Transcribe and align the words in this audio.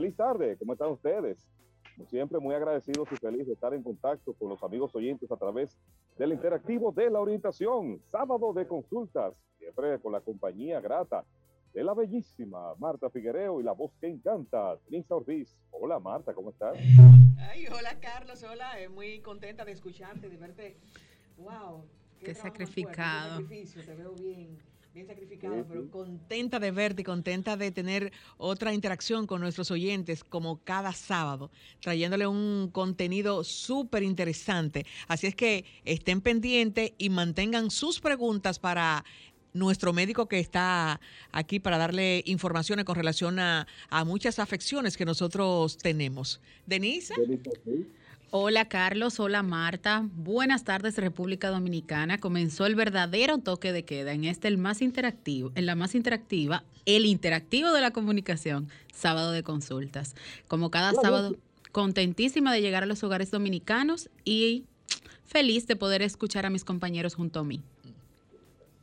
Feliz 0.00 0.16
tarde, 0.16 0.56
¿cómo 0.56 0.72
están 0.72 0.88
ustedes? 0.92 1.46
Como 1.94 2.08
siempre, 2.08 2.38
muy 2.38 2.54
agradecidos 2.54 3.06
y 3.12 3.16
feliz 3.16 3.46
de 3.46 3.52
estar 3.52 3.74
en 3.74 3.82
contacto 3.82 4.32
con 4.32 4.48
los 4.48 4.62
amigos 4.62 4.94
oyentes 4.94 5.30
a 5.30 5.36
través 5.36 5.76
del 6.16 6.32
interactivo 6.32 6.90
de 6.90 7.10
la 7.10 7.20
orientación, 7.20 8.00
sábado 8.06 8.54
de 8.54 8.66
consultas, 8.66 9.34
siempre 9.58 9.98
con 9.98 10.12
la 10.12 10.22
compañía 10.22 10.80
grata 10.80 11.26
de 11.74 11.84
la 11.84 11.92
bellísima 11.92 12.74
Marta 12.78 13.10
Figuereo 13.10 13.60
y 13.60 13.62
la 13.62 13.72
voz 13.72 13.92
que 14.00 14.06
encanta, 14.06 14.78
Denisa 14.88 15.16
Ortiz. 15.16 15.54
Hola 15.70 15.98
Marta, 15.98 16.32
¿cómo 16.32 16.48
estás? 16.48 16.78
Ay, 17.38 17.66
hola 17.66 18.00
Carlos, 18.00 18.42
hola, 18.42 18.80
eh, 18.80 18.88
muy 18.88 19.20
contenta 19.20 19.66
de 19.66 19.72
escucharte, 19.72 20.30
de 20.30 20.36
verte. 20.38 20.78
Wow. 21.36 21.84
Qué, 22.18 22.34
sacrificado. 22.34 23.42
sacrificio, 23.42 23.84
te 23.84 23.94
veo 23.94 24.14
bien 24.14 24.69
bien 24.94 25.06
sacrificado, 25.06 25.64
pero 25.68 25.88
contenta 25.90 26.58
de 26.58 26.70
verte 26.70 27.02
y 27.02 27.04
contenta 27.04 27.56
de 27.56 27.70
tener 27.70 28.12
otra 28.36 28.74
interacción 28.74 29.26
con 29.26 29.40
nuestros 29.40 29.70
oyentes 29.70 30.24
como 30.24 30.58
cada 30.64 30.92
sábado, 30.92 31.50
trayéndole 31.80 32.26
un 32.26 32.70
contenido 32.72 33.44
súper 33.44 34.02
interesante. 34.02 34.84
Así 35.06 35.28
es 35.28 35.34
que 35.34 35.64
estén 35.84 36.20
pendientes 36.20 36.92
y 36.98 37.10
mantengan 37.10 37.70
sus 37.70 38.00
preguntas 38.00 38.58
para 38.58 39.04
nuestro 39.52 39.92
médico 39.92 40.26
que 40.26 40.38
está 40.38 41.00
aquí 41.32 41.60
para 41.60 41.78
darle 41.78 42.22
informaciones 42.26 42.84
con 42.84 42.94
relación 42.94 43.38
a, 43.38 43.66
muchas 44.06 44.38
afecciones 44.38 44.96
que 44.96 45.04
nosotros 45.04 45.76
tenemos. 45.76 46.40
Denise. 46.66 47.14
Hola 48.32 48.66
Carlos, 48.66 49.18
hola 49.18 49.42
Marta. 49.42 50.08
Buenas 50.14 50.62
tardes 50.62 50.96
República 50.96 51.50
Dominicana. 51.50 52.18
Comenzó 52.18 52.64
el 52.64 52.76
verdadero 52.76 53.38
toque 53.38 53.72
de 53.72 53.84
queda 53.84 54.12
en 54.12 54.22
este 54.22 54.46
el 54.46 54.56
más 54.56 54.82
interactivo, 54.82 55.50
en 55.56 55.66
la 55.66 55.74
más 55.74 55.96
interactiva, 55.96 56.62
el 56.86 57.06
interactivo 57.06 57.72
de 57.72 57.80
la 57.80 57.90
comunicación, 57.90 58.68
sábado 58.94 59.32
de 59.32 59.42
consultas. 59.42 60.14
Como 60.46 60.70
cada 60.70 60.92
sábado, 60.92 61.34
contentísima 61.72 62.52
de 62.52 62.62
llegar 62.62 62.84
a 62.84 62.86
los 62.86 63.02
hogares 63.02 63.32
dominicanos 63.32 64.10
y 64.24 64.64
feliz 65.24 65.66
de 65.66 65.74
poder 65.74 66.00
escuchar 66.00 66.46
a 66.46 66.50
mis 66.50 66.64
compañeros 66.64 67.16
junto 67.16 67.40
a 67.40 67.44
mí. 67.44 67.60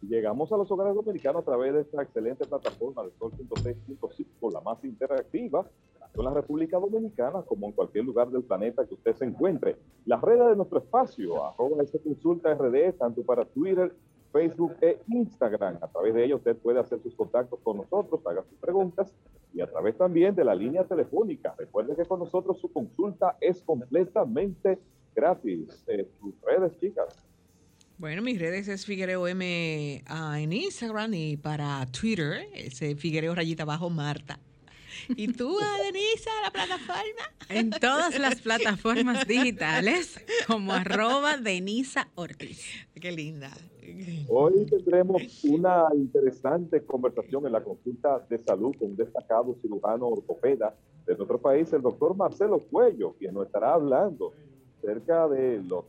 Llegamos 0.01 0.51
a 0.51 0.57
los 0.57 0.69
hogares 0.71 0.93
dominicanos 0.93 1.43
a 1.43 1.45
través 1.45 1.73
de 1.73 1.81
esta 1.83 2.03
excelente 2.03 2.45
plataforma 2.45 3.01
de 3.03 3.11
Sol 3.17 3.31
106.5, 3.31 4.51
la 4.51 4.59
más 4.59 4.83
interactiva 4.83 5.65
en 6.21 6.25
la 6.25 6.33
República 6.33 6.77
Dominicana, 6.77 7.41
como 7.43 7.67
en 7.67 7.73
cualquier 7.73 8.05
lugar 8.05 8.29
del 8.29 8.43
planeta 8.43 8.85
que 8.85 8.93
usted 8.93 9.15
se 9.15 9.25
encuentre. 9.25 9.77
Las 10.05 10.21
redes 10.21 10.47
de 10.49 10.55
nuestro 10.55 10.79
espacio, 10.79 11.45
arroba 11.45 11.83
ese 11.83 11.99
consulta 11.99 12.53
RD, 12.53 12.93
tanto 12.97 13.23
para 13.23 13.45
Twitter, 13.45 13.93
Facebook 14.31 14.75
e 14.81 14.99
Instagram. 15.07 15.77
A 15.81 15.87
través 15.87 16.13
de 16.13 16.25
ello 16.25 16.37
usted 16.37 16.55
puede 16.57 16.79
hacer 16.79 16.99
sus 17.01 17.15
contactos 17.15 17.59
con 17.63 17.77
nosotros, 17.77 18.21
haga 18.25 18.43
sus 18.43 18.57
preguntas 18.59 19.13
y 19.53 19.61
a 19.61 19.67
través 19.67 19.97
también 19.97 20.35
de 20.35 20.43
la 20.43 20.53
línea 20.53 20.83
telefónica. 20.83 21.55
Recuerde 21.57 21.95
que 21.95 22.05
con 22.05 22.19
nosotros 22.19 22.59
su 22.59 22.71
consulta 22.71 23.37
es 23.41 23.61
completamente 23.63 24.79
gratis. 25.15 25.83
Eh, 25.87 26.07
sus 26.19 26.33
redes, 26.41 26.77
chicas. 26.79 27.07
Bueno, 27.97 28.21
mis 28.21 28.39
redes 28.39 28.67
es 28.67 28.85
Figuereo 28.85 29.27
M 29.27 30.03
en 30.07 30.53
Instagram 30.53 31.15
y 31.15 31.37
para 31.37 31.83
Twitter 31.87 32.47
es 32.53 32.79
Figuereo 32.99 33.33
Rayita 33.33 33.65
Bajo 33.65 33.89
Marta. 33.89 34.39
¿Y 35.09 35.33
tú, 35.33 35.57
Denisa, 35.83 36.31
la 36.43 36.51
plataforma? 36.51 37.23
En 37.49 37.69
todas 37.69 38.19
las 38.19 38.41
plataformas 38.41 39.27
digitales 39.27 40.19
como 40.47 40.73
arroba 40.73 41.37
Denisa 41.37 42.09
Ortiz. 42.15 42.65
Qué 42.99 43.11
linda. 43.11 43.51
Hoy 44.27 44.65
tendremos 44.65 45.43
una 45.45 45.85
interesante 45.93 46.83
conversación 46.85 47.45
en 47.45 47.53
la 47.53 47.63
consulta 47.63 48.19
de 48.29 48.37
salud 48.43 48.75
con 48.77 48.89
un 48.89 48.97
destacado 48.97 49.55
cirujano 49.61 50.07
ortopeda 50.07 50.75
de 51.05 51.15
nuestro 51.15 51.39
país, 51.39 51.71
el 51.71 51.81
doctor 51.81 52.15
Marcelo 52.15 52.59
Cuello, 52.59 53.13
quien 53.17 53.33
nos 53.33 53.45
estará 53.45 53.73
hablando 53.73 54.33
acerca 54.79 55.27
de 55.29 55.63
las 55.63 55.85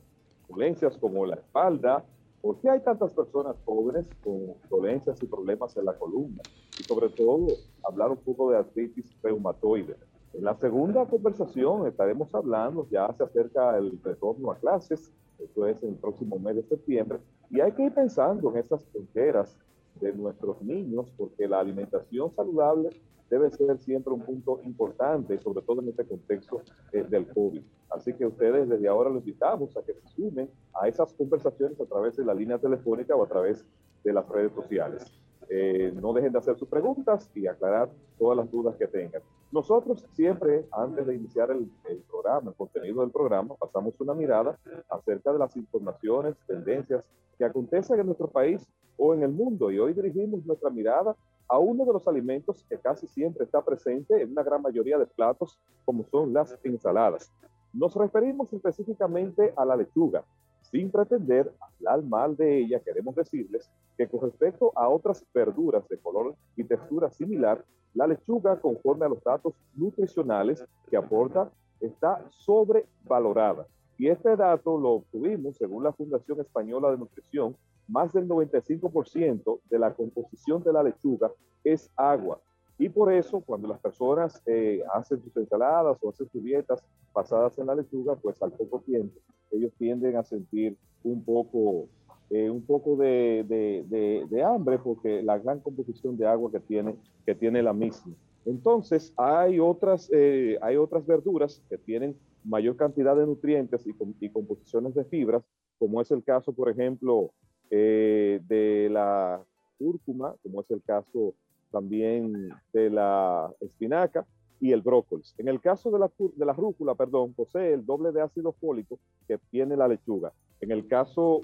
dolencias 0.48 0.96
como 0.98 1.26
la 1.26 1.34
espalda, 1.34 2.04
¿Por 2.40 2.60
qué 2.60 2.70
hay 2.70 2.80
tantas 2.80 3.12
personas 3.12 3.56
jóvenes 3.64 4.06
con 4.22 4.54
dolencias 4.70 5.20
y 5.22 5.26
problemas 5.26 5.76
en 5.76 5.84
la 5.84 5.98
columna? 5.98 6.42
Y 6.78 6.84
sobre 6.84 7.08
todo, 7.08 7.48
hablar 7.82 8.10
un 8.10 8.18
poco 8.18 8.50
de 8.50 8.58
artritis 8.58 9.16
reumatoide. 9.22 9.96
En 10.34 10.44
la 10.44 10.54
segunda 10.56 11.04
conversación 11.06 11.86
estaremos 11.88 12.32
hablando, 12.34 12.86
ya 12.90 13.12
se 13.14 13.24
acerca 13.24 13.76
el 13.76 14.00
retorno 14.02 14.52
a 14.52 14.58
clases, 14.58 15.12
esto 15.38 15.66
es 15.66 15.82
el 15.82 15.96
próximo 15.96 16.38
mes 16.38 16.56
de 16.56 16.62
septiembre, 16.62 17.18
y 17.50 17.60
hay 17.60 17.72
que 17.72 17.84
ir 17.84 17.94
pensando 17.94 18.50
en 18.50 18.58
esas 18.58 18.84
fronteras 18.86 19.58
de 20.00 20.12
nuestros 20.12 20.62
niños, 20.62 21.12
porque 21.16 21.48
la 21.48 21.58
alimentación 21.58 22.30
saludable 22.36 22.90
debe 23.30 23.50
ser 23.50 23.78
siempre 23.78 24.12
un 24.12 24.22
punto 24.22 24.60
importante, 24.64 25.38
sobre 25.38 25.62
todo 25.62 25.80
en 25.82 25.88
este 25.88 26.04
contexto 26.04 26.62
eh, 26.92 27.04
del 27.08 27.26
COVID. 27.28 27.62
Así 27.90 28.12
que 28.14 28.26
ustedes 28.26 28.68
desde 28.68 28.88
ahora 28.88 29.10
los 29.10 29.20
invitamos 29.20 29.76
a 29.76 29.82
que 29.82 29.94
se 29.94 30.06
sumen 30.08 30.50
a 30.80 30.88
esas 30.88 31.12
conversaciones 31.14 31.80
a 31.80 31.86
través 31.86 32.16
de 32.16 32.24
la 32.24 32.34
línea 32.34 32.58
telefónica 32.58 33.14
o 33.14 33.24
a 33.24 33.28
través 33.28 33.64
de 34.04 34.12
las 34.12 34.28
redes 34.28 34.52
sociales. 34.52 35.04
Eh, 35.50 35.92
no 35.94 36.12
dejen 36.12 36.32
de 36.32 36.38
hacer 36.38 36.58
sus 36.58 36.68
preguntas 36.68 37.30
y 37.34 37.46
aclarar 37.46 37.90
todas 38.18 38.36
las 38.36 38.50
dudas 38.50 38.76
que 38.76 38.86
tengan. 38.86 39.22
Nosotros 39.50 40.04
siempre, 40.12 40.66
antes 40.72 41.06
de 41.06 41.14
iniciar 41.14 41.50
el, 41.50 41.70
el, 41.88 41.98
programa, 42.02 42.50
el 42.50 42.56
contenido 42.56 43.00
del 43.00 43.10
programa, 43.10 43.54
pasamos 43.54 43.98
una 43.98 44.12
mirada 44.12 44.58
acerca 44.90 45.32
de 45.32 45.38
las 45.38 45.56
informaciones, 45.56 46.36
tendencias 46.46 47.02
que 47.38 47.46
acontecen 47.46 47.98
en 47.98 48.06
nuestro 48.06 48.28
país 48.28 48.68
o 48.98 49.14
en 49.14 49.22
el 49.22 49.30
mundo. 49.30 49.70
Y 49.70 49.78
hoy 49.78 49.94
dirigimos 49.94 50.44
nuestra 50.44 50.68
mirada 50.68 51.16
a 51.48 51.58
uno 51.58 51.84
de 51.84 51.92
los 51.92 52.06
alimentos 52.06 52.64
que 52.68 52.78
casi 52.78 53.06
siempre 53.06 53.44
está 53.44 53.62
presente 53.62 54.20
en 54.20 54.32
una 54.32 54.42
gran 54.42 54.60
mayoría 54.60 54.98
de 54.98 55.06
platos, 55.06 55.58
como 55.84 56.04
son 56.04 56.32
las 56.32 56.58
ensaladas. 56.62 57.32
Nos 57.72 57.94
referimos 57.94 58.52
específicamente 58.52 59.52
a 59.56 59.64
la 59.64 59.76
lechuga. 59.76 60.24
Sin 60.60 60.90
pretender 60.90 61.50
hablar 61.60 62.02
mal 62.02 62.36
de 62.36 62.58
ella, 62.58 62.80
queremos 62.80 63.14
decirles 63.14 63.70
que 63.96 64.06
con 64.06 64.20
respecto 64.20 64.72
a 64.76 64.88
otras 64.88 65.24
verduras 65.32 65.88
de 65.88 65.98
color 65.98 66.34
y 66.56 66.64
textura 66.64 67.10
similar, 67.10 67.64
la 67.94 68.06
lechuga, 68.06 68.60
conforme 68.60 69.06
a 69.06 69.08
los 69.08 69.22
datos 69.24 69.54
nutricionales 69.74 70.62
que 70.90 70.96
aporta, 70.96 71.50
está 71.80 72.24
sobrevalorada. 72.30 73.66
Y 73.96 74.08
este 74.08 74.36
dato 74.36 74.78
lo 74.78 74.90
obtuvimos 74.90 75.56
según 75.56 75.82
la 75.82 75.92
Fundación 75.92 76.40
Española 76.40 76.90
de 76.90 76.98
Nutrición 76.98 77.56
más 77.88 78.12
del 78.12 78.28
95% 78.28 79.60
de 79.68 79.78
la 79.78 79.94
composición 79.94 80.62
de 80.62 80.72
la 80.72 80.82
lechuga 80.82 81.32
es 81.64 81.90
agua. 81.96 82.40
Y 82.78 82.88
por 82.88 83.12
eso, 83.12 83.40
cuando 83.40 83.66
las 83.66 83.80
personas 83.80 84.40
eh, 84.46 84.82
hacen 84.94 85.20
sus 85.22 85.36
ensaladas 85.36 85.98
o 86.00 86.10
hacen 86.10 86.28
sus 86.30 86.44
dietas 86.44 86.84
basadas 87.12 87.58
en 87.58 87.66
la 87.66 87.74
lechuga, 87.74 88.14
pues 88.14 88.40
al 88.40 88.52
poco 88.52 88.80
tiempo 88.80 89.18
ellos 89.50 89.72
tienden 89.78 90.16
a 90.16 90.22
sentir 90.22 90.76
un 91.02 91.24
poco, 91.24 91.88
eh, 92.30 92.50
un 92.50 92.62
poco 92.62 92.96
de, 92.96 93.44
de, 93.48 94.26
de, 94.28 94.42
hambre 94.42 94.78
porque 94.78 95.22
la 95.22 95.38
gran 95.38 95.60
composición 95.60 96.16
de 96.16 96.26
agua 96.26 96.52
que 96.52 96.60
tiene, 96.60 96.96
que 97.26 97.34
tiene 97.34 97.62
la 97.62 97.72
misma. 97.72 98.14
Entonces, 98.44 99.12
hay 99.16 99.58
otras, 99.58 100.08
eh, 100.12 100.58
hay 100.62 100.76
otras 100.76 101.06
verduras 101.06 101.62
que 101.68 101.78
tienen 101.78 102.16
mayor 102.44 102.76
cantidad 102.76 103.16
de 103.16 103.26
nutrientes 103.26 103.86
y, 103.86 103.94
y 104.20 104.30
composiciones 104.30 104.94
de 104.94 105.04
fibras, 105.04 105.42
como 105.78 106.00
es 106.00 106.10
el 106.10 106.22
caso, 106.22 106.52
por 106.52 106.68
ejemplo, 106.68 107.32
eh, 107.70 108.40
de 108.48 108.88
la 108.90 109.42
cúrcuma, 109.78 110.34
como 110.42 110.60
es 110.60 110.70
el 110.70 110.82
caso 110.82 111.34
también 111.70 112.50
de 112.72 112.90
la 112.90 113.52
espinaca 113.60 114.26
y 114.60 114.72
el 114.72 114.82
brócoli. 114.82 115.22
En 115.38 115.48
el 115.48 115.60
caso 115.60 115.90
de 115.90 115.98
la, 116.44 116.52
rúcula, 116.52 116.94
perdón, 116.94 117.32
posee 117.34 117.74
el 117.74 117.84
doble 117.86 118.12
de 118.12 118.22
ácido 118.22 118.52
fólico 118.52 118.98
que 119.26 119.38
tiene 119.50 119.76
la 119.76 119.88
lechuga. 119.88 120.32
En 120.60 120.72
el 120.72 120.86
caso 120.88 121.42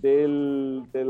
del, 0.00 0.84
de 0.92 1.04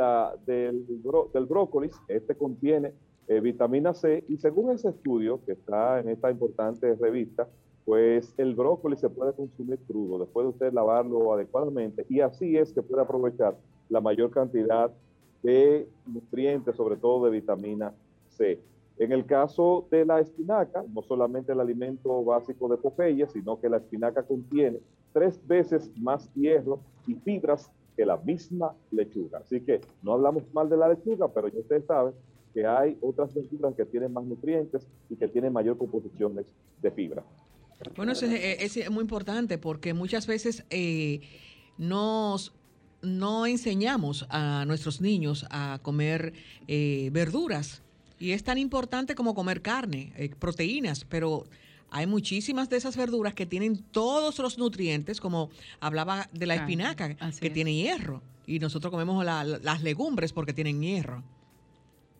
del, 0.46 0.86
del 1.32 1.90
este 2.08 2.34
contiene 2.34 2.94
eh, 3.28 3.40
vitamina 3.40 3.94
C 3.94 4.24
y 4.28 4.38
según 4.38 4.72
ese 4.72 4.88
estudio 4.88 5.40
que 5.44 5.52
está 5.52 6.00
en 6.00 6.08
esta 6.08 6.30
importante 6.30 6.96
revista, 6.96 7.48
pues 7.84 8.34
el 8.36 8.54
brócoli 8.54 8.96
se 8.96 9.08
puede 9.08 9.32
consumir 9.32 9.78
crudo 9.86 10.18
después 10.18 10.44
de 10.44 10.50
usted 10.50 10.72
lavarlo 10.72 11.32
adecuadamente 11.32 12.04
y 12.08 12.20
así 12.20 12.56
es 12.56 12.72
que 12.72 12.82
puede 12.82 13.02
aprovechar 13.02 13.56
la 13.88 14.00
mayor 14.00 14.30
cantidad 14.30 14.90
de 15.42 15.88
nutrientes, 16.06 16.76
sobre 16.76 16.96
todo 16.96 17.24
de 17.24 17.30
vitamina 17.30 17.92
C. 18.28 18.60
En 18.98 19.12
el 19.12 19.24
caso 19.24 19.86
de 19.90 20.04
la 20.04 20.20
espinaca, 20.20 20.84
no 20.92 21.02
solamente 21.02 21.52
el 21.52 21.60
alimento 21.60 22.22
básico 22.22 22.68
de 22.68 22.76
Popeye, 22.76 23.26
sino 23.28 23.58
que 23.58 23.68
la 23.68 23.78
espinaca 23.78 24.22
contiene 24.22 24.80
tres 25.12 25.40
veces 25.46 25.90
más 25.96 26.32
hierro 26.34 26.80
y 27.06 27.14
fibras 27.14 27.70
que 27.96 28.04
la 28.04 28.18
misma 28.18 28.74
lechuga. 28.90 29.38
Así 29.38 29.60
que 29.62 29.80
no 30.02 30.12
hablamos 30.12 30.42
mal 30.52 30.68
de 30.68 30.76
la 30.76 30.88
lechuga, 30.88 31.28
pero 31.28 31.48
ya 31.48 31.60
ustedes 31.60 31.86
saben 31.86 32.12
que 32.52 32.66
hay 32.66 32.98
otras 33.00 33.32
verduras 33.34 33.74
que 33.74 33.86
tienen 33.86 34.12
más 34.12 34.24
nutrientes 34.24 34.86
y 35.08 35.16
que 35.16 35.28
tienen 35.28 35.52
mayor 35.52 35.78
composición 35.78 36.36
de 36.82 36.90
fibra. 36.90 37.24
Bueno, 37.96 38.12
eso 38.12 38.26
es, 38.26 38.90
muy 38.90 39.02
importante 39.02 39.58
porque 39.58 39.94
muchas 39.94 40.26
veces 40.26 40.64
eh, 40.70 41.20
nos 41.78 42.52
no 43.02 43.46
enseñamos 43.46 44.26
a 44.28 44.64
nuestros 44.66 45.00
niños 45.00 45.46
a 45.50 45.78
comer 45.82 46.34
eh, 46.68 47.08
verduras 47.12 47.82
y 48.18 48.32
es 48.32 48.44
tan 48.44 48.58
importante 48.58 49.14
como 49.14 49.34
comer 49.34 49.62
carne, 49.62 50.12
eh, 50.16 50.30
proteínas, 50.38 51.04
pero 51.04 51.44
hay 51.90 52.06
muchísimas 52.06 52.68
de 52.68 52.76
esas 52.76 52.96
verduras 52.96 53.34
que 53.34 53.46
tienen 53.46 53.82
todos 53.90 54.38
los 54.38 54.58
nutrientes, 54.58 55.20
como 55.20 55.50
hablaba 55.80 56.28
de 56.32 56.46
la 56.46 56.54
espinaca, 56.56 57.16
que 57.40 57.50
tiene 57.50 57.74
hierro. 57.74 58.22
Y 58.46 58.58
nosotros 58.58 58.90
comemos 58.90 59.24
las 59.24 59.82
legumbres 59.82 60.32
porque 60.32 60.52
tienen 60.52 60.80
hierro. 60.82 61.22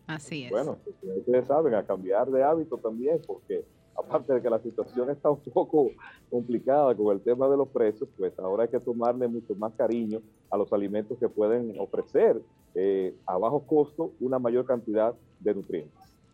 Así 0.07 0.45
es. 0.45 0.51
Bueno, 0.51 0.79
ustedes 1.03 1.47
saben, 1.47 1.75
a 1.75 1.85
cambiar 1.85 2.31
de 2.31 2.43
hábito 2.43 2.79
también, 2.79 3.21
porque 3.27 3.65
aparte 4.01 4.35
de 4.35 4.43
que 4.43 4.51
la 4.51 4.59
situación 4.61 5.11
está 5.11 5.31
un 5.31 5.41
poco 5.41 5.91
complicada 6.31 6.95
con 6.95 7.15
el 7.15 7.23
tema 7.23 7.49
de 7.49 7.57
los 7.57 7.69
precios, 7.69 8.09
pues 8.17 8.39
ahora 8.39 8.65
hay 8.65 8.69
que 8.69 8.81
tomarle 8.81 9.29
mucho 9.29 9.55
más 9.55 9.73
cariño 9.75 10.21
a 10.51 10.57
los 10.57 10.73
alimentos 10.73 11.19
que 11.19 11.29
pueden 11.29 11.75
ofrecer 11.79 12.41
eh, 12.75 13.15
a 13.27 13.39
bajo 13.39 13.61
costo 13.61 14.13
una 14.21 14.39
mayor 14.39 14.65
cantidad 14.65 15.15
de 15.41 15.55
nutrientes. 15.55 15.93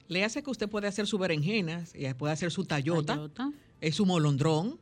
Le 0.08 0.24
hace 0.24 0.42
que 0.42 0.50
usted 0.50 0.68
puede 0.68 0.86
hacer 0.86 1.06
su 1.06 1.18
berenjenas, 1.18 1.94
y 1.94 2.12
puede 2.14 2.32
hacer 2.32 2.50
su 2.50 2.64
tallota, 2.64 3.28
es 3.80 3.94
su 3.94 4.06
molondrón, 4.06 4.78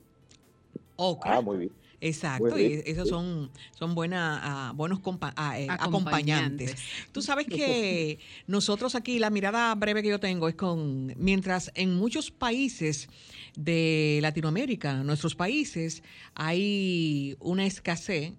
Ah, 0.96 1.40
muy 1.40 1.56
bien. 1.56 1.72
Exacto, 2.00 2.58
y 2.58 2.82
esos 2.84 3.08
son, 3.08 3.50
son 3.72 3.94
buena, 3.94 4.40
ah, 4.42 4.72
buenos 4.74 5.00
ah, 5.36 5.58
eh, 5.58 5.66
acompañantes. 5.70 6.76
Tú 7.12 7.22
sabes 7.22 7.46
que 7.46 8.18
nosotros 8.46 8.94
aquí, 8.94 9.18
la 9.18 9.30
mirada 9.30 9.74
breve 9.74 10.02
que 10.02 10.08
yo 10.08 10.20
tengo 10.20 10.48
es 10.48 10.54
con, 10.54 11.14
mientras 11.16 11.70
en 11.74 11.94
muchos 11.96 12.30
países 12.30 13.08
de 13.56 14.18
Latinoamérica, 14.22 15.02
nuestros 15.02 15.34
países, 15.34 16.02
hay 16.34 17.36
una 17.40 17.66
escasez 17.66 18.32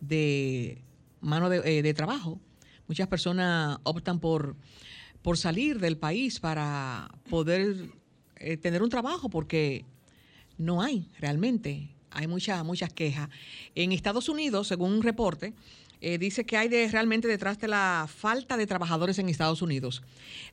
de 0.00 0.82
mano 1.20 1.48
de, 1.48 1.78
eh, 1.78 1.94
trabajo. 1.94 2.40
Muchas 2.86 3.08
personas 3.08 3.78
optan 3.82 4.20
por, 4.20 4.56
por 5.22 5.36
salir 5.36 5.78
del 5.80 5.98
país 5.98 6.40
para 6.40 7.10
poder 7.28 7.90
eh, 8.36 8.56
tener 8.56 8.82
un 8.82 8.90
trabajo 8.90 9.28
porque 9.28 9.84
no 10.56 10.82
hay 10.82 11.10
realmente 11.18 11.90
hay 12.10 12.26
muchas 12.26 12.64
muchas 12.64 12.92
quejas. 12.92 13.28
En 13.74 13.92
Estados 13.92 14.28
Unidos, 14.28 14.68
según 14.68 14.92
un 14.92 15.02
reporte, 15.02 15.54
eh, 16.00 16.18
dice 16.18 16.46
que 16.46 16.56
hay 16.56 16.68
de, 16.68 16.88
realmente 16.88 17.26
detrás 17.26 17.58
de 17.58 17.66
la 17.66 18.08
falta 18.08 18.56
de 18.56 18.66
trabajadores 18.66 19.18
en 19.18 19.28
Estados 19.28 19.62
Unidos. 19.62 20.02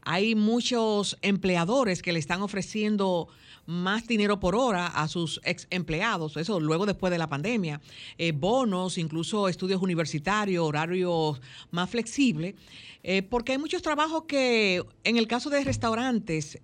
Hay 0.01 0.33
muchos 0.33 1.17
empleadores 1.21 2.01
que 2.01 2.13
le 2.13 2.19
están 2.19 2.41
ofreciendo 2.41 3.27
más 3.67 4.07
dinero 4.07 4.39
por 4.39 4.55
hora 4.55 4.87
a 4.87 5.07
sus 5.07 5.39
ex 5.43 5.67
empleados, 5.69 6.37
eso 6.37 6.59
luego 6.59 6.85
después 6.85 7.11
de 7.11 7.17
la 7.17 7.27
pandemia, 7.27 7.81
eh, 8.17 8.31
bonos, 8.31 8.97
incluso 8.97 9.47
estudios 9.47 9.81
universitarios, 9.81 10.63
horarios 10.63 11.41
más 11.71 11.89
flexibles, 11.89 12.55
eh, 13.03 13.23
porque 13.23 13.53
hay 13.53 13.57
muchos 13.57 13.81
trabajos 13.81 14.23
que 14.27 14.83
en 15.03 15.17
el 15.17 15.27
caso 15.27 15.49
de 15.49 15.63
restaurantes, 15.63 16.59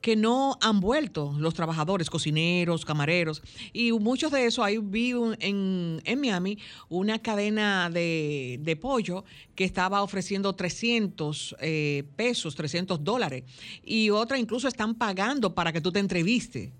que 0.00 0.16
no 0.16 0.58
han 0.60 0.80
vuelto 0.80 1.34
los 1.38 1.54
trabajadores, 1.54 2.10
cocineros, 2.10 2.84
camareros. 2.84 3.42
Y 3.72 3.92
muchos 3.92 4.30
de 4.30 4.46
esos, 4.46 4.64
ahí 4.64 4.78
vi 4.78 5.10
en, 5.40 6.00
en, 6.04 6.20
Miami 6.20 6.58
una 6.88 7.18
cadena 7.18 7.90
de, 7.90 8.58
de, 8.62 8.76
pollo 8.76 9.24
que 9.54 9.64
estaba 9.64 10.02
ofreciendo 10.02 10.54
300 10.54 11.56
eh, 11.60 12.04
pesos, 12.16 12.54
300 12.54 13.02
dólares. 13.02 13.44
Y 13.84 14.10
otra 14.10 14.38
incluso 14.38 14.68
están 14.68 14.94
pagando 14.94 15.54
para 15.54 15.72
que 15.72 15.80
tú 15.80 15.90
te 15.90 15.98
entrevistes 15.98 16.70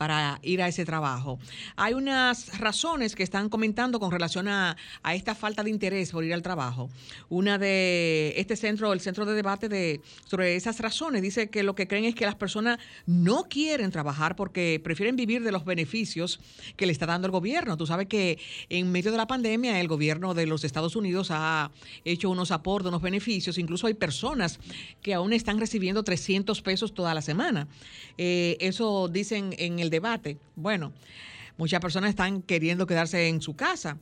para 0.00 0.40
ir 0.42 0.62
a 0.62 0.68
ese 0.68 0.86
trabajo. 0.86 1.38
Hay 1.76 1.92
unas 1.92 2.58
razones 2.58 3.14
que 3.14 3.22
están 3.22 3.50
comentando 3.50 4.00
con 4.00 4.10
relación 4.10 4.48
a, 4.48 4.74
esta 5.12 5.34
falta 5.34 5.62
de 5.62 5.68
interés 5.68 6.12
por 6.12 6.24
ir 6.24 6.32
al 6.32 6.40
trabajo. 6.40 6.88
Una 7.28 7.58
de 7.58 8.32
este 8.38 8.56
centro, 8.56 8.94
el 8.94 9.00
centro 9.00 9.26
de 9.26 9.34
debate 9.34 9.68
de, 9.68 10.00
sobre 10.24 10.56
esas 10.56 10.80
razones, 10.80 11.20
dice 11.20 11.50
que 11.50 11.62
lo 11.62 11.74
que 11.74 11.86
creen 11.86 12.06
es 12.06 12.14
que 12.14 12.24
las 12.24 12.34
personas 12.34 12.78
no 13.04 13.42
quieren 13.50 13.90
trabajar 13.90 14.36
porque 14.36 14.80
prefieren 14.82 15.16
vivir 15.16 15.44
de 15.44 15.52
los 15.52 15.66
beneficios 15.66 16.40
que 16.78 16.86
le 16.86 16.92
está 16.92 17.04
dando 17.04 17.26
el 17.26 17.32
gobierno. 17.32 17.76
Tú 17.76 17.86
sabes 17.86 18.06
que 18.06 18.38
en 18.70 18.90
medio 18.90 19.10
de 19.10 19.18
la 19.18 19.26
pandemia 19.26 19.82
el 19.82 19.88
gobierno 19.88 20.32
de 20.32 20.46
los 20.46 20.64
Estados 20.64 20.96
Unidos 20.96 21.28
ha 21.30 21.72
hecho 22.06 22.30
unos 22.30 22.52
aportes, 22.52 22.88
unos 22.88 23.02
beneficios. 23.02 23.58
Incluso 23.58 23.86
hay 23.86 23.92
personas 23.92 24.60
que 25.02 25.12
aún 25.12 25.34
están 25.34 25.60
recibiendo 25.60 26.02
300 26.02 26.62
pesos 26.62 26.94
toda 26.94 27.12
la 27.12 27.20
semana. 27.20 27.68
Eh, 28.16 28.56
eso 28.60 29.08
dicen 29.08 29.54
en 29.58 29.78
el 29.78 29.89
debate. 29.90 30.38
Bueno, 30.56 30.92
muchas 31.56 31.80
personas 31.80 32.10
están 32.10 32.42
queriendo 32.42 32.86
quedarse 32.86 33.28
en 33.28 33.40
su 33.40 33.54
casa. 33.54 33.98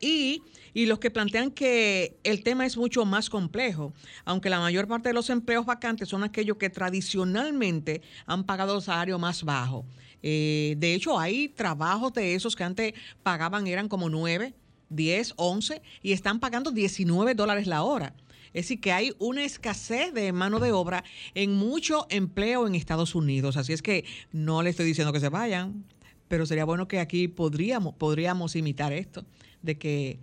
Y, 0.00 0.42
los 0.74 0.98
que 0.98 1.10
plantean 1.10 1.50
que 1.50 2.18
el 2.22 2.42
tema 2.42 2.66
es 2.66 2.76
mucho 2.76 3.06
más 3.06 3.30
complejo, 3.30 3.94
aunque 4.26 4.50
la 4.50 4.60
mayor 4.60 4.86
parte 4.86 5.08
de 5.08 5.14
los 5.14 5.30
empleos 5.30 5.64
vacantes 5.64 6.10
son 6.10 6.22
aquellos 6.22 6.58
que 6.58 6.68
tradicionalmente 6.68 8.02
han 8.26 8.44
pagado 8.44 8.78
salario 8.82 9.18
más 9.18 9.42
bajo. 9.42 9.86
Eh, 10.22 10.74
de 10.76 10.92
hecho, 10.92 11.18
hay 11.18 11.48
trabajos 11.48 12.12
de 12.12 12.34
esos 12.34 12.54
que 12.54 12.64
antes 12.64 12.92
pagaban, 13.22 13.66
eran 13.66 13.88
como 13.88 14.10
9, 14.10 14.52
10, 14.90 15.34
11 15.36 15.82
y 16.02 16.12
están 16.12 16.40
pagando 16.40 16.70
19 16.70 17.34
dólares 17.34 17.66
la 17.66 17.82
hora. 17.82 18.14
Es 18.56 18.62
decir, 18.62 18.80
que 18.80 18.90
hay 18.90 19.12
una 19.18 19.44
escasez 19.44 20.14
de 20.14 20.32
mano 20.32 20.60
de 20.60 20.72
obra 20.72 21.04
en 21.34 21.52
mucho 21.52 22.06
empleo 22.08 22.66
en 22.66 22.74
Estados 22.74 23.14
Unidos. 23.14 23.58
Así 23.58 23.74
es 23.74 23.82
que 23.82 24.06
no 24.32 24.62
le 24.62 24.70
estoy 24.70 24.86
diciendo 24.86 25.12
que 25.12 25.20
se 25.20 25.28
vayan, 25.28 25.84
pero 26.26 26.46
sería 26.46 26.64
bueno 26.64 26.88
que 26.88 26.98
aquí 26.98 27.28
podríamos, 27.28 27.96
podríamos 27.96 28.56
imitar 28.56 28.94
esto, 28.94 29.26
de 29.60 29.76
que 29.76 30.18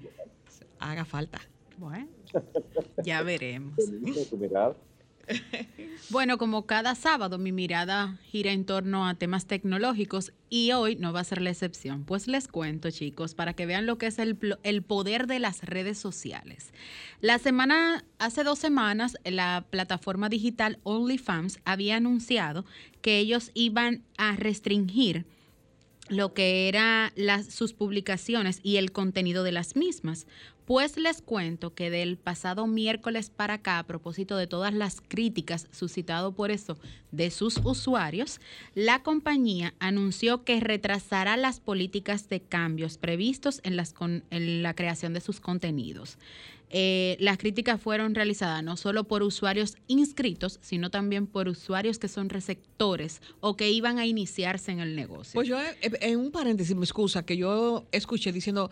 haga 0.79 1.05
falta. 1.05 1.41
Bueno, 1.77 2.07
ya 3.05 3.21
veremos. 3.21 3.75
Bueno, 6.09 6.37
como 6.37 6.65
cada 6.65 6.95
sábado 6.95 7.37
mi 7.37 7.51
mirada 7.51 8.19
gira 8.29 8.51
en 8.51 8.65
torno 8.65 9.07
a 9.07 9.15
temas 9.15 9.47
tecnológicos 9.47 10.33
y 10.49 10.71
hoy 10.71 10.95
no 10.95 11.13
va 11.13 11.21
a 11.21 11.23
ser 11.23 11.41
la 11.41 11.49
excepción. 11.49 12.03
Pues 12.03 12.27
les 12.27 12.47
cuento, 12.47 12.91
chicos, 12.91 13.33
para 13.33 13.53
que 13.53 13.65
vean 13.65 13.85
lo 13.85 13.97
que 13.97 14.07
es 14.07 14.19
el, 14.19 14.37
el 14.63 14.83
poder 14.83 15.27
de 15.27 15.39
las 15.39 15.63
redes 15.63 15.97
sociales. 15.97 16.71
La 17.21 17.39
semana, 17.39 18.03
hace 18.19 18.43
dos 18.43 18.59
semanas, 18.59 19.17
la 19.23 19.65
plataforma 19.69 20.29
digital 20.29 20.77
OnlyFans 20.83 21.59
había 21.65 21.95
anunciado 21.95 22.65
que 23.01 23.17
ellos 23.17 23.51
iban 23.53 24.03
a 24.17 24.35
restringir 24.35 25.25
lo 26.09 26.33
que 26.33 26.67
eran 26.67 27.11
sus 27.49 27.73
publicaciones 27.73 28.59
y 28.61 28.77
el 28.77 28.91
contenido 28.91 29.43
de 29.43 29.53
las 29.53 29.75
mismas. 29.75 30.27
Pues 30.65 30.97
les 30.97 31.21
cuento 31.21 31.73
que 31.73 31.89
del 31.89 32.17
pasado 32.17 32.67
miércoles 32.67 33.29
para 33.29 33.55
acá, 33.55 33.79
a 33.79 33.87
propósito 33.87 34.37
de 34.37 34.47
todas 34.47 34.73
las 34.73 35.01
críticas 35.01 35.67
suscitado 35.71 36.33
por 36.33 36.51
eso 36.51 36.77
de 37.11 37.31
sus 37.31 37.57
usuarios, 37.63 38.39
la 38.73 39.03
compañía 39.03 39.73
anunció 39.79 40.43
que 40.45 40.61
retrasará 40.61 41.35
las 41.35 41.59
políticas 41.59 42.29
de 42.29 42.41
cambios 42.41 42.97
previstos 42.97 43.59
en, 43.63 43.75
las 43.75 43.93
en 44.29 44.63
la 44.63 44.73
creación 44.73 45.13
de 45.13 45.19
sus 45.19 45.41
contenidos. 45.41 46.17
Eh, 46.75 47.17
las 47.19 47.37
críticas 47.37 47.79
fueron 47.79 48.15
realizadas 48.15 48.63
no 48.63 48.77
solo 48.77 49.03
por 49.03 49.21
usuarios 49.21 49.75
inscritos, 49.85 50.57
sino 50.63 50.89
también 50.89 51.27
por 51.27 51.47
usuarios 51.47 51.99
que 51.99 52.07
son 52.07 52.29
receptores 52.29 53.21
o 53.41 53.55
que 53.55 53.69
iban 53.69 53.99
a 53.99 54.07
iniciarse 54.07 54.71
en 54.71 54.79
el 54.79 54.95
negocio. 54.95 55.33
Pues 55.35 55.47
yo, 55.47 55.61
eh, 55.61 55.75
en 56.01 56.19
un 56.19 56.31
paréntesis, 56.31 56.75
me 56.75 56.83
excusa, 56.83 57.27
que 57.27 57.37
yo 57.37 57.85
escuché 57.91 58.31
diciendo, 58.31 58.71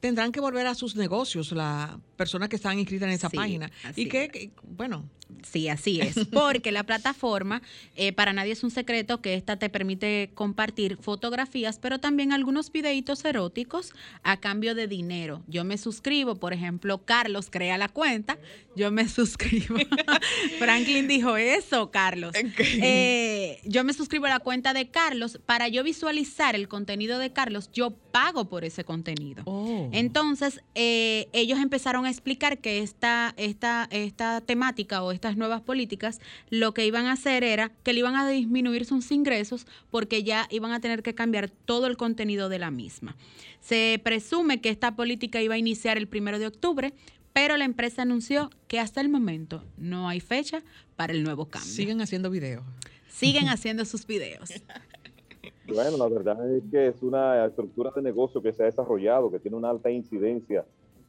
tendrán 0.00 0.32
que 0.32 0.40
volver 0.40 0.66
a 0.66 0.74
sus 0.74 0.96
negocios 0.96 1.52
las 1.52 1.96
personas 2.16 2.48
que 2.48 2.56
están 2.56 2.78
inscritas 2.78 3.08
en 3.08 3.14
esa 3.14 3.30
página. 3.30 3.70
Y 3.94 4.08
que, 4.08 4.50
bueno. 4.62 5.08
Sí, 5.42 5.68
así 5.68 6.00
es. 6.00 6.14
Porque 6.32 6.72
la 6.72 6.84
plataforma, 6.84 7.62
eh, 7.94 8.12
para 8.12 8.32
nadie 8.32 8.52
es 8.52 8.64
un 8.64 8.70
secreto 8.70 9.20
que 9.20 9.34
esta 9.34 9.56
te 9.56 9.68
permite 9.68 10.30
compartir 10.34 10.98
fotografías, 11.00 11.78
pero 11.78 11.98
también 11.98 12.32
algunos 12.32 12.70
videitos 12.70 13.24
eróticos 13.24 13.92
a 14.22 14.38
cambio 14.38 14.74
de 14.74 14.86
dinero. 14.86 15.42
Yo 15.46 15.64
me 15.64 15.78
suscribo, 15.78 16.36
por 16.36 16.52
ejemplo, 16.52 17.04
Carlos 17.04 17.48
crea 17.50 17.78
la 17.78 17.88
cuenta, 17.88 18.38
yo 18.76 18.90
me 18.90 19.08
suscribo. 19.08 19.76
Franklin 20.58 21.08
dijo 21.08 21.36
eso, 21.36 21.90
Carlos. 21.90 22.34
Eh, 22.58 23.60
yo 23.64 23.84
me 23.84 23.92
suscribo 23.92 24.26
a 24.26 24.30
la 24.30 24.40
cuenta 24.40 24.72
de 24.72 24.90
Carlos. 24.90 25.40
Para 25.46 25.68
yo 25.68 25.82
visualizar 25.82 26.54
el 26.54 26.68
contenido 26.68 27.18
de 27.18 27.32
Carlos, 27.32 27.70
yo 27.72 27.90
pago 27.90 28.48
por 28.48 28.64
ese 28.64 28.84
contenido. 28.84 29.42
Oh. 29.46 29.88
Entonces, 29.92 30.60
eh, 30.74 31.28
ellos 31.32 31.58
empezaron 31.58 32.06
a 32.06 32.10
explicar 32.10 32.58
que 32.58 32.78
esta, 32.78 33.34
esta, 33.36 33.88
esta 33.90 34.40
temática 34.40 35.02
o 35.02 35.12
estas 35.16 35.36
nuevas 35.36 35.60
políticas 35.60 36.20
lo 36.50 36.72
que 36.72 36.86
iban 36.86 37.06
a 37.06 37.12
hacer 37.12 37.42
era 37.42 37.72
que 37.82 37.92
le 37.92 38.00
iban 38.00 38.14
a 38.14 38.28
disminuir 38.28 38.84
sus 38.84 39.10
ingresos 39.10 39.66
porque 39.90 40.22
ya 40.22 40.46
iban 40.50 40.72
a 40.72 40.80
tener 40.80 41.02
que 41.02 41.14
cambiar 41.14 41.50
todo 41.50 41.86
el 41.86 41.96
contenido 41.96 42.48
de 42.48 42.58
la 42.58 42.70
misma. 42.70 43.16
Se 43.60 44.00
presume 44.04 44.60
que 44.60 44.68
esta 44.68 44.94
política 44.94 45.42
iba 45.42 45.54
a 45.54 45.58
iniciar 45.58 45.96
el 45.96 46.06
primero 46.06 46.38
de 46.38 46.46
octubre, 46.46 46.92
pero 47.32 47.56
la 47.56 47.64
empresa 47.64 48.02
anunció 48.02 48.50
que 48.68 48.78
hasta 48.78 49.00
el 49.00 49.08
momento 49.08 49.64
no 49.76 50.08
hay 50.08 50.20
fecha 50.20 50.62
para 50.94 51.12
el 51.12 51.22
nuevo 51.22 51.46
cambio. 51.46 51.70
Siguen 51.70 52.00
haciendo 52.00 52.30
videos. 52.30 52.64
Siguen 53.08 53.48
haciendo 53.50 53.84
sus 53.84 54.06
videos. 54.06 54.50
Bueno, 55.66 55.96
la 55.96 56.08
verdad 56.08 56.56
es 56.56 56.62
que 56.70 56.88
es 56.88 57.02
una 57.02 57.44
estructura 57.44 57.90
de 57.94 58.02
negocio 58.02 58.40
que 58.40 58.52
se 58.52 58.62
ha 58.62 58.66
desarrollado, 58.66 59.30
que 59.30 59.40
tiene 59.40 59.56
una 59.56 59.70
alta 59.70 59.90
incidencia. 59.90 60.64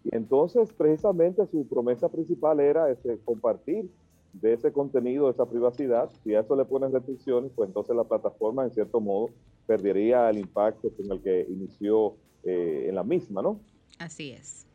Y 0.09 0.15
entonces, 0.15 0.71
precisamente, 0.71 1.45
su 1.47 1.67
promesa 1.67 2.07
principal 2.07 2.61
era 2.61 2.89
ese, 2.89 3.19
compartir 3.25 3.89
de 4.31 4.53
ese 4.53 4.71
contenido, 4.71 5.25
de 5.25 5.31
esa 5.31 5.45
privacidad. 5.45 6.09
Si 6.23 6.33
a 6.33 6.39
eso 6.41 6.55
le 6.55 6.63
ponen 6.63 6.93
restricciones, 6.93 7.51
pues 7.53 7.67
entonces 7.67 7.93
la 7.93 8.05
plataforma 8.05 8.63
en 8.63 8.71
cierto 8.71 9.01
modo 9.01 9.31
perdería 9.65 10.29
el 10.29 10.37
impacto 10.37 10.89
con 10.95 11.11
el 11.11 11.21
que 11.21 11.45
inició 11.49 12.15
eh, 12.43 12.85
en 12.87 12.95
la 12.95 13.03
misma, 13.03 13.41
¿no? 13.41 13.59
Así 13.99 14.31
es. 14.31 14.65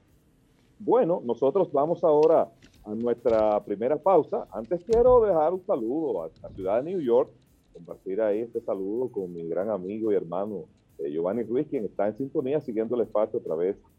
Bueno, 0.78 1.22
nosotros 1.24 1.72
vamos 1.72 2.04
ahora 2.04 2.50
a 2.84 2.94
nuestra 2.94 3.64
primera 3.64 3.96
pausa. 3.96 4.46
Antes 4.50 4.84
quiero 4.84 5.24
dejar 5.24 5.54
un 5.54 5.64
saludo 5.64 6.24
a 6.24 6.30
la 6.42 6.48
ciudad 6.50 6.82
de 6.82 6.90
New 6.90 7.00
York, 7.00 7.30
compartir 7.72 8.20
ahí 8.20 8.40
este 8.40 8.60
saludo 8.60 9.10
con 9.10 9.32
mi 9.32 9.48
gran 9.48 9.70
amigo 9.70 10.12
y 10.12 10.16
hermano 10.16 10.64
eh, 10.98 11.10
Giovanni 11.10 11.42
Ruiz, 11.44 11.68
quien 11.68 11.86
está 11.86 12.08
en 12.08 12.18
sintonía 12.18 12.60
siguiendo 12.60 12.96
el 12.96 13.02
espacio 13.02 13.38
a 13.38 13.42
través 13.42 13.76
de 13.76 13.91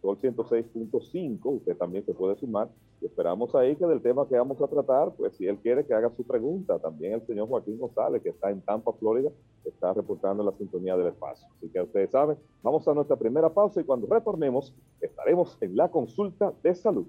Sol 0.00 0.18
106.5. 0.18 1.38
Usted 1.44 1.76
también 1.76 2.04
se 2.04 2.14
puede 2.14 2.36
sumar. 2.36 2.68
Y 3.00 3.06
esperamos 3.06 3.54
ahí 3.54 3.76
que 3.76 3.86
del 3.86 4.00
tema 4.00 4.26
que 4.26 4.36
vamos 4.36 4.60
a 4.62 4.68
tratar, 4.68 5.12
pues 5.16 5.36
si 5.36 5.46
él 5.46 5.58
quiere 5.58 5.84
que 5.84 5.94
haga 5.94 6.10
su 6.16 6.24
pregunta. 6.24 6.78
También 6.78 7.14
el 7.14 7.26
señor 7.26 7.48
Joaquín 7.48 7.78
González, 7.78 8.22
que 8.22 8.30
está 8.30 8.50
en 8.50 8.60
Tampa, 8.62 8.92
Florida, 8.92 9.30
está 9.64 9.92
reportando 9.92 10.42
la 10.42 10.52
sintonía 10.52 10.96
del 10.96 11.08
espacio. 11.08 11.46
Así 11.56 11.68
que 11.68 11.80
ustedes 11.80 12.10
saben, 12.10 12.36
vamos 12.62 12.86
a 12.88 12.94
nuestra 12.94 13.16
primera 13.16 13.52
pausa 13.52 13.80
y 13.80 13.84
cuando 13.84 14.06
retornemos 14.06 14.74
estaremos 15.00 15.58
en 15.60 15.76
la 15.76 15.90
consulta 15.90 16.52
de 16.62 16.74
salud. 16.74 17.06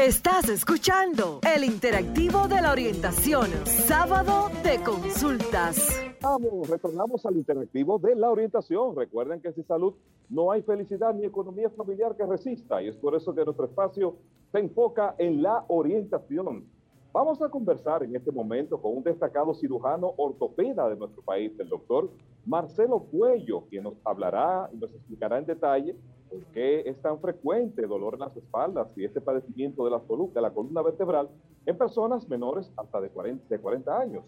Estás 0.00 0.48
escuchando 0.48 1.40
el 1.42 1.64
interactivo 1.64 2.46
de 2.46 2.62
la 2.62 2.70
orientación, 2.70 3.50
sábado 3.66 4.48
de 4.62 4.80
consultas. 4.80 5.90
Vamos, 6.22 6.70
retornamos 6.70 7.26
al 7.26 7.36
interactivo 7.36 7.98
de 7.98 8.14
la 8.14 8.30
orientación. 8.30 8.94
Recuerden 8.94 9.40
que 9.40 9.52
sin 9.52 9.66
salud 9.66 9.94
no 10.28 10.52
hay 10.52 10.62
felicidad 10.62 11.12
ni 11.14 11.24
economía 11.24 11.68
familiar 11.70 12.16
que 12.16 12.24
resista 12.24 12.80
y 12.80 12.86
es 12.86 12.96
por 12.96 13.16
eso 13.16 13.34
que 13.34 13.44
nuestro 13.44 13.64
espacio 13.64 14.14
se 14.52 14.60
enfoca 14.60 15.16
en 15.18 15.42
la 15.42 15.64
orientación. 15.66 16.64
Vamos 17.12 17.42
a 17.42 17.48
conversar 17.48 18.04
en 18.04 18.14
este 18.14 18.30
momento 18.30 18.80
con 18.80 18.98
un 18.98 19.02
destacado 19.02 19.52
cirujano 19.52 20.14
ortopeda 20.16 20.88
de 20.88 20.94
nuestro 20.94 21.22
país, 21.22 21.58
el 21.58 21.68
doctor 21.68 22.08
Marcelo 22.46 23.00
Cuello, 23.00 23.64
quien 23.68 23.82
nos 23.82 23.94
hablará 24.04 24.70
y 24.72 24.76
nos 24.76 24.94
explicará 24.94 25.38
en 25.38 25.46
detalle 25.46 25.96
por 26.28 26.44
qué 26.52 26.80
es 26.86 27.00
tan 27.00 27.20
frecuente 27.20 27.86
dolor 27.86 28.14
en 28.14 28.20
las 28.20 28.36
espaldas 28.36 28.92
y 28.96 29.04
este 29.04 29.20
padecimiento 29.20 29.84
de 29.84 29.90
la, 29.90 30.00
de 30.34 30.40
la 30.40 30.50
columna 30.50 30.82
vertebral 30.82 31.28
en 31.66 31.76
personas 31.76 32.28
menores 32.28 32.72
hasta 32.76 33.00
de 33.00 33.10
40, 33.10 33.44
de 33.48 33.60
40 33.60 33.98
años. 33.98 34.24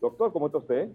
Doctor, 0.00 0.32
¿cómo 0.32 0.46
está 0.46 0.58
usted? 0.58 0.90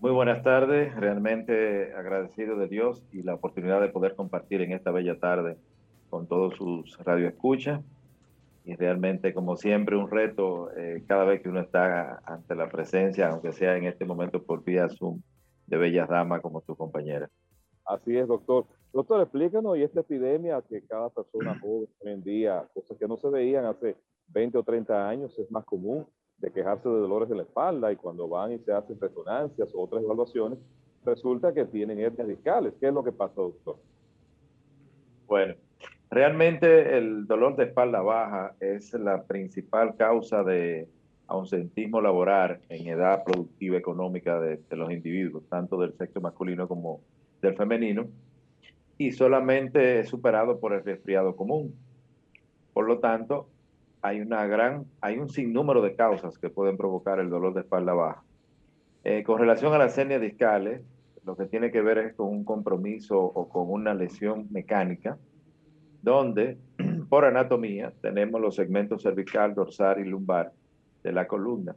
Muy 0.00 0.12
buenas 0.12 0.42
tardes, 0.44 0.94
realmente 0.94 1.92
agradecido 1.94 2.56
de 2.56 2.68
Dios 2.68 3.04
y 3.12 3.22
la 3.22 3.34
oportunidad 3.34 3.80
de 3.80 3.88
poder 3.88 4.14
compartir 4.14 4.62
en 4.62 4.72
esta 4.72 4.92
bella 4.92 5.18
tarde 5.18 5.56
con 6.08 6.26
todos 6.26 6.54
sus 6.54 6.96
radioescuchas. 6.98 7.80
Y 8.64 8.76
realmente, 8.76 9.32
como 9.32 9.56
siempre, 9.56 9.96
un 9.96 10.10
reto 10.10 10.70
eh, 10.76 11.02
cada 11.08 11.24
vez 11.24 11.42
que 11.42 11.48
uno 11.48 11.60
está 11.60 12.20
ante 12.24 12.54
la 12.54 12.68
presencia, 12.68 13.28
aunque 13.28 13.52
sea 13.52 13.76
en 13.76 13.84
este 13.84 14.04
momento 14.04 14.42
por 14.42 14.62
vía 14.62 14.88
Zoom, 14.88 15.20
de 15.66 15.76
bellas 15.78 16.08
damas 16.08 16.42
como 16.42 16.60
tu 16.60 16.76
compañera. 16.76 17.28
Así 17.84 18.16
es, 18.16 18.28
doctor. 18.28 18.66
Doctor, 18.92 19.20
explícanos, 19.20 19.76
y 19.76 19.82
esta 19.82 20.00
epidemia 20.00 20.62
que 20.62 20.82
cada 20.86 21.10
persona 21.10 21.58
joven 21.60 21.88
hoy 22.00 22.12
en 22.12 22.22
día, 22.22 22.66
cosas 22.72 22.96
que 22.96 23.06
no 23.06 23.16
se 23.18 23.28
veían 23.28 23.66
hace 23.66 23.96
20 24.28 24.58
o 24.58 24.62
30 24.62 25.08
años, 25.08 25.38
es 25.38 25.50
más 25.50 25.64
común 25.64 26.06
de 26.38 26.50
quejarse 26.50 26.88
de 26.88 26.94
dolores 26.94 27.28
de 27.28 27.36
la 27.36 27.42
espalda 27.42 27.92
y 27.92 27.96
cuando 27.96 28.28
van 28.28 28.52
y 28.52 28.58
se 28.60 28.72
hacen 28.72 28.98
resonancias 28.98 29.74
o 29.74 29.82
otras 29.82 30.02
evaluaciones, 30.02 30.58
resulta 31.04 31.52
que 31.52 31.66
tienen 31.66 31.98
hernias 31.98 32.28
discales. 32.28 32.74
¿Qué 32.80 32.88
es 32.88 32.94
lo 32.94 33.04
que 33.04 33.12
pasa, 33.12 33.34
doctor? 33.34 33.76
Bueno, 35.26 35.54
realmente 36.10 36.96
el 36.96 37.26
dolor 37.26 37.56
de 37.56 37.64
espalda 37.64 38.00
baja 38.00 38.54
es 38.60 38.94
la 38.94 39.24
principal 39.24 39.96
causa 39.96 40.42
de 40.42 40.88
ausentismo 41.26 42.00
laboral 42.00 42.60
en 42.70 42.86
edad 42.86 43.22
productiva 43.24 43.76
económica 43.76 44.40
de, 44.40 44.56
de 44.56 44.76
los 44.76 44.90
individuos, 44.90 45.46
tanto 45.50 45.78
del 45.78 45.92
sexo 45.94 46.22
masculino 46.22 46.66
como 46.66 47.00
del 47.42 47.54
femenino, 47.54 48.08
y 48.98 49.12
solamente 49.12 50.00
es 50.00 50.08
superado 50.08 50.58
por 50.58 50.72
el 50.74 50.84
resfriado 50.84 51.36
común. 51.36 51.74
Por 52.72 52.86
lo 52.86 52.98
tanto, 52.98 53.48
hay 54.02 54.20
una 54.20 54.44
gran, 54.46 54.86
hay 55.00 55.18
un 55.18 55.28
sinnúmero 55.28 55.80
de 55.82 55.94
causas 55.94 56.36
que 56.38 56.50
pueden 56.50 56.76
provocar 56.76 57.20
el 57.20 57.30
dolor 57.30 57.54
de 57.54 57.60
espalda 57.60 57.94
baja. 57.94 58.24
Eh, 59.04 59.22
con 59.22 59.38
relación 59.38 59.72
a 59.72 59.78
las 59.78 59.96
hernias 59.96 60.20
discales, 60.20 60.82
lo 61.24 61.36
que 61.36 61.46
tiene 61.46 61.70
que 61.70 61.80
ver 61.80 61.98
es 61.98 62.14
con 62.14 62.28
un 62.28 62.44
compromiso 62.44 63.20
o 63.20 63.48
con 63.48 63.70
una 63.70 63.94
lesión 63.94 64.48
mecánica, 64.50 65.16
donde 66.02 66.58
por 67.08 67.24
anatomía 67.24 67.92
tenemos 68.02 68.40
los 68.40 68.56
segmentos 68.56 69.02
cervical, 69.02 69.54
dorsal 69.54 70.00
y 70.00 70.08
lumbar 70.08 70.52
de 71.04 71.12
la 71.12 71.26
columna. 71.28 71.76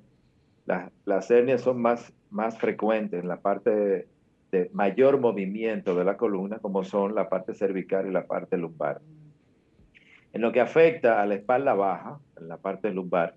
Las, 0.65 0.91
las 1.05 1.29
hernias 1.29 1.61
son 1.61 1.81
más, 1.81 2.11
más 2.29 2.57
frecuentes 2.57 3.21
en 3.21 3.27
la 3.27 3.37
parte 3.37 4.07
de 4.51 4.69
mayor 4.73 5.19
movimiento 5.19 5.95
de 5.95 6.03
la 6.03 6.17
columna, 6.17 6.59
como 6.59 6.83
son 6.83 7.15
la 7.15 7.29
parte 7.29 7.53
cervical 7.53 8.07
y 8.07 8.11
la 8.11 8.25
parte 8.25 8.57
lumbar. 8.57 9.01
En 10.33 10.41
lo 10.41 10.51
que 10.51 10.59
afecta 10.59 11.21
a 11.21 11.25
la 11.25 11.35
espalda 11.35 11.73
baja, 11.73 12.19
en 12.39 12.47
la 12.47 12.57
parte 12.57 12.91
lumbar, 12.91 13.35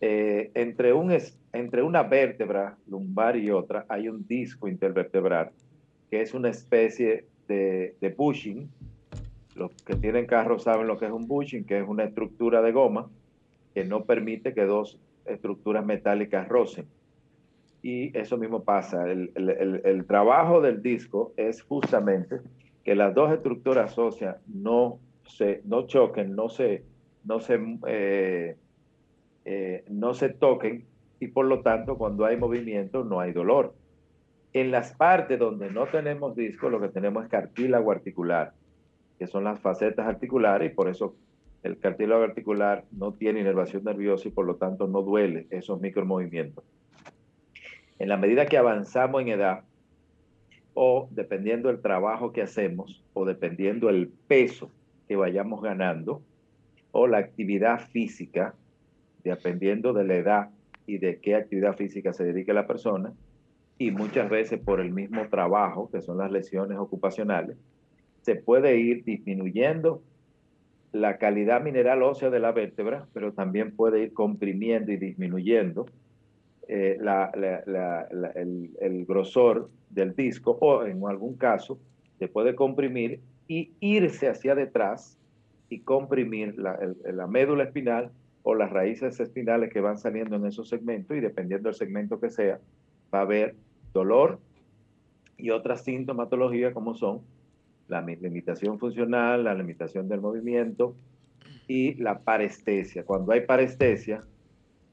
eh, 0.00 0.50
entre, 0.54 0.92
un, 0.92 1.16
entre 1.52 1.82
una 1.82 2.02
vértebra 2.02 2.76
lumbar 2.88 3.36
y 3.36 3.50
otra 3.50 3.86
hay 3.88 4.08
un 4.08 4.26
disco 4.26 4.68
intervertebral, 4.68 5.50
que 6.10 6.22
es 6.22 6.34
una 6.34 6.48
especie 6.48 7.26
de, 7.46 7.94
de 8.00 8.08
bushing. 8.08 8.68
Los 9.54 9.70
que 9.84 9.94
tienen 9.96 10.26
carros 10.26 10.64
saben 10.64 10.86
lo 10.86 10.98
que 10.98 11.06
es 11.06 11.12
un 11.12 11.28
bushing, 11.28 11.64
que 11.64 11.78
es 11.78 11.86
una 11.86 12.04
estructura 12.04 12.62
de 12.62 12.72
goma 12.72 13.08
que 13.74 13.84
no 13.84 14.04
permite 14.04 14.54
que 14.54 14.64
dos 14.64 14.98
estructuras 15.24 15.84
metálicas 15.84 16.48
rocen. 16.48 16.86
Y 17.82 18.16
eso 18.16 18.38
mismo 18.38 18.62
pasa. 18.62 19.10
El, 19.10 20.04
trabajo 20.06 20.60
del 20.60 20.82
disco 20.82 21.32
es 21.36 21.62
justamente 21.62 22.40
que 22.84 22.94
las 22.94 23.14
dos 23.14 23.32
estructuras 23.32 23.98
óseas 23.98 24.36
no 24.46 24.98
se, 25.26 25.62
no 25.64 25.86
choquen, 25.86 26.36
no 26.36 26.48
se, 26.48 26.84
no 27.24 27.40
se, 27.40 27.58
eh, 27.86 28.56
eh, 29.44 29.84
no 29.88 30.14
se 30.14 30.28
toquen 30.28 30.84
y 31.18 31.28
por 31.28 31.46
lo 31.46 31.60
tanto 31.62 31.98
cuando 31.98 32.24
hay 32.24 32.36
movimiento 32.36 33.04
no 33.04 33.20
hay 33.20 33.32
dolor. 33.32 33.74
En 34.52 34.70
las 34.70 34.92
partes 34.92 35.38
donde 35.38 35.70
no 35.70 35.86
tenemos 35.86 36.36
disco, 36.36 36.68
lo 36.68 36.80
que 36.80 36.88
tenemos 36.88 37.24
es 37.24 37.30
cartílago 37.30 37.90
articular, 37.90 38.52
que 39.18 39.26
son 39.26 39.44
las 39.44 39.58
facetas 39.60 40.06
articulares 40.06 40.70
y 40.70 40.74
por 40.74 40.88
eso 40.88 41.14
el 41.62 41.78
cartílago 41.78 42.22
articular 42.22 42.84
no 42.90 43.12
tiene 43.12 43.40
inervación 43.40 43.84
nerviosa 43.84 44.28
y 44.28 44.32
por 44.32 44.46
lo 44.46 44.56
tanto 44.56 44.86
no 44.88 45.02
duele 45.02 45.46
esos 45.50 45.80
micromovimientos. 45.80 46.64
En 48.02 48.08
la 48.08 48.16
medida 48.16 48.46
que 48.46 48.58
avanzamos 48.58 49.22
en 49.22 49.28
edad, 49.28 49.62
o 50.74 51.06
dependiendo 51.12 51.68
del 51.68 51.80
trabajo 51.80 52.32
que 52.32 52.42
hacemos, 52.42 53.00
o 53.14 53.24
dependiendo 53.24 53.88
el 53.90 54.08
peso 54.26 54.72
que 55.06 55.14
vayamos 55.14 55.62
ganando 55.62 56.20
o 56.90 57.06
la 57.06 57.18
actividad 57.18 57.78
física, 57.90 58.56
dependiendo 59.22 59.92
de 59.92 60.02
la 60.02 60.16
edad 60.16 60.50
y 60.84 60.98
de 60.98 61.20
qué 61.20 61.36
actividad 61.36 61.76
física 61.76 62.12
se 62.12 62.24
dedique 62.24 62.52
la 62.52 62.66
persona, 62.66 63.12
y 63.78 63.92
muchas 63.92 64.28
veces 64.28 64.58
por 64.58 64.80
el 64.80 64.90
mismo 64.90 65.28
trabajo, 65.28 65.88
que 65.88 66.02
son 66.02 66.18
las 66.18 66.32
lesiones 66.32 66.78
ocupacionales, 66.78 67.56
se 68.22 68.34
puede 68.34 68.78
ir 68.78 69.04
disminuyendo 69.04 70.02
la 70.90 71.18
calidad 71.18 71.62
mineral 71.62 72.02
ósea 72.02 72.30
de 72.30 72.40
la 72.40 72.50
vértebra, 72.50 73.06
pero 73.12 73.32
también 73.32 73.76
puede 73.76 74.02
ir 74.02 74.12
comprimiendo 74.12 74.90
y 74.90 74.96
disminuyendo 74.96 75.86
eh, 76.74 76.96
el, 78.80 79.04
grosor 79.04 79.68
del 79.90 80.16
disco 80.16 80.56
o 80.58 80.86
en 80.86 81.06
algún 81.06 81.36
caso 81.36 81.78
se 82.18 82.28
puede 82.28 82.54
comprimir 82.54 83.20
y 83.46 83.72
irse 83.80 84.26
hacia 84.26 84.54
detrás 84.54 85.18
y 85.68 85.80
comprimir 85.80 86.56
la, 86.56 87.26
médula 87.26 87.64
espinal 87.64 88.10
o 88.42 88.54
las 88.54 88.70
raíces 88.70 89.20
espinales 89.20 89.70
que 89.70 89.82
van 89.82 89.98
saliendo 89.98 90.36
en 90.36 90.46
esos 90.46 90.70
segmentos 90.70 91.14
y 91.14 91.20
dependiendo 91.20 91.68
del 91.68 91.74
segmento 91.74 92.18
que 92.18 92.30
sea, 92.30 92.58
va 93.14 93.18
a 93.18 93.22
haber 93.22 93.54
dolor 93.92 94.38
y 95.36 95.50
otras 95.50 95.84
sintomatologías 95.84 96.72
como 96.72 96.94
son 96.94 97.20
la 97.88 98.00
limitación 98.00 98.78
funcional, 98.78 99.44
la 99.44 99.54
limitación 99.54 100.08
del 100.08 100.22
movimiento 100.22 100.96
y 101.68 101.96
la 101.96 102.20
parestesia. 102.20 103.04
Cuando 103.04 103.32
hay 103.32 103.42
parestesia, 103.42 104.22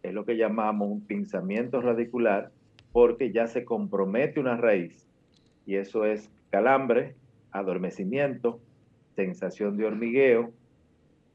es 0.03 0.13
lo 0.13 0.25
que 0.25 0.37
llamamos 0.37 0.89
un 0.89 1.01
pinzamiento 1.01 1.81
radicular 1.81 2.51
porque 2.91 3.31
ya 3.31 3.47
se 3.47 3.65
compromete 3.65 4.39
una 4.39 4.57
raíz 4.57 5.05
y 5.65 5.75
eso 5.75 6.05
es 6.05 6.31
calambre, 6.49 7.15
adormecimiento, 7.51 8.59
sensación 9.15 9.77
de 9.77 9.85
hormigueo, 9.85 10.51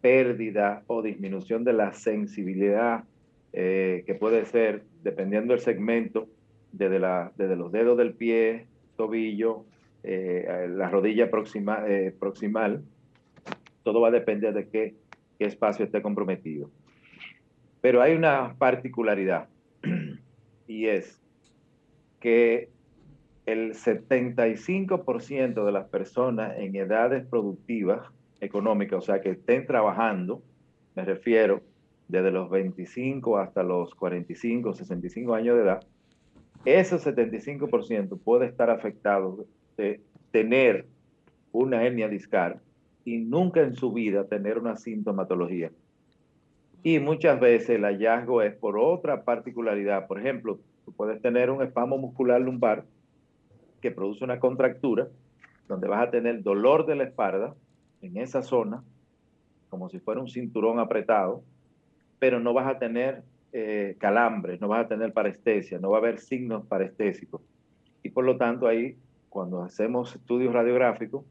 pérdida 0.00 0.82
o 0.86 1.02
disminución 1.02 1.64
de 1.64 1.72
la 1.72 1.92
sensibilidad, 1.92 3.04
eh, 3.52 4.02
que 4.06 4.14
puede 4.14 4.44
ser, 4.46 4.82
dependiendo 5.02 5.54
del 5.54 5.62
segmento, 5.62 6.26
desde, 6.72 6.98
la, 6.98 7.32
desde 7.36 7.56
los 7.56 7.70
dedos 7.70 7.96
del 7.96 8.14
pie, 8.14 8.66
tobillo, 8.96 9.64
eh, 10.02 10.68
la 10.70 10.90
rodilla 10.90 11.30
eh, 11.86 12.14
proximal, 12.18 12.82
todo 13.84 14.00
va 14.00 14.08
a 14.08 14.10
depender 14.10 14.52
de 14.52 14.68
qué, 14.68 14.94
qué 15.38 15.46
espacio 15.46 15.84
esté 15.84 16.02
comprometido. 16.02 16.68
Pero 17.84 18.00
hay 18.00 18.14
una 18.14 18.54
particularidad 18.56 19.46
y 20.66 20.86
es 20.86 21.20
que 22.18 22.70
el 23.44 23.74
75% 23.74 25.66
de 25.66 25.70
las 25.70 25.88
personas 25.88 26.54
en 26.56 26.74
edades 26.76 27.26
productivas 27.26 28.08
económicas, 28.40 29.00
o 29.00 29.02
sea, 29.02 29.20
que 29.20 29.32
estén 29.32 29.66
trabajando, 29.66 30.42
me 30.96 31.04
refiero 31.04 31.60
desde 32.08 32.30
los 32.30 32.48
25 32.48 33.36
hasta 33.36 33.62
los 33.62 33.94
45, 33.96 34.72
65 34.72 35.34
años 35.34 35.56
de 35.56 35.64
edad, 35.64 35.80
ese 36.64 36.96
75% 36.96 38.18
puede 38.18 38.46
estar 38.46 38.70
afectado 38.70 39.44
de 39.76 40.00
tener 40.30 40.86
una 41.52 41.84
hernia 41.84 42.08
discal 42.08 42.62
y 43.04 43.18
nunca 43.18 43.60
en 43.60 43.74
su 43.74 43.92
vida 43.92 44.26
tener 44.26 44.56
una 44.56 44.74
sintomatología. 44.74 45.70
Y 46.86 46.98
muchas 46.98 47.40
veces 47.40 47.70
el 47.70 47.84
hallazgo 47.84 48.42
es 48.42 48.54
por 48.54 48.78
otra 48.78 49.24
particularidad. 49.24 50.06
Por 50.06 50.20
ejemplo, 50.20 50.60
tú 50.84 50.92
puedes 50.92 51.20
tener 51.22 51.50
un 51.50 51.62
espasmo 51.62 51.96
muscular 51.96 52.38
lumbar 52.42 52.84
que 53.80 53.90
produce 53.90 54.22
una 54.22 54.38
contractura 54.38 55.08
donde 55.66 55.88
vas 55.88 56.06
a 56.06 56.10
tener 56.10 56.42
dolor 56.42 56.84
de 56.84 56.96
la 56.96 57.04
espalda 57.04 57.54
en 58.02 58.18
esa 58.18 58.42
zona, 58.42 58.84
como 59.70 59.88
si 59.88 59.98
fuera 59.98 60.20
un 60.20 60.28
cinturón 60.28 60.78
apretado, 60.78 61.42
pero 62.18 62.38
no 62.38 62.52
vas 62.52 62.66
a 62.66 62.78
tener 62.78 63.22
eh, 63.54 63.96
calambres, 63.98 64.60
no 64.60 64.68
vas 64.68 64.84
a 64.84 64.88
tener 64.88 65.14
parestesia, 65.14 65.78
no 65.78 65.88
va 65.88 65.96
a 65.96 66.00
haber 66.00 66.18
signos 66.18 66.66
parestésicos. 66.66 67.40
Y 68.02 68.10
por 68.10 68.26
lo 68.26 68.36
tanto 68.36 68.66
ahí, 68.66 68.98
cuando 69.30 69.62
hacemos 69.62 70.14
estudios 70.14 70.52
radiográficos, 70.52 71.24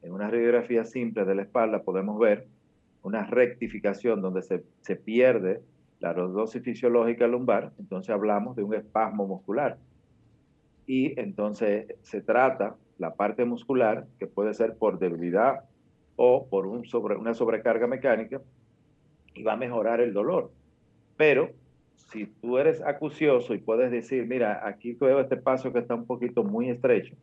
en 0.00 0.12
una 0.12 0.30
radiografía 0.30 0.84
simple 0.84 1.26
de 1.26 1.34
la 1.34 1.42
espalda 1.42 1.82
podemos 1.82 2.18
ver 2.18 2.46
una 3.04 3.24
rectificación 3.24 4.20
donde 4.20 4.42
se, 4.42 4.64
se 4.80 4.96
pierde 4.96 5.62
la 6.00 6.12
dosis 6.12 6.62
fisiológica 6.62 7.26
lumbar, 7.26 7.72
entonces 7.78 8.10
hablamos 8.10 8.56
de 8.56 8.64
un 8.64 8.74
espasmo 8.74 9.26
muscular. 9.26 9.78
Y 10.86 11.18
entonces 11.18 11.94
se 12.02 12.20
trata 12.20 12.76
la 12.98 13.14
parte 13.14 13.44
muscular, 13.44 14.06
que 14.18 14.26
puede 14.26 14.52
ser 14.54 14.76
por 14.76 14.98
debilidad 14.98 15.64
o 16.16 16.46
por 16.46 16.66
un 16.66 16.84
sobre, 16.84 17.16
una 17.16 17.34
sobrecarga 17.34 17.86
mecánica, 17.86 18.40
y 19.34 19.42
va 19.42 19.54
a 19.54 19.56
mejorar 19.56 20.00
el 20.00 20.12
dolor. 20.12 20.50
Pero 21.16 21.50
si 21.94 22.26
tú 22.26 22.58
eres 22.58 22.82
acucioso 22.82 23.54
y 23.54 23.58
puedes 23.58 23.90
decir, 23.90 24.26
mira, 24.26 24.66
aquí 24.66 24.94
veo 24.94 25.20
este 25.20 25.36
paso 25.36 25.72
que 25.72 25.80
está 25.80 25.94
un 25.94 26.06
poquito 26.06 26.42
muy 26.44 26.70
estrecho, 26.70 27.14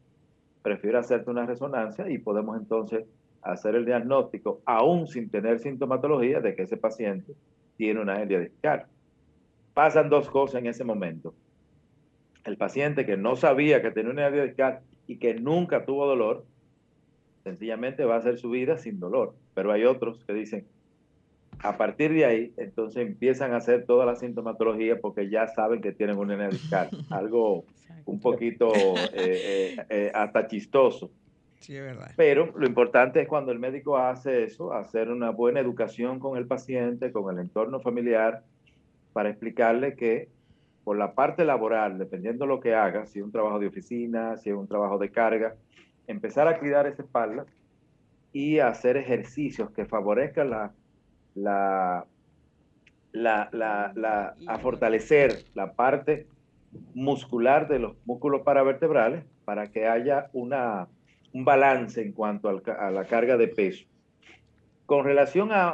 prefiero 0.61 0.99
hacerte 0.99 1.29
una 1.29 1.45
resonancia 1.45 2.09
y 2.09 2.17
podemos 2.17 2.57
entonces 2.57 3.05
hacer 3.41 3.75
el 3.75 3.85
diagnóstico, 3.85 4.61
aún 4.65 5.07
sin 5.07 5.29
tener 5.29 5.59
sintomatología, 5.59 6.39
de 6.39 6.55
que 6.55 6.63
ese 6.63 6.77
paciente 6.77 7.33
tiene 7.77 7.99
una 7.99 8.21
hernia 8.21 8.39
discal. 8.39 8.85
Pasan 9.73 10.09
dos 10.09 10.29
cosas 10.29 10.61
en 10.61 10.67
ese 10.67 10.83
momento. 10.83 11.33
El 12.43 12.57
paciente 12.57 13.05
que 13.05 13.17
no 13.17 13.35
sabía 13.35 13.81
que 13.81 13.91
tenía 13.91 14.11
una 14.11 14.27
hernia 14.27 14.43
discal 14.43 14.79
y 15.07 15.17
que 15.17 15.33
nunca 15.35 15.85
tuvo 15.85 16.07
dolor, 16.07 16.45
sencillamente 17.43 18.05
va 18.05 18.15
a 18.15 18.19
hacer 18.19 18.37
su 18.37 18.49
vida 18.49 18.77
sin 18.77 18.99
dolor. 18.99 19.33
Pero 19.53 19.71
hay 19.71 19.85
otros 19.85 20.23
que 20.25 20.33
dicen, 20.33 20.65
a 21.59 21.77
partir 21.77 22.13
de 22.13 22.25
ahí, 22.25 22.53
entonces 22.57 23.05
empiezan 23.05 23.53
a 23.53 23.57
hacer 23.57 23.85
toda 23.85 24.05
la 24.05 24.15
sintomatología 24.15 24.99
porque 24.99 25.29
ya 25.29 25.47
saben 25.47 25.81
que 25.81 25.91
tienen 25.91 26.17
una 26.17 26.33
hernia 26.33 26.49
discal. 26.49 26.89
Algo 27.09 27.65
un 28.05 28.19
poquito 28.19 28.71
eh, 28.73 29.11
eh, 29.13 29.85
eh, 29.89 30.11
hasta 30.13 30.47
chistoso. 30.47 31.11
Sí, 31.61 31.75
es 31.75 31.83
verdad. 31.83 32.11
Pero 32.17 32.51
lo 32.57 32.67
importante 32.67 33.21
es 33.21 33.27
cuando 33.27 33.51
el 33.51 33.59
médico 33.59 33.97
hace 33.97 34.43
eso, 34.43 34.73
hacer 34.73 35.09
una 35.09 35.29
buena 35.29 35.59
educación 35.59 36.19
con 36.19 36.37
el 36.37 36.47
paciente, 36.47 37.11
con 37.11 37.33
el 37.33 37.41
entorno 37.41 37.79
familiar, 37.79 38.43
para 39.13 39.29
explicarle 39.29 39.95
que 39.95 40.29
por 40.83 40.97
la 40.97 41.13
parte 41.13 41.45
laboral, 41.45 41.97
dependiendo 41.97 42.45
de 42.45 42.49
lo 42.49 42.59
que 42.59 42.73
haga, 42.73 43.05
si 43.05 43.19
es 43.19 43.25
un 43.25 43.31
trabajo 43.31 43.59
de 43.59 43.67
oficina, 43.67 44.37
si 44.37 44.49
es 44.49 44.55
un 44.55 44.67
trabajo 44.67 44.97
de 44.97 45.11
carga, 45.11 45.55
empezar 46.07 46.47
a 46.47 46.59
cuidar 46.59 46.87
esa 46.87 47.03
espalda 47.03 47.45
y 48.33 48.59
hacer 48.59 48.97
ejercicios 48.97 49.69
que 49.71 49.85
favorezcan 49.85 50.49
la, 50.49 50.71
la, 51.35 52.05
la, 53.11 53.49
la, 53.51 53.91
la, 53.95 54.35
a 54.47 54.57
fortalecer 54.59 55.45
la 55.53 55.73
parte 55.73 56.27
muscular 56.93 57.67
de 57.67 57.79
los 57.79 57.95
músculos 58.05 58.41
paravertebrales 58.41 59.23
para 59.45 59.71
que 59.71 59.87
haya 59.87 60.29
una, 60.33 60.87
un 61.33 61.45
balance 61.45 62.01
en 62.01 62.11
cuanto 62.11 62.49
a 62.49 62.91
la 62.91 63.05
carga 63.05 63.37
de 63.37 63.47
peso. 63.47 63.85
Con 64.85 65.05
relación 65.05 65.51
a, 65.51 65.69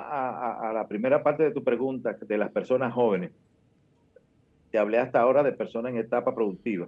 a, 0.69 0.73
la 0.73 0.87
primera 0.87 1.23
parte 1.23 1.43
de 1.43 1.51
tu 1.51 1.63
pregunta 1.63 2.13
de 2.13 2.37
las 2.37 2.51
personas 2.51 2.93
jóvenes, 2.93 3.31
te 4.71 4.77
hablé 4.77 4.99
hasta 4.99 5.19
ahora 5.19 5.43
de 5.43 5.53
personas 5.53 5.93
en 5.93 5.99
etapa 5.99 6.35
productiva, 6.35 6.87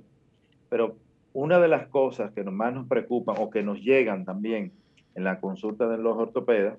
pero 0.69 0.95
una 1.33 1.59
de 1.59 1.67
las 1.67 1.87
cosas 1.87 2.31
que 2.31 2.43
más 2.43 2.73
nos 2.73 2.87
preocupan 2.87 3.35
o 3.39 3.49
que 3.49 3.63
nos 3.63 3.81
llegan 3.81 4.25
también 4.25 4.71
en 5.15 5.23
la 5.23 5.39
consulta 5.39 5.87
de 5.87 5.97
los 5.97 6.17
ortopedas 6.17 6.77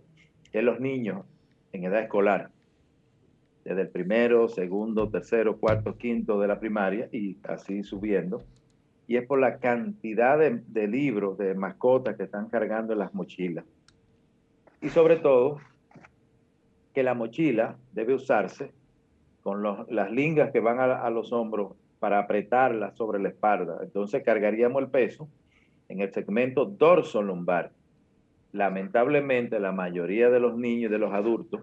es 0.52 0.64
los 0.64 0.80
niños 0.80 1.24
en 1.72 1.84
edad 1.84 2.00
escolar, 2.00 2.50
desde 3.64 3.82
el 3.82 3.88
primero, 3.88 4.48
segundo, 4.48 5.08
tercero, 5.08 5.58
cuarto, 5.58 5.96
quinto 5.96 6.40
de 6.40 6.48
la 6.48 6.58
primaria 6.58 7.08
y 7.12 7.36
así 7.44 7.82
subiendo. 7.82 8.42
Y 9.10 9.16
es 9.16 9.26
por 9.26 9.40
la 9.40 9.58
cantidad 9.58 10.38
de, 10.38 10.86
libros, 10.86 11.36
de 11.36 11.56
mascotas 11.56 12.14
que 12.14 12.22
están 12.22 12.48
cargando 12.48 12.92
en 12.92 13.00
las 13.00 13.12
mochilas. 13.12 13.64
Y 14.80 14.88
sobre 14.90 15.16
todo, 15.16 15.58
que 16.94 17.02
la 17.02 17.14
mochila 17.14 17.74
debe 17.90 18.14
usarse 18.14 18.70
con 19.42 19.64
las 19.64 20.12
lingas 20.12 20.52
que 20.52 20.60
van 20.60 20.78
a, 20.78 21.10
los 21.10 21.32
hombros 21.32 21.72
para 21.98 22.20
apretarla 22.20 22.92
sobre 22.92 23.18
la 23.18 23.30
espalda. 23.30 23.78
Entonces 23.82 24.22
cargaríamos 24.22 24.80
el 24.80 24.90
peso 24.90 25.26
en 25.88 26.02
el 26.02 26.12
segmento 26.12 26.64
dorso 26.64 27.20
lumbar. 27.20 27.72
Lamentablemente 28.52 29.58
la 29.58 29.72
mayoría 29.72 30.30
de 30.30 30.38
los 30.38 30.56
niños 30.56 30.88
y 30.88 30.92
de 30.92 30.98
los 30.98 31.12
adultos 31.12 31.62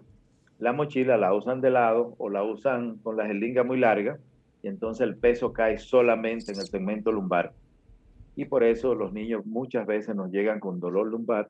la 0.58 0.74
mochila 0.74 1.16
la 1.16 1.32
usan 1.32 1.62
de 1.62 1.70
lado 1.70 2.14
o 2.18 2.28
la 2.28 2.42
usan 2.42 2.96
con 2.98 3.16
la 3.16 3.26
jeringa 3.26 3.62
muy 3.62 3.78
larga 3.78 4.18
y 4.62 4.68
entonces 4.68 5.06
el 5.06 5.16
peso 5.16 5.52
cae 5.52 5.78
solamente 5.78 6.52
en 6.52 6.58
el 6.58 6.66
segmento 6.66 7.12
lumbar. 7.12 7.52
Y 8.36 8.44
por 8.44 8.62
eso 8.64 8.94
los 8.94 9.12
niños 9.12 9.46
muchas 9.46 9.86
veces 9.86 10.14
nos 10.14 10.30
llegan 10.30 10.60
con 10.60 10.80
dolor 10.80 11.08
lumbar 11.08 11.48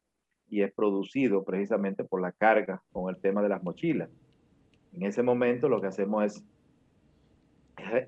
y 0.49 0.63
es 0.63 0.73
producido 0.73 1.45
precisamente 1.45 2.05
por 2.05 2.21
la 2.21 2.33
carga 2.33 2.83
con 2.93 3.15
el 3.15 3.21
tema 3.21 3.43
de 3.43 3.51
las 3.51 3.63
mochilas. 3.63 4.09
En 4.95 5.03
ese 5.03 5.23
momento 5.23 5.69
lo 5.69 5.81
que 5.81 5.89
hacemos 5.89 6.25
es 6.25 6.45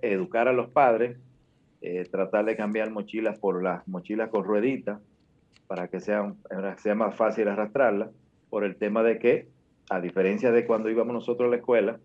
educar 0.02 0.48
a 0.48 0.52
los 0.52 0.70
padres, 0.70 1.18
eh, 1.82 2.04
tratar 2.10 2.44
de 2.44 2.56
cambiar 2.56 2.90
mochilas 2.90 3.38
por 3.38 3.62
las 3.62 3.86
mochilas 3.86 4.30
con 4.30 4.44
rueditas 4.44 5.00
para 5.66 5.88
que 5.88 6.00
sea, 6.00 6.34
sea 6.78 6.94
más 6.94 7.14
fácil 7.14 7.48
arrastrarlas, 7.48 8.10
por 8.48 8.64
el 8.64 8.76
tema 8.76 9.02
de 9.02 9.18
que 9.18 9.48
a 9.88 10.00
diferencia 10.00 10.50
de 10.52 10.66
cuando 10.66 10.90
íbamos 10.90 11.14
nosotros 11.14 11.46
a 11.46 11.50
la 11.50 11.56
escuela, 11.56 12.00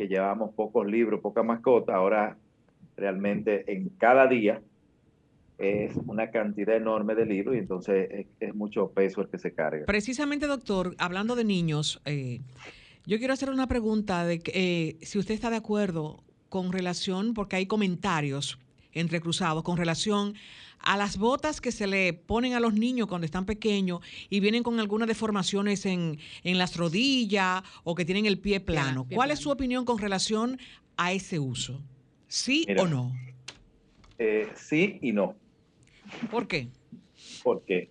que 0.00 0.08
llevábamos 0.08 0.54
pocos 0.54 0.86
libros, 0.86 1.20
poca 1.20 1.42
mascota, 1.42 1.94
ahora 1.94 2.38
realmente 2.96 3.70
en 3.70 3.90
cada 3.90 4.26
día 4.26 4.62
es 5.58 5.94
una 6.06 6.30
cantidad 6.30 6.74
enorme 6.74 7.14
de 7.14 7.26
libros 7.26 7.54
y 7.54 7.58
entonces 7.58 8.26
es, 8.40 8.54
mucho 8.54 8.92
peso 8.92 9.20
el 9.20 9.28
que 9.28 9.38
se 9.38 9.52
carga. 9.52 9.84
Precisamente, 9.84 10.46
doctor, 10.46 10.94
hablando 10.96 11.36
de 11.36 11.44
niños, 11.44 12.00
eh, 12.06 12.40
yo 13.04 13.18
quiero 13.18 13.34
hacer 13.34 13.50
una 13.50 13.66
pregunta 13.66 14.24
de 14.24 14.40
eh, 14.46 14.96
si 15.02 15.18
usted 15.18 15.34
está 15.34 15.50
de 15.50 15.56
acuerdo 15.56 16.24
con 16.48 16.72
relación, 16.72 17.34
porque 17.34 17.56
hay 17.56 17.66
comentarios 17.66 18.58
entrecruzados 18.92 19.62
con 19.62 19.76
relación 19.76 20.34
a 20.78 20.96
las 20.96 21.18
botas 21.18 21.60
que 21.60 21.72
se 21.72 21.86
le 21.86 22.12
ponen 22.12 22.54
a 22.54 22.60
los 22.60 22.74
niños 22.74 23.06
cuando 23.06 23.24
están 23.24 23.44
pequeños 23.44 24.00
y 24.30 24.40
vienen 24.40 24.62
con 24.62 24.80
algunas 24.80 25.08
deformaciones 25.08 25.84
en, 25.86 26.18
en 26.42 26.58
las 26.58 26.76
rodillas 26.76 27.62
o 27.84 27.94
que 27.94 28.04
tienen 28.04 28.26
el 28.26 28.38
pie 28.38 28.60
plano. 28.60 29.04
pie 29.06 29.16
¿Cuál 29.16 29.28
plano. 29.28 29.34
es 29.34 29.40
su 29.40 29.50
opinión 29.50 29.84
con 29.84 29.98
relación 29.98 30.58
a 30.96 31.12
ese 31.12 31.38
uso? 31.38 31.80
¿Sí 32.28 32.64
Mira. 32.66 32.82
o 32.82 32.86
no? 32.86 33.12
Eh, 34.18 34.48
sí 34.54 34.98
y 35.02 35.12
no. 35.12 35.34
¿Por 36.30 36.46
qué? 36.46 36.68
¿Por 37.42 37.62
qué? 37.64 37.90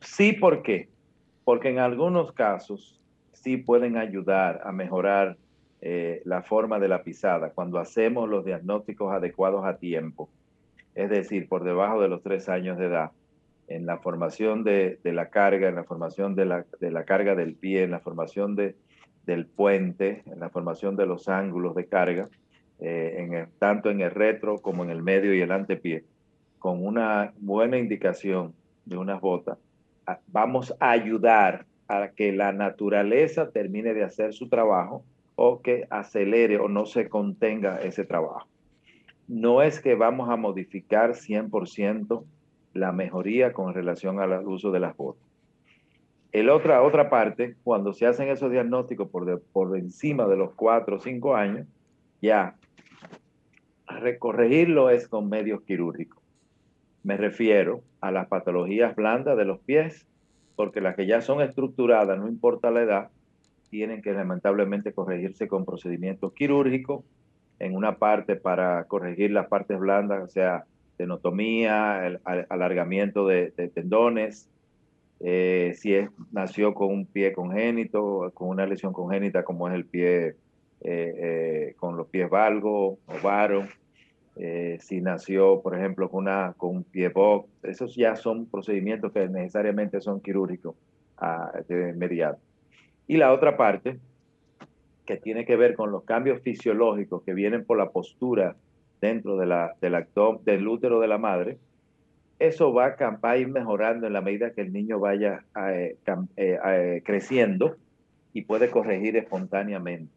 Sí, 0.00 0.32
¿por 0.32 0.62
qué? 0.62 0.88
Porque 1.44 1.70
en 1.70 1.78
algunos 1.78 2.32
casos 2.32 3.00
sí 3.32 3.56
pueden 3.56 3.96
ayudar 3.96 4.60
a 4.64 4.72
mejorar 4.72 5.36
eh, 5.84 6.22
la 6.24 6.42
forma 6.42 6.78
de 6.78 6.86
la 6.86 7.02
pisada 7.02 7.50
cuando 7.50 7.80
hacemos 7.80 8.28
los 8.28 8.44
diagnósticos 8.44 9.12
adecuados 9.12 9.64
a 9.64 9.78
tiempo. 9.78 10.30
Es 10.94 11.10
decir, 11.10 11.48
por 11.48 11.64
debajo 11.64 12.00
de 12.00 12.08
los 12.08 12.22
tres 12.22 12.48
años 12.48 12.78
de 12.78 12.86
edad, 12.86 13.10
en 13.66 13.84
la 13.84 13.98
formación 13.98 14.62
de, 14.62 15.00
de 15.02 15.12
la 15.12 15.30
carga, 15.30 15.68
en 15.68 15.74
la 15.74 15.82
formación 15.82 16.36
de 16.36 16.44
la, 16.44 16.64
de 16.78 16.90
la 16.92 17.04
carga 17.04 17.34
del 17.34 17.54
pie, 17.54 17.82
en 17.82 17.90
la 17.90 17.98
formación 17.98 18.54
de, 18.54 18.76
del 19.26 19.46
puente, 19.46 20.22
en 20.26 20.38
la 20.38 20.50
formación 20.50 20.94
de 20.94 21.06
los 21.06 21.28
ángulos 21.28 21.74
de 21.74 21.86
carga, 21.86 22.28
eh, 22.78 23.48
tanto 23.58 23.90
en 23.90 24.02
el 24.02 24.12
retro 24.12 24.58
como 24.58 24.84
en 24.84 24.90
el 24.90 25.02
medio 25.02 25.34
y 25.34 25.40
el 25.40 25.50
antepié, 25.50 26.04
con 26.60 26.86
una 26.86 27.32
buena 27.38 27.76
indicación 27.76 28.54
de 28.84 28.96
unas 28.96 29.20
botas, 29.20 29.58
vamos 30.28 30.74
a 30.78 30.90
ayudar 30.90 31.66
a 31.88 32.08
que 32.08 32.30
la 32.30 32.52
naturaleza 32.52 33.50
termine 33.50 33.94
de 33.94 34.04
hacer 34.04 34.32
su 34.32 34.48
trabajo 34.48 35.04
o 35.34 35.60
que 35.62 35.86
acelere 35.90 36.58
o 36.58 36.68
no 36.68 36.86
se 36.86 37.08
contenga 37.08 37.80
ese 37.82 38.04
trabajo. 38.04 38.48
No 39.28 39.62
es 39.62 39.80
que 39.80 39.94
vamos 39.94 40.28
a 40.28 40.36
modificar 40.36 41.12
100% 41.12 42.24
la 42.74 42.92
mejoría 42.92 43.52
con 43.52 43.74
relación 43.74 44.20
al 44.20 44.46
uso 44.46 44.70
de 44.70 44.80
las 44.80 44.96
botas. 44.96 45.22
El 46.32 46.48
otra, 46.48 46.82
otra 46.82 47.10
parte, 47.10 47.56
cuando 47.62 47.92
se 47.92 48.06
hacen 48.06 48.28
esos 48.28 48.50
diagnósticos 48.50 49.08
por, 49.10 49.42
por 49.52 49.76
encima 49.76 50.26
de 50.26 50.36
los 50.36 50.52
4 50.54 50.96
o 50.96 50.98
5 50.98 51.36
años, 51.36 51.66
ya 52.22 52.56
recorregirlo 53.86 54.88
es 54.88 55.08
con 55.08 55.28
medios 55.28 55.60
quirúrgicos. 55.62 56.22
Me 57.02 57.16
refiero 57.16 57.82
a 58.00 58.10
las 58.10 58.28
patologías 58.28 58.96
blandas 58.96 59.36
de 59.36 59.44
los 59.44 59.58
pies, 59.60 60.06
porque 60.56 60.80
las 60.80 60.96
que 60.96 61.06
ya 61.06 61.20
son 61.20 61.42
estructuradas, 61.42 62.18
no 62.18 62.28
importa 62.28 62.70
la 62.70 62.82
edad, 62.82 63.10
tienen 63.72 64.02
que 64.02 64.12
lamentablemente 64.12 64.92
corregirse 64.92 65.48
con 65.48 65.64
procedimientos 65.64 66.34
quirúrgicos, 66.34 67.06
en 67.58 67.74
una 67.74 67.96
parte 67.96 68.36
para 68.36 68.84
corregir 68.84 69.30
las 69.30 69.46
partes 69.46 69.78
blandas, 69.78 70.22
o 70.22 70.28
sea, 70.28 70.66
tenotomía, 70.98 72.06
el, 72.06 72.20
alargamiento 72.50 73.26
de 73.26 73.50
tendones, 73.74 74.46
eh, 75.24 75.72
si 75.76 75.94
nació 76.32 76.74
con 76.74 76.88
un 76.88 77.06
pie 77.06 77.32
congénito, 77.32 78.30
con 78.34 78.48
una 78.48 78.66
lesión 78.66 78.92
congénita 78.92 79.42
como 79.42 79.68
es 79.68 79.74
el 79.74 79.86
pie 79.86 80.26
eh, 80.26 80.34
eh, 80.82 81.74
con 81.78 81.96
los 81.96 82.08
pies 82.08 82.28
valgo 82.28 82.98
o 83.06 83.14
varo, 83.22 83.66
si 84.80 85.00
nació, 85.00 85.62
por 85.62 85.78
ejemplo, 85.78 86.10
con 86.10 86.26
un 86.60 86.84
pie 86.84 87.08
box, 87.08 87.48
esos 87.62 87.94
ya 87.94 88.16
son 88.16 88.46
procedimientos 88.46 89.12
que 89.12 89.28
necesariamente 89.28 90.00
son 90.02 90.20
quirúrgicos 90.20 90.74
ah, 91.16 91.52
de 91.68 91.90
inmediato. 91.90 92.40
Y 93.06 93.16
la 93.16 93.32
otra 93.32 93.56
parte, 93.56 93.98
que 95.04 95.16
tiene 95.16 95.44
que 95.44 95.56
ver 95.56 95.74
con 95.74 95.90
los 95.90 96.04
cambios 96.04 96.40
fisiológicos 96.42 97.22
que 97.22 97.34
vienen 97.34 97.64
por 97.64 97.78
la 97.78 97.90
postura 97.90 98.56
dentro 99.00 99.36
de 99.36 99.46
la, 99.46 99.74
del, 99.80 100.68
útero 100.68 101.00
de 101.00 101.08
la 101.08 101.18
madre, 101.18 101.58
eso 102.38 102.72
va 102.72 102.96
a, 103.22 103.36
ir 103.36 103.48
mejorando 103.48 104.06
en 104.06 104.12
la 104.12 104.20
medida 104.20 104.52
que 104.52 104.62
el 104.62 104.72
niño 104.72 104.98
vaya 104.98 105.44
eh, 105.68 105.96
eh, 106.36 106.58
eh, 106.64 107.02
creciendo 107.04 107.76
y 108.32 108.42
puede 108.42 108.70
corregir 108.70 109.16
espontáneamente. 109.16 110.12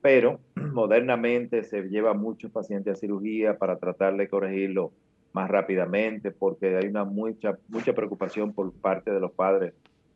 Pero 0.00 0.40
modernamente 0.54 1.64
se 1.64 1.82
lleva 1.82 2.14
muchos 2.14 2.50
pacientes 2.50 2.94
a 2.94 3.00
cirugía 3.00 3.58
para 3.58 3.76
tratar 3.76 4.16
de 4.16 4.28
corregirlo 4.28 4.92
más 5.32 5.50
rápidamente 5.50 6.30
porque 6.30 6.76
hay 6.76 6.86
una 6.86 7.04
mucha, 7.04 7.58
mucha 7.68 7.92
preocupación 7.92 8.52
por 8.52 8.72
parte 8.72 9.10
de 9.10 9.20
los 9.20 9.32
padres 9.32 9.72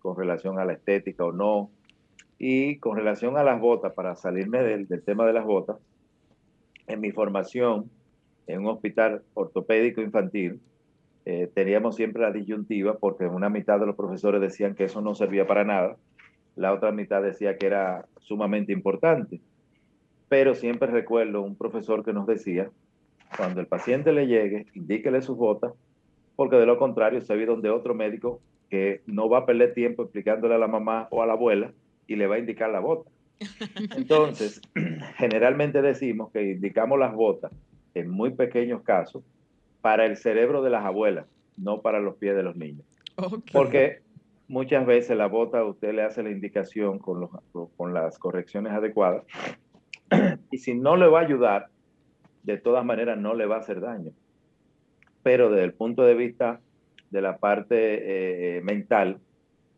con 0.06 0.16
relación 0.16 0.60
a 0.60 0.64
la 0.64 0.74
estética 0.74 1.24
o 1.24 1.32
no. 1.32 1.68
Y 2.38 2.78
con 2.78 2.96
relación 2.96 3.36
a 3.36 3.42
las 3.42 3.60
botas, 3.60 3.92
para 3.92 4.14
salirme 4.14 4.62
del, 4.62 4.86
tema 5.02 5.26
de 5.26 5.32
las 5.32 5.44
botas, 5.44 5.78
en 6.86 7.00
mi 7.00 7.10
formación 7.10 7.90
en 8.46 8.60
un 8.60 8.66
hospital 8.68 9.22
ortopédico 9.34 10.00
infantil, 10.00 10.60
eh, 11.24 11.50
teníamos 11.52 11.96
siempre 11.96 12.22
la 12.22 12.30
disyuntiva 12.30 12.98
porque 12.98 13.26
una 13.26 13.48
mitad 13.48 13.80
de 13.80 13.86
los 13.86 13.96
profesores 13.96 14.40
decían 14.40 14.76
que 14.76 14.84
eso 14.84 15.00
no 15.00 15.16
servía 15.16 15.44
para 15.44 15.64
nada, 15.64 15.96
la 16.54 16.72
otra 16.72 16.92
mitad 16.92 17.20
decía 17.20 17.58
que 17.58 17.66
era 17.66 18.06
sumamente 18.20 18.72
importante. 18.72 19.40
Pero 20.28 20.54
siempre 20.54 20.88
recuerdo 20.88 21.42
un 21.42 21.56
profesor 21.56 22.04
que 22.04 22.12
nos 22.12 22.28
decía, 22.28 22.70
cuando 23.36 23.60
el 23.60 23.66
paciente 23.66 24.12
le 24.12 24.28
llegue, 24.28 24.66
indíquele 24.74 25.20
sus 25.20 25.36
botas, 25.36 25.72
porque 26.36 26.56
de 26.56 26.66
lo 26.66 26.78
contrario 26.78 27.20
se 27.22 27.34
ve 27.34 27.46
donde 27.46 27.70
otro 27.70 27.92
médico 27.92 28.40
que 28.70 29.02
no 29.06 29.28
va 29.28 29.38
a 29.38 29.46
perder 29.46 29.74
tiempo 29.74 30.02
explicándole 30.02 30.54
a 30.54 30.58
la 30.58 30.66
mamá 30.66 31.08
o 31.10 31.22
a 31.22 31.26
la 31.26 31.34
abuela 31.34 31.72
y 32.06 32.16
le 32.16 32.26
va 32.26 32.36
a 32.36 32.38
indicar 32.38 32.70
la 32.70 32.80
bota. 32.80 33.10
Entonces, 33.96 34.60
generalmente 35.16 35.82
decimos 35.82 36.30
que 36.32 36.42
indicamos 36.42 36.98
las 36.98 37.14
botas 37.14 37.52
en 37.94 38.10
muy 38.10 38.30
pequeños 38.30 38.82
casos 38.82 39.22
para 39.80 40.06
el 40.06 40.16
cerebro 40.16 40.62
de 40.62 40.70
las 40.70 40.84
abuelas, 40.84 41.26
no 41.56 41.80
para 41.80 42.00
los 42.00 42.16
pies 42.16 42.34
de 42.36 42.42
los 42.42 42.56
niños. 42.56 42.84
Porque 43.52 44.00
muchas 44.48 44.86
veces 44.86 45.16
la 45.16 45.26
bota 45.26 45.64
usted 45.64 45.94
le 45.94 46.02
hace 46.02 46.22
la 46.22 46.30
indicación 46.30 46.98
con, 46.98 47.20
los, 47.20 47.30
con 47.76 47.94
las 47.94 48.18
correcciones 48.18 48.72
adecuadas 48.72 49.24
y 50.50 50.58
si 50.58 50.74
no 50.74 50.96
le 50.96 51.06
va 51.06 51.20
a 51.20 51.22
ayudar, 51.22 51.68
de 52.42 52.58
todas 52.58 52.84
maneras 52.84 53.18
no 53.18 53.34
le 53.34 53.46
va 53.46 53.56
a 53.56 53.60
hacer 53.60 53.80
daño. 53.80 54.12
Pero 55.22 55.50
desde 55.50 55.64
el 55.64 55.72
punto 55.72 56.02
de 56.02 56.14
vista 56.14 56.60
de 57.10 57.20
la 57.20 57.38
parte 57.38 58.56
eh, 58.58 58.60
mental, 58.62 59.18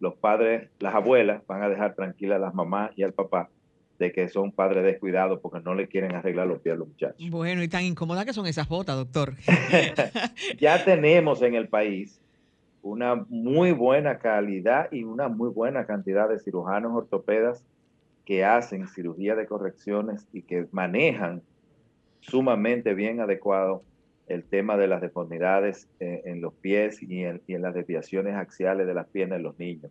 los 0.01 0.15
padres, 0.15 0.71
las 0.79 0.95
abuelas 0.95 1.43
van 1.47 1.63
a 1.63 1.69
dejar 1.69 1.95
tranquilas 1.95 2.37
a 2.37 2.41
las 2.41 2.55
mamás 2.55 2.93
y 2.97 3.03
al 3.03 3.13
papá 3.13 3.51
de 3.99 4.13
que 4.13 4.29
son 4.29 4.53
padres 4.53 4.85
descuidados 4.85 5.41
porque 5.41 5.61
no 5.61 5.75
le 5.75 5.89
quieren 5.89 6.15
arreglar 6.15 6.47
los 6.47 6.61
pies 6.61 6.75
a 6.75 6.79
los 6.79 6.89
muchachos. 6.89 7.31
Bueno, 7.31 7.63
y 7.63 7.69
tan 7.69 7.83
incómoda 7.83 8.25
que 8.25 8.33
son 8.33 8.47
esas 8.47 8.69
botas, 8.69 8.97
doctor. 8.97 9.35
ya 10.59 10.85
tenemos 10.85 11.43
en 11.43 11.55
el 11.55 11.69
país 11.69 12.21
una 12.83 13.17
muy 13.29 13.73
buena 13.73 14.19
calidad 14.19 14.91
y 14.93 15.03
una 15.03 15.29
muy 15.29 15.51
buena 15.51 15.85
cantidad 15.85 16.29
de 16.29 16.39
cirujanos 16.39 16.93
ortopedas 16.95 17.65
que 18.25 18.45
hacen 18.45 18.87
cirugía 18.87 19.35
de 19.35 19.47
correcciones 19.47 20.27
y 20.33 20.43
que 20.43 20.67
manejan 20.71 21.43
sumamente 22.21 22.95
bien 22.95 23.21
adecuado 23.21 23.83
el 24.29 24.45
tema 24.45 24.77
de 24.77 24.87
las 24.87 25.01
deformidades 25.01 25.89
eh, 26.01 26.23
en, 26.25 26.41
los 26.41 26.55
pies 26.55 27.03
y 27.03 27.25
en, 27.25 27.43
en 27.47 27.63
las 27.63 27.75
desviaciones 27.75 28.35
axiales 28.35 28.87
de 28.87 28.95
las 28.95 29.07
piernas 29.09 29.39
de 29.39 29.43
los 29.43 29.59
niños. 29.59 29.91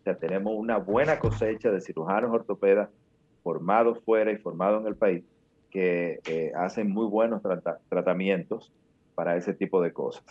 O 0.00 0.04
sea, 0.04 0.16
tenemos 0.16 0.54
una 0.56 0.78
buena 0.78 1.18
cosecha 1.18 1.70
de 1.70 1.80
cirujanos 1.80 2.30
ortopedas 2.32 2.90
formados 3.42 4.00
fuera 4.00 4.32
y 4.32 4.36
formados 4.38 4.80
en 4.82 4.88
el 4.88 4.96
país 4.96 5.24
que 5.70 6.20
eh, 6.26 6.52
hacen 6.56 6.90
muy 6.90 7.06
buenos 7.06 7.42
tratamientos 7.88 8.72
para 9.16 9.36
ese 9.36 9.52
tipo 9.54 9.82
de 9.82 9.92
cosas. 9.92 10.24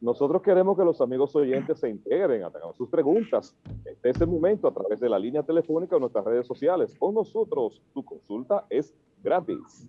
Nosotros 0.00 0.42
queremos 0.42 0.76
que 0.76 0.84
los 0.84 1.00
amigos 1.00 1.34
oyentes 1.36 1.78
se 1.78 1.88
integren, 1.88 2.42
hagan 2.42 2.74
sus 2.76 2.88
preguntas. 2.88 3.56
Este 3.84 4.10
es 4.10 4.20
el 4.20 4.26
momento 4.26 4.66
a 4.66 4.74
través 4.74 4.98
de 4.98 5.08
la 5.08 5.16
línea 5.16 5.44
telefónica 5.44 5.94
o 5.94 6.00
nuestras 6.00 6.24
redes 6.24 6.44
sociales. 6.44 6.92
Con 6.98 7.14
nosotros, 7.14 7.80
tu 7.94 8.04
consulta 8.04 8.66
es 8.68 8.92
gratis. 9.22 9.88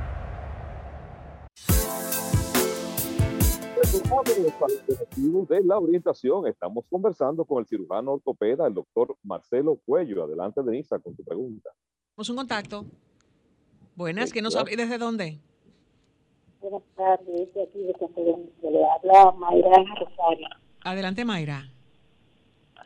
De 3.91 5.63
la 5.65 5.77
orientación. 5.77 6.47
Estamos 6.47 6.85
conversando 6.89 7.43
con 7.43 7.59
el 7.59 7.67
cirujano 7.67 8.13
ortopeda, 8.13 8.67
el 8.67 8.73
doctor 8.73 9.17
Marcelo 9.23 9.79
Cuello. 9.85 10.23
Adelante, 10.23 10.61
Denisa, 10.63 10.97
con 10.99 11.15
tu 11.15 11.23
pregunta. 11.23 11.69
Tenemos 12.15 12.29
un 12.29 12.35
contacto. 12.37 12.85
Buenas, 13.95 14.31
¿que 14.31 14.41
no 14.41 14.49
sabe 14.49 14.75
desde 14.77 14.97
dónde? 14.97 15.39
Buenas 16.61 16.83
tardes, 16.95 17.53
de 17.53 17.63
aquí 17.63 17.79
de 17.79 18.71
Le 18.71 18.85
habla 18.85 19.31
Mayra 19.33 19.83
Rosario. 19.99 20.47
Adelante, 20.83 21.25
Mayra. 21.25 21.69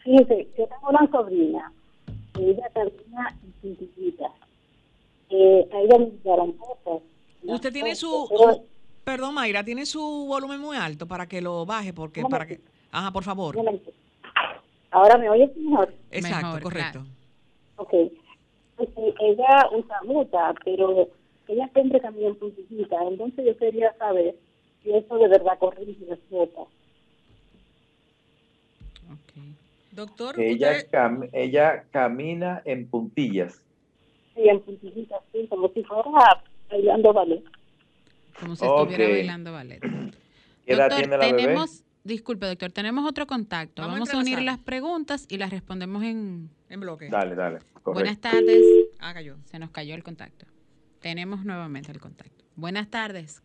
Sí, 0.03 0.15
yo 0.17 0.67
tengo 0.67 0.89
una 0.89 1.09
sobrina. 1.11 1.71
Ella 2.39 2.69
camina 2.73 3.39
en 3.43 3.53
científica. 3.61 4.25
Eh, 5.29 5.69
a 5.71 5.79
ella 5.81 5.97
le 5.99 6.11
llegaron 6.11 6.55
¿Usted 7.43 7.71
tiene 7.71 7.95
su... 7.95 8.27
Perdón, 9.05 9.35
Mayra, 9.35 9.63
tiene 9.63 9.85
su 9.85 10.01
volumen 10.27 10.59
muy 10.59 10.75
alto 10.75 11.07
para 11.07 11.27
que 11.27 11.39
lo 11.39 11.63
baje, 11.63 11.93
porque 11.93 12.23
para 12.23 12.47
que... 12.47 12.59
Ajá, 12.91 13.11
por 13.11 13.23
favor. 13.23 13.55
Ahora 14.89 15.17
me 15.19 15.29
oyes 15.29 15.55
mejor. 15.55 15.93
Exacto, 16.09 16.59
correcto. 16.63 17.05
Ok. 17.75 17.93
Pues, 18.77 18.89
ella 19.19 19.69
usa 19.71 20.01
muta, 20.03 20.55
pero 20.65 21.07
ella 21.47 21.69
siempre 21.73 22.01
camina 22.01 22.29
en 22.29 22.35
puntillita. 22.35 22.95
Entonces 23.07 23.45
yo 23.45 23.55
quería 23.57 23.93
saber 23.97 24.35
si 24.81 24.91
eso 24.91 25.17
de 25.17 25.27
verdad 25.27 25.59
corrige 25.59 26.03
las 26.07 26.19
botas. 26.31 26.67
Okay. 29.23 29.55
Doctor, 29.91 30.39
ella, 30.39 30.83
ella 31.31 31.83
camina 31.91 32.63
en 32.65 32.87
puntillas. 32.89 33.61
Sí, 34.33 34.49
en 34.49 34.61
puntillitas, 34.61 35.21
sí, 35.31 35.45
como 35.47 35.69
si 35.69 35.83
fuera 35.83 36.09
bailando 36.71 37.13
ballet. 37.13 37.43
Como 38.39 38.55
si 38.55 38.65
estuviera 38.65 39.09
bailando 39.09 39.53
ballet. 39.53 39.79
doctor, 39.81 41.19
tenemos, 41.19 41.83
disculpe 42.03 42.45
doctor, 42.45 42.71
tenemos 42.71 43.09
otro 43.09 43.27
contacto. 43.27 43.81
Vamos, 43.81 44.13
a, 44.13 44.17
unir 44.17 44.41
las 44.41 44.59
preguntas 44.59 45.25
y 45.29 45.37
las 45.37 45.51
respondemos 45.51 46.03
en, 46.03 46.49
en 46.69 46.79
bloque. 46.79 47.09
Dale, 47.09 47.35
dale. 47.35 47.59
Buenas 47.85 48.19
tardes. 48.19 48.61
Ah, 48.99 49.13
cayó. 49.13 49.35
Se 49.45 49.59
nos 49.59 49.69
cayó 49.69 49.95
el 49.95 50.03
contacto. 50.03 50.45
Tenemos 51.01 51.45
nuevamente 51.45 51.91
el 51.91 51.99
contacto. 51.99 52.43
Buenas 52.55 52.89
tardes. 52.89 53.43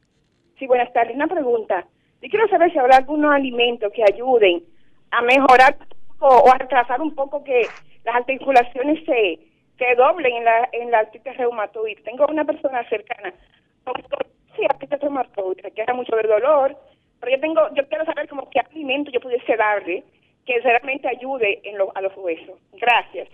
Sí, 0.58 0.66
buenas 0.66 0.92
tardes. 0.92 1.14
Una 1.14 1.26
pregunta. 1.26 1.86
Yo 2.22 2.28
quiero 2.28 2.48
saber 2.48 2.72
si 2.72 2.78
habrá 2.78 2.98
algunos 2.98 3.32
alimentos 3.32 3.92
que 3.94 4.02
ayuden 4.02 4.62
a 5.10 5.22
mejorar 5.22 5.76
o, 6.18 6.50
a 6.50 6.58
retrasar 6.58 7.00
un 7.00 7.14
poco 7.14 7.42
que 7.44 7.62
las 8.04 8.16
articulaciones 8.16 9.04
se, 9.04 9.38
se 9.78 9.94
doblen 9.96 10.36
en 10.36 10.44
la, 10.44 10.68
en 10.72 10.90
la 10.90 10.98
artritis 11.00 11.36
reumatoide. 11.36 12.02
Tengo 12.02 12.26
una 12.26 12.44
persona 12.44 12.86
cercana 12.88 13.32
con 13.84 13.94
sí, 14.60 14.66
artritis 14.68 15.00
reumatoide, 15.00 15.70
que 15.72 15.82
hace 15.82 15.92
mucho 15.92 16.14
de 16.16 16.28
dolor, 16.28 16.76
pero 17.20 17.36
yo 17.36 17.40
tengo, 17.40 17.60
yo 17.74 17.86
quiero 17.88 18.04
saber 18.04 18.28
como 18.28 18.48
qué 18.50 18.60
alimento 18.60 19.10
yo 19.10 19.20
pudiese 19.20 19.56
darle 19.56 20.04
que 20.46 20.60
realmente 20.60 21.08
ayude 21.08 21.60
en 21.64 21.76
a 21.94 22.00
los 22.00 22.16
huesos. 22.16 22.58
Gracias. 22.72 23.28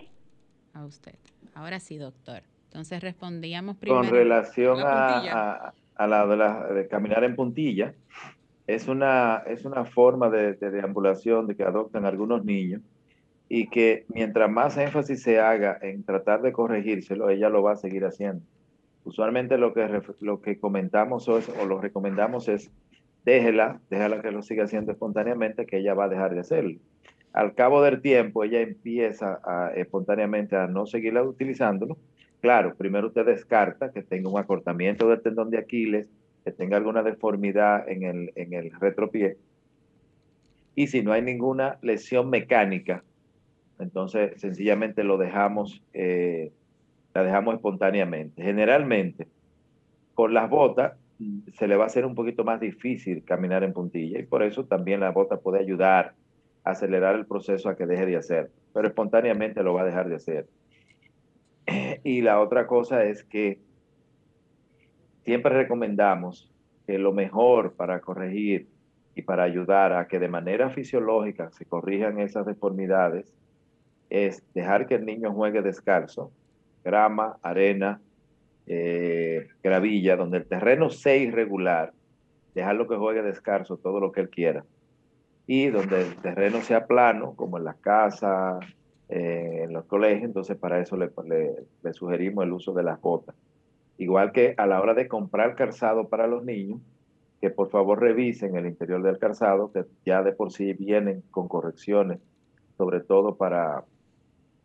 A 0.73 0.85
usted. 0.85 1.15
Ahora 1.55 1.79
sí, 1.79 1.97
doctor. 1.97 2.41
Entonces 2.65 3.01
respondíamos 3.01 3.77
primero. 3.77 4.01
Con 4.01 4.09
relación 4.09 4.79
a, 4.81 5.73
a, 5.95 6.07
la, 6.07 6.27
de, 6.27 6.37
la, 6.37 6.67
de 6.67 6.87
caminar 6.87 7.23
en 7.23 7.35
puntilla, 7.35 7.93
es 8.67 8.87
una, 8.87 9.43
es 9.47 9.65
una 9.65 9.85
forma 9.85 10.29
de, 10.29 10.53
de 10.53 10.69
deambulación 10.69 11.47
de 11.47 11.55
que 11.55 11.63
adoptan 11.63 12.05
algunos 12.05 12.43
niños 12.43 12.81
y 13.49 13.67
que 13.69 14.05
mientras 14.09 14.51
más 14.51 14.77
énfasis 14.77 15.23
se 15.23 15.39
haga 15.39 15.79
en 15.81 16.03
tratar 16.03 16.41
de 16.41 16.51
corregírselo, 16.51 17.29
ella 17.29 17.47
lo 17.49 17.63
va 17.63 17.71
a 17.71 17.77
seguir 17.77 18.03
haciendo. 18.03 18.43
Usualmente 19.07 19.57
lo 19.57 19.73
que, 19.73 20.01
lo 20.19 20.41
que 20.41 20.59
comentamos 20.59 21.29
o, 21.29 21.39
lo 21.65 21.79
recomendamos 21.79 22.49
es 22.49 22.69
déjela, 23.23 23.79
déjala 23.89 24.21
que 24.21 24.31
lo 24.31 24.41
siga 24.41 24.65
haciendo 24.65 24.91
espontáneamente, 24.91 25.65
que 25.65 25.77
ella 25.77 25.93
va 25.93 26.05
a 26.05 26.09
dejar 26.09 26.33
de 26.33 26.41
hacerlo. 26.41 26.77
Al 27.31 27.55
cabo 27.55 27.81
del 27.81 28.01
tiempo, 28.01 28.43
ella 28.43 28.59
empieza 28.59 29.39
a, 29.45 29.71
espontáneamente 29.75 30.57
a 30.57 30.67
no 30.67 30.85
seguirla 30.85 31.23
utilizándolo. 31.23 31.97
Claro, 32.41 32.75
primero 32.75 33.07
usted 33.07 33.25
descarta 33.25 33.93
que 33.93 34.03
tenga 34.03 34.29
un 34.29 34.39
acortamiento 34.39 35.07
del 35.07 35.21
tendón 35.21 35.51
de 35.51 35.59
Aquiles, 35.59 36.09
que 36.43 36.51
tenga 36.51 36.75
alguna 36.75 37.01
deformidad 37.01 37.87
en 37.87 38.03
el, 38.03 38.33
en 38.35 38.51
el 38.51 38.71
retropié. 38.71 39.37
Y 40.75 40.87
si 40.87 41.01
no 41.01 41.13
hay 41.13 41.21
ninguna 41.21 41.77
lesión 41.81 42.29
mecánica, 42.29 43.05
entonces 43.79 44.33
sencillamente 44.41 45.05
lo 45.05 45.17
dejamos, 45.17 45.81
eh, 45.93 46.51
la 47.17 47.23
dejamos 47.23 47.55
espontáneamente. 47.55 48.43
Generalmente, 48.43 49.27
con 50.13 50.35
las 50.35 50.47
botas 50.51 50.93
se 51.53 51.67
le 51.67 51.75
va 51.75 51.85
a 51.85 51.87
hacer 51.87 52.05
un 52.05 52.13
poquito 52.13 52.43
más 52.43 52.59
difícil 52.59 53.23
caminar 53.23 53.63
en 53.63 53.73
puntilla 53.73 54.19
y 54.19 54.23
por 54.23 54.43
eso 54.43 54.65
también 54.65 54.99
la 54.99 55.09
bota 55.09 55.37
puede 55.37 55.59
ayudar 55.59 56.13
a 56.63 56.69
acelerar 56.69 57.15
el 57.15 57.25
proceso 57.25 57.69
a 57.69 57.75
que 57.75 57.87
deje 57.87 58.05
de 58.05 58.17
hacer, 58.17 58.51
pero 58.71 58.87
espontáneamente 58.87 59.63
lo 59.63 59.73
va 59.73 59.81
a 59.81 59.85
dejar 59.85 60.07
de 60.09 60.15
hacer. 60.15 60.47
Y 62.03 62.21
la 62.21 62.39
otra 62.39 62.67
cosa 62.67 63.03
es 63.03 63.23
que 63.23 63.57
siempre 65.23 65.55
recomendamos 65.55 66.53
que 66.85 66.99
lo 66.99 67.13
mejor 67.13 67.73
para 67.73 67.99
corregir 67.99 68.67
y 69.15 69.23
para 69.23 69.41
ayudar 69.41 69.91
a 69.93 70.07
que 70.07 70.19
de 70.19 70.29
manera 70.29 70.69
fisiológica 70.69 71.49
se 71.49 71.65
corrijan 71.65 72.19
esas 72.19 72.45
deformidades 72.45 73.33
es 74.11 74.43
dejar 74.53 74.85
que 74.85 74.93
el 74.93 75.05
niño 75.05 75.33
juegue 75.33 75.63
descalzo, 75.63 76.31
grama, 76.87 77.37
arena, 77.41 77.99
eh, 78.65 79.47
gravilla, 79.61 80.15
donde 80.15 80.37
el 80.37 80.45
terreno 80.45 80.89
sea 80.89 81.17
irregular, 81.17 81.91
dejarlo 82.55 82.87
que 82.87 82.95
juegue 82.95 83.21
descalzo 83.21 83.75
todo 83.75 83.99
lo 83.99 84.13
que 84.13 84.21
él 84.21 84.29
quiera. 84.29 84.63
Y 85.45 85.67
donde 85.67 86.01
el 86.01 86.15
terreno 86.15 86.61
sea 86.61 86.87
plano, 86.87 87.33
como 87.35 87.57
en 87.57 87.65
las 87.65 87.75
casas, 87.77 88.65
eh, 89.09 89.63
en 89.63 89.73
los 89.73 89.85
colegios, 89.85 90.23
entonces 90.23 90.57
para 90.57 90.79
eso 90.79 90.95
le, 90.95 91.09
le 91.83 91.93
sugerimos 91.93 92.45
el 92.45 92.53
uso 92.53 92.73
de 92.73 92.83
las 92.83 92.99
botas. 93.01 93.35
Igual 93.97 94.31
que 94.31 94.53
a 94.57 94.65
la 94.65 94.81
hora 94.81 94.93
de 94.93 95.09
comprar 95.09 95.55
calzado 95.55 96.07
para 96.07 96.27
los 96.27 96.45
niños, 96.45 96.79
que 97.41 97.49
por 97.49 97.69
favor 97.69 97.99
revisen 97.99 98.55
el 98.55 98.65
interior 98.65 99.03
del 99.03 99.19
calzado, 99.19 99.71
que 99.73 99.83
ya 100.05 100.23
de 100.23 100.31
por 100.31 100.53
sí 100.53 100.73
vienen 100.73 101.21
con 101.31 101.49
correcciones, 101.49 102.19
sobre 102.77 103.01
todo 103.01 103.35
para, 103.35 103.83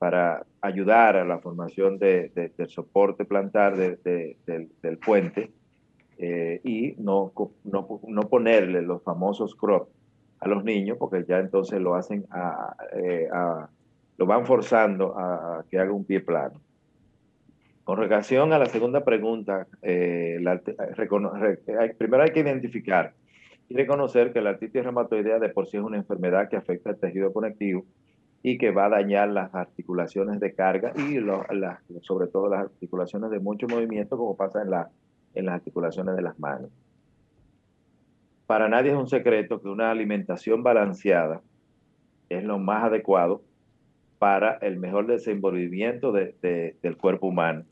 para 0.02 0.44
ayudar 0.60 1.16
a 1.16 1.24
la 1.24 1.38
formación 1.38 1.96
de, 1.96 2.32
del 2.34 2.68
soporte 2.68 3.24
plantar 3.24 3.76
del, 3.76 4.98
puente 4.98 5.52
eh, 6.18 6.60
y 6.64 6.96
no, 6.98 7.32
no, 7.62 8.22
ponerle 8.28 8.82
los 8.82 9.00
famosos 9.04 9.54
crop 9.54 9.90
a 10.40 10.48
los 10.48 10.64
niños, 10.64 10.96
porque 10.98 11.24
ya 11.24 11.38
entonces 11.38 11.80
lo 11.80 11.94
hacen 11.94 12.26
eh, 12.96 13.28
a, 13.32 13.68
lo 14.18 14.26
van 14.26 14.44
forzando 14.44 15.16
a 15.16 15.64
que 15.70 15.78
haga 15.78 15.92
un 15.92 16.04
pie 16.04 16.18
plano. 16.18 16.60
Con 17.84 17.96
relación 17.96 18.52
a 18.52 18.58
la 18.58 18.66
segunda 18.66 19.04
pregunta, 19.04 19.68
eh, 19.82 20.44
primero 21.96 22.24
hay 22.24 22.30
que 22.32 22.40
identificar 22.40 23.12
y 23.68 23.76
reconocer 23.76 24.32
que 24.32 24.40
la 24.40 24.50
artritis 24.50 24.82
reumatoidea 24.82 25.38
de 25.38 25.50
por 25.50 25.68
sí 25.68 25.76
es 25.76 25.82
una 25.84 25.96
enfermedad 25.96 26.48
que 26.48 26.56
afecta 26.56 26.90
el 26.90 26.96
tejido 26.96 27.32
conectivo 27.32 27.86
y 28.42 28.58
que 28.58 28.70
va 28.70 28.86
a 28.86 28.90
dañar 28.90 29.28
las 29.28 29.54
articulaciones 29.54 30.40
de 30.40 30.54
carga 30.54 30.92
y 30.96 31.18
sobre 32.00 32.26
todo 32.26 32.48
las 32.48 32.62
articulaciones 32.62 33.30
de 33.30 33.38
mucho 33.38 33.68
movimiento 33.68 34.16
como 34.16 34.36
pasa 34.36 34.62
en, 34.62 34.70
la, 34.70 34.90
en 35.34 35.46
las 35.46 35.54
articulaciones 35.56 36.16
de 36.16 36.22
las 36.22 36.38
manos. 36.38 36.70
Para 38.46 38.68
nadie 38.68 38.90
es 38.90 38.96
un 38.96 39.08
secreto 39.08 39.60
que 39.60 39.68
una 39.68 39.90
alimentación 39.90 40.62
balanceada 40.62 41.40
es 42.28 42.42
lo 42.42 42.58
más 42.58 42.84
adecuado 42.84 43.42
para 44.18 44.54
el 44.58 44.78
mejor 44.78 45.06
desenvolvimiento 45.06 46.12
del 46.12 46.96
cuerpo 47.00 47.28
humano 47.28 47.64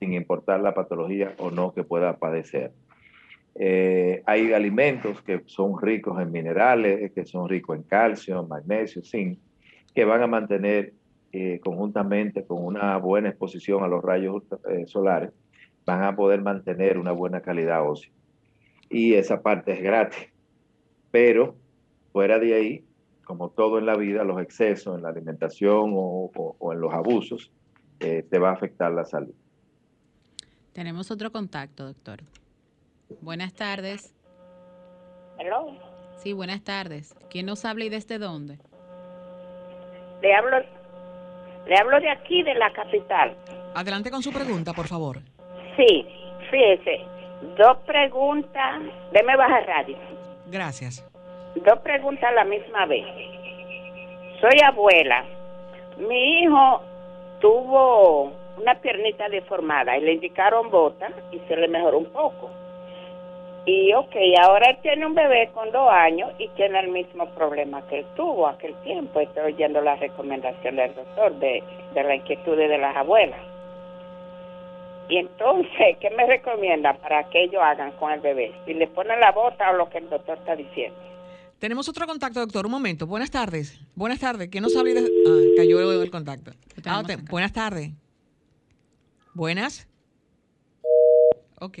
sin 0.00 0.12
importar 0.12 0.60
la 0.60 0.74
patología 0.74 1.34
o 1.38 1.50
no 1.50 1.72
que 1.72 1.84
pueda 1.84 2.16
padecer. 2.18 2.72
Eh, 3.54 4.22
hay 4.26 4.52
alimentos 4.52 5.22
que 5.22 5.42
son 5.46 5.80
ricos 5.80 6.20
en 6.20 6.32
minerales, 6.32 7.12
que 7.12 7.24
son 7.24 7.48
ricos 7.48 7.76
en 7.76 7.84
calcio, 7.84 8.44
magnesio, 8.46 9.02
zinc, 9.02 9.38
que 9.94 10.04
van 10.04 10.22
a 10.22 10.26
mantener 10.26 10.94
eh, 11.32 11.60
conjuntamente 11.62 12.44
con 12.44 12.64
una 12.64 12.96
buena 12.96 13.28
exposición 13.28 13.82
a 13.82 13.88
los 13.88 14.02
rayos 14.02 14.42
eh, 14.70 14.86
solares, 14.86 15.32
van 15.84 16.02
a 16.02 16.16
poder 16.16 16.42
mantener 16.42 16.98
una 16.98 17.12
buena 17.12 17.40
calidad 17.40 17.88
ósea. 17.88 18.10
Y 18.88 19.14
esa 19.14 19.42
parte 19.42 19.72
es 19.72 19.82
gratis. 19.82 20.28
Pero 21.10 21.56
fuera 22.12 22.38
de 22.38 22.54
ahí, 22.54 22.84
como 23.24 23.50
todo 23.50 23.78
en 23.78 23.86
la 23.86 23.96
vida, 23.96 24.24
los 24.24 24.40
excesos 24.40 24.96
en 24.96 25.02
la 25.02 25.10
alimentación 25.10 25.92
o, 25.94 26.72
en 26.72 26.80
los 26.80 26.92
abusos, 26.92 27.50
te 27.98 28.38
va 28.38 28.50
a 28.50 28.52
afectar 28.52 28.92
la 28.92 29.04
salud. 29.04 29.34
Tenemos 30.72 31.10
otro 31.10 31.30
contacto, 31.30 31.86
doctor. 31.86 32.20
Buenas 33.20 33.54
tardes. 33.54 34.12
Hello. 35.38 35.78
Sí, 36.16 36.32
buenas 36.32 36.62
tardes. 36.62 37.14
¿Quién 37.30 37.46
nos 37.46 37.64
habla 37.64 37.84
y 37.84 37.88
desde 37.88 38.18
dónde? 38.18 38.58
Le 40.22 40.34
hablo, 40.34 40.58
le 41.66 41.76
hablo 41.76 42.00
de 42.00 42.10
aquí, 42.10 42.42
de 42.42 42.54
la 42.54 42.70
capital. 42.72 43.34
Adelante 43.74 44.10
con 44.10 44.22
su 44.22 44.32
pregunta, 44.32 44.72
por 44.72 44.86
favor. 44.86 45.18
Sí, 45.76 46.06
fíjese. 46.50 47.00
Dos 47.56 47.78
preguntas. 47.86 48.82
Deme 49.12 49.36
bajar 49.36 49.66
radio. 49.66 49.96
Gracias. 50.46 51.06
Dos 51.56 51.78
preguntas 51.80 52.24
a 52.30 52.32
la 52.32 52.44
misma 52.44 52.86
vez. 52.86 53.04
Soy 54.40 54.58
abuela. 54.64 55.24
Mi 55.98 56.42
hijo 56.42 56.82
tuvo 57.40 58.32
una 58.56 58.74
piernita 58.80 59.28
deformada 59.28 59.96
y 59.96 60.00
le 60.00 60.14
indicaron 60.14 60.70
bota 60.70 61.08
y 61.32 61.38
se 61.48 61.56
le 61.56 61.68
mejoró 61.68 61.98
un 61.98 62.06
poco. 62.06 62.50
Y 63.66 63.94
ok, 63.94 64.14
ahora 64.42 64.70
él 64.70 64.78
tiene 64.82 65.06
un 65.06 65.14
bebé 65.14 65.50
con 65.54 65.70
dos 65.70 65.88
años 65.90 66.30
y 66.38 66.48
tiene 66.48 66.80
el 66.80 66.88
mismo 66.88 67.26
problema 67.30 67.80
que 67.88 68.00
él 68.00 68.06
tuvo 68.14 68.46
aquel 68.46 68.74
tiempo. 68.82 69.20
Estoy 69.20 69.54
oyendo 69.54 69.80
la 69.80 69.96
recomendación 69.96 70.76
del 70.76 70.94
doctor 70.94 71.34
de, 71.38 71.62
de 71.94 72.02
la 72.02 72.14
inquietud 72.16 72.56
de 72.56 72.76
las 72.76 72.94
abuelas. 72.96 73.40
Y 75.08 75.16
entonces, 75.16 75.96
¿qué 76.00 76.10
me 76.10 76.26
recomienda 76.26 76.94
para 76.94 77.28
que 77.30 77.44
ellos 77.44 77.62
hagan 77.62 77.92
con 77.92 78.12
el 78.12 78.20
bebé? 78.20 78.52
Si 78.66 78.74
le 78.74 78.86
ponen 78.88 79.18
la 79.20 79.32
bota 79.32 79.70
o 79.70 79.74
lo 79.74 79.88
que 79.88 79.98
el 79.98 80.10
doctor 80.10 80.36
está 80.38 80.56
diciendo. 80.56 80.98
Tenemos 81.58 81.88
otro 81.88 82.06
contacto, 82.06 82.40
doctor. 82.40 82.66
Un 82.66 82.72
momento. 82.72 83.06
Buenas 83.06 83.30
tardes. 83.30 83.80
Buenas 83.94 84.20
tardes. 84.20 84.48
¿Quién 84.48 84.62
nos 84.62 84.76
habla? 84.76 85.00
Ah, 85.00 85.40
cayó 85.56 86.02
el 86.02 86.10
contacto. 86.10 86.50
Ah, 86.84 87.02
buenas 87.30 87.52
tardes. 87.54 87.92
Buenas. 89.32 89.88
Ok. 91.60 91.78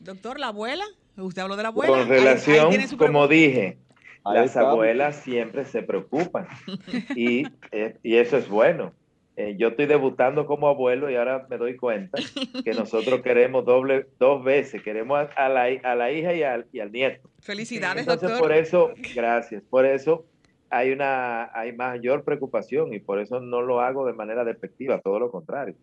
Doctor, 0.00 0.38
¿la 0.38 0.48
abuela? 0.48 0.84
¿Usted 1.16 1.42
habló 1.42 1.56
de 1.56 1.62
la 1.62 1.68
abuela? 1.68 1.96
Con 1.96 2.08
relación, 2.08 2.72
como 2.98 3.28
dije, 3.28 3.78
las 4.24 4.56
abuelas 4.56 5.16
siempre 5.16 5.64
se 5.64 5.82
preocupan 5.82 6.48
y, 7.16 7.46
eh, 7.72 7.96
y 8.02 8.16
eso 8.16 8.36
es 8.36 8.48
bueno. 8.48 8.92
Eh, 9.36 9.56
yo 9.58 9.68
estoy 9.68 9.86
debutando 9.86 10.46
como 10.46 10.68
abuelo 10.68 11.10
y 11.10 11.16
ahora 11.16 11.46
me 11.50 11.58
doy 11.58 11.76
cuenta 11.76 12.18
que 12.64 12.72
nosotros 12.72 13.20
queremos 13.22 13.64
doble, 13.64 14.06
dos 14.20 14.44
veces, 14.44 14.80
queremos 14.82 15.28
a, 15.36 15.48
la, 15.48 15.64
a 15.82 15.94
la 15.96 16.12
hija 16.12 16.34
y 16.34 16.44
al, 16.44 16.66
y 16.72 16.78
al 16.78 16.92
nieto. 16.92 17.28
Felicidades, 17.40 18.02
Entonces, 18.02 18.28
doctor. 18.28 18.48
Por 18.48 18.56
eso, 18.56 18.90
gracias, 19.14 19.62
por 19.68 19.86
eso 19.86 20.24
hay 20.70 20.92
una 20.92 21.50
hay 21.56 21.72
mayor 21.72 22.24
preocupación 22.24 22.94
y 22.94 23.00
por 23.00 23.18
eso 23.18 23.40
no 23.40 23.60
lo 23.60 23.80
hago 23.80 24.06
de 24.06 24.12
manera 24.12 24.44
despectiva, 24.44 25.00
todo 25.00 25.18
lo 25.18 25.30
contrario. 25.30 25.74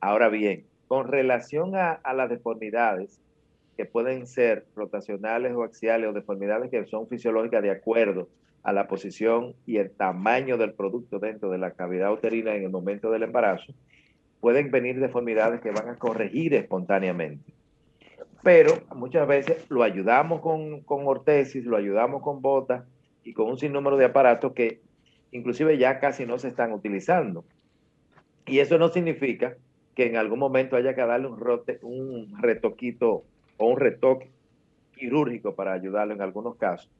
Ahora 0.00 0.28
bien, 0.28 0.64
con 0.88 1.08
relación 1.08 1.76
a, 1.76 2.00
las 2.14 2.28
deformidades, 2.28 3.20
que 3.76 3.84
pueden 3.84 4.26
ser 4.26 4.66
rotacionales 4.74 5.52
o 5.54 5.62
axiales 5.62 6.08
o 6.08 6.12
deformidades 6.12 6.70
que 6.70 6.84
son 6.86 7.08
fisiológicas 7.08 7.62
de 7.62 7.70
acuerdo 7.70 8.28
a 8.62 8.72
la 8.72 8.88
posición 8.88 9.54
y 9.66 9.76
el 9.76 9.90
tamaño 9.90 10.56
del 10.56 10.72
producto 10.72 11.18
dentro 11.18 11.50
de 11.50 11.58
la 11.58 11.72
cavidad 11.72 12.12
uterina 12.12 12.54
en 12.54 12.64
el 12.64 12.70
momento 12.70 13.10
del 13.10 13.24
embarazo, 13.24 13.74
pueden 14.40 14.70
venir 14.70 15.00
deformidades 15.00 15.60
que 15.60 15.70
van 15.70 15.88
a 15.88 15.98
corregir 15.98 16.54
espontáneamente. 16.54 17.52
Pero 18.42 18.72
muchas 18.94 19.26
veces 19.26 19.64
lo 19.70 19.82
ayudamos 19.82 20.40
con, 20.40 20.80
con 20.80 21.06
ortesis, 21.06 21.64
lo 21.64 21.76
ayudamos 21.76 22.22
con 22.22 22.42
botas 22.42 22.84
y 23.22 23.32
con 23.32 23.48
un 23.48 23.58
sinnúmero 23.58 23.96
de 23.96 24.04
aparatos 24.06 24.52
que 24.52 24.80
inclusive 25.32 25.78
ya 25.78 25.98
casi 25.98 26.26
no 26.26 26.38
se 26.38 26.48
están 26.48 26.72
utilizando. 26.72 27.44
Y 28.46 28.58
eso 28.58 28.78
no 28.78 28.88
significa 28.88 29.56
que 29.94 30.06
en 30.06 30.16
algún 30.16 30.38
momento 30.38 30.76
haya 30.76 30.94
que 30.94 31.00
darle 31.00 31.28
un, 31.28 31.38
rote, 31.38 31.78
un 31.82 32.34
retoquito 32.40 33.24
o 33.56 33.66
un 33.66 33.78
retoque 33.78 34.30
quirúrgico 34.94 35.54
para 35.54 35.72
ayudarlo 35.72 36.14
en 36.14 36.22
algunos 36.22 36.56
casos. 36.56 36.90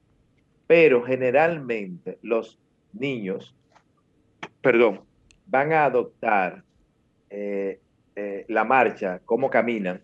Pero 0.66 1.02
generalmente 1.02 2.18
los 2.22 2.58
niños, 2.92 3.54
perdón, 4.60 5.00
van 5.46 5.72
a 5.72 5.84
adoptar 5.84 6.62
eh, 7.30 7.80
eh, 8.16 8.44
la 8.48 8.64
marcha, 8.64 9.20
cómo 9.24 9.50
caminan, 9.50 10.00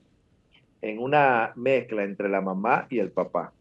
en 0.83 0.99
una 0.99 1.53
mezcla 1.57 2.05
entre 2.05 2.29
la 2.29 2.41
mamá 2.41 2.87
y 2.91 2.99
el 2.99 3.11
papá. 3.11 3.53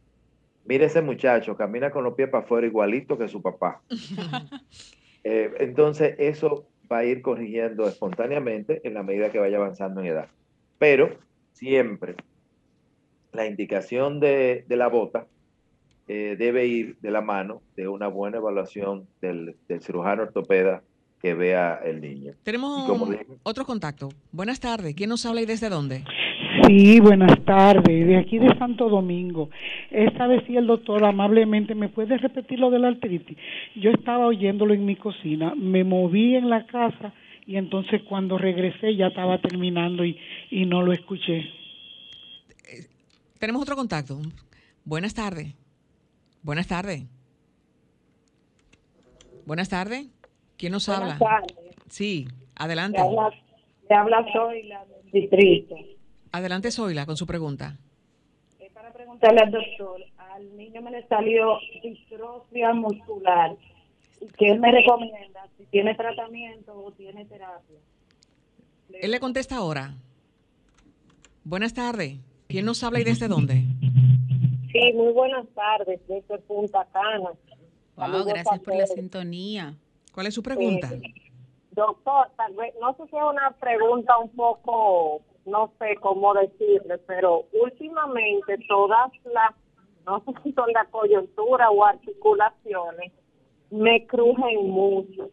Mire 0.65 0.85
ese 0.85 1.01
muchacho, 1.01 1.55
camina 1.55 1.91
con 1.91 2.03
los 2.03 2.13
pies 2.13 2.29
para 2.29 2.43
afuera 2.43 2.67
igualito 2.67 3.17
que 3.17 3.27
su 3.27 3.41
papá. 3.41 3.81
Eh, 5.25 5.53
entonces, 5.59 6.15
eso 6.17 6.65
va 6.89 6.99
a 6.99 7.03
ir 7.03 7.21
corrigiendo 7.21 7.85
espontáneamente 7.85 8.79
en 8.87 8.93
la 8.93 9.03
medida 9.03 9.29
que 9.29 9.37
vaya 9.37 9.57
avanzando 9.57 9.99
en 9.99 10.07
edad. 10.07 10.29
Pero 10.77 11.09
siempre 11.51 12.15
la 13.33 13.45
indicación 13.45 14.19
de, 14.19 14.65
la 14.69 14.87
bota 14.87 15.27
eh, 16.07 16.35
debe 16.37 16.65
ir 16.65 16.97
de 17.01 17.11
la 17.11 17.21
mano 17.21 17.61
de 17.75 17.87
una 17.87 18.07
buena 18.07 18.37
evaluación 18.37 19.07
del, 19.21 19.55
cirujano 19.81 20.23
ortopeda 20.23 20.81
que 21.21 21.33
vea 21.33 21.79
el 21.83 22.01
niño. 22.01 22.33
Tenemos 22.43 22.89
otro 23.43 23.65
contacto. 23.65 24.09
Buenas 24.31 24.59
tardes. 24.59 24.95
¿Quién 24.95 25.09
nos 25.09 25.25
habla 25.25 25.41
y 25.41 25.45
desde 25.45 25.69
dónde? 25.69 26.03
Sí, 26.65 26.99
buenas 26.99 27.43
tardes. 27.45 28.07
De 28.07 28.17
aquí 28.17 28.39
de 28.39 28.57
Santo 28.57 28.89
Domingo. 28.89 29.49
Esta 29.91 30.27
vez 30.27 30.43
sí 30.47 30.55
el 30.55 30.67
doctor 30.67 31.03
amablemente 31.03 31.75
me 31.75 31.89
puede 31.89 32.17
repetir 32.17 32.59
lo 32.59 32.69
de 32.69 32.79
la 32.79 32.87
artritis. 32.87 33.37
Yo 33.75 33.91
estaba 33.91 34.27
oyéndolo 34.27 34.73
en 34.73 34.85
mi 34.85 34.95
cocina, 34.95 35.53
me 35.55 35.83
moví 35.83 36.35
en 36.35 36.49
la 36.49 36.65
casa 36.65 37.13
y 37.45 37.57
entonces 37.57 38.01
cuando 38.03 38.37
regresé 38.37 38.95
ya 38.95 39.07
estaba 39.07 39.39
terminando 39.39 40.05
y, 40.05 40.17
y 40.49 40.65
no 40.65 40.81
lo 40.81 40.93
escuché. 40.93 41.58
Tenemos 43.39 43.61
otro 43.61 43.77
contacto. 43.77 44.19
Buenas 44.83 45.13
tardes. 45.13 45.55
Buenas 46.43 46.67
tardes. 46.67 47.03
Buenas 49.45 49.69
tardes. 49.69 50.07
¿Quién 50.57 50.73
nos 50.73 50.89
habla? 50.89 51.17
Sí, 51.87 52.27
adelante. 52.55 52.99
Te 53.87 53.95
habla, 53.95 54.25
Zoila 54.33 54.85
del 54.85 55.11
distrito. 55.11 55.75
Adelante, 56.33 56.69
Zoila, 56.69 57.05
con 57.05 57.15
su 57.15 57.25
pregunta. 57.25 57.77
Es 58.59 58.71
para 58.73 58.91
preguntarle 58.91 59.39
al 59.39 59.51
doctor. 59.51 60.01
Al 60.17 60.55
niño 60.57 60.81
me 60.81 60.91
le 60.91 61.07
salió 61.07 61.57
distrofia 61.81 62.73
muscular. 62.73 63.55
¿Qué 64.37 64.51
él 64.51 64.59
me 64.59 64.71
recomienda? 64.71 65.47
Si 65.57 65.65
tiene 65.67 65.95
tratamiento 65.95 66.73
o 66.73 66.91
tiene 66.91 67.25
terapia. 67.25 67.79
Él 68.93 69.11
le 69.11 69.19
contesta 69.21 69.55
ahora. 69.55 69.93
Buenas 71.45 71.73
tardes. 71.73 72.17
¿Quién 72.49 72.65
nos 72.65 72.83
habla 72.83 72.99
y 72.99 73.03
desde 73.03 73.27
dónde? 73.27 73.63
Sí, 74.71 74.93
muy 74.95 75.13
buenas 75.13 75.45
tardes, 75.53 76.01
desde 76.07 76.39
Punta 76.39 76.83
Cana. 76.91 77.29
Wow, 77.95 78.25
gracias 78.25 78.59
por 78.61 78.75
la 78.75 78.87
sintonía. 78.87 79.75
¿Cuál 80.11 80.25
es 80.25 80.33
su 80.33 80.41
pregunta? 80.41 80.89
Eh, 80.91 81.13
doctor, 81.73 82.27
tal 82.37 82.55
vez, 82.55 82.73
no 82.81 82.91
sé 82.95 83.03
si 83.07 83.15
es 83.15 83.21
una 83.21 83.51
pregunta 83.51 84.17
un 84.17 84.29
poco, 84.29 85.21
no 85.45 85.71
sé 85.77 85.95
cómo 86.01 86.33
decirle, 86.33 86.97
pero 87.05 87.45
últimamente 87.53 88.57
todas 88.67 89.11
las, 89.25 89.53
no 90.07 90.19
sé 90.25 90.31
si 90.41 90.51
son 90.53 90.71
la 90.73 90.85
coyuntura 90.85 91.69
o 91.69 91.85
articulaciones, 91.85 93.11
me 93.69 94.07
crujen 94.07 94.67
mucho. 94.67 95.29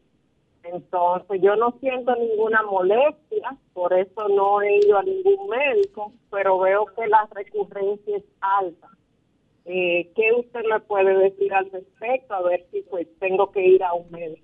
Entonces, 0.73 1.41
yo 1.43 1.57
no 1.57 1.77
siento 1.81 2.15
ninguna 2.17 2.63
molestia, 2.63 3.57
por 3.73 3.93
eso 3.93 4.29
no 4.29 4.61
he 4.63 4.79
ido 4.79 4.99
a 4.99 5.03
ningún 5.03 5.49
médico, 5.49 6.13
pero 6.31 6.59
veo 6.59 6.87
que 6.87 7.07
la 7.07 7.29
recurrencia 7.33 8.17
es 8.17 8.25
alta. 8.41 8.89
Eh, 9.65 10.11
¿Qué 10.15 10.33
usted 10.39 10.61
me 10.71 10.81
puede 10.81 11.17
decir 11.19 11.53
al 11.53 11.71
respecto? 11.71 12.35
A 12.35 12.43
ver 12.43 12.65
si 12.71 12.83
pues 12.83 13.07
tengo 13.19 13.51
que 13.51 13.67
ir 13.67 13.83
a 13.83 13.93
un 13.95 14.11
médico. 14.11 14.43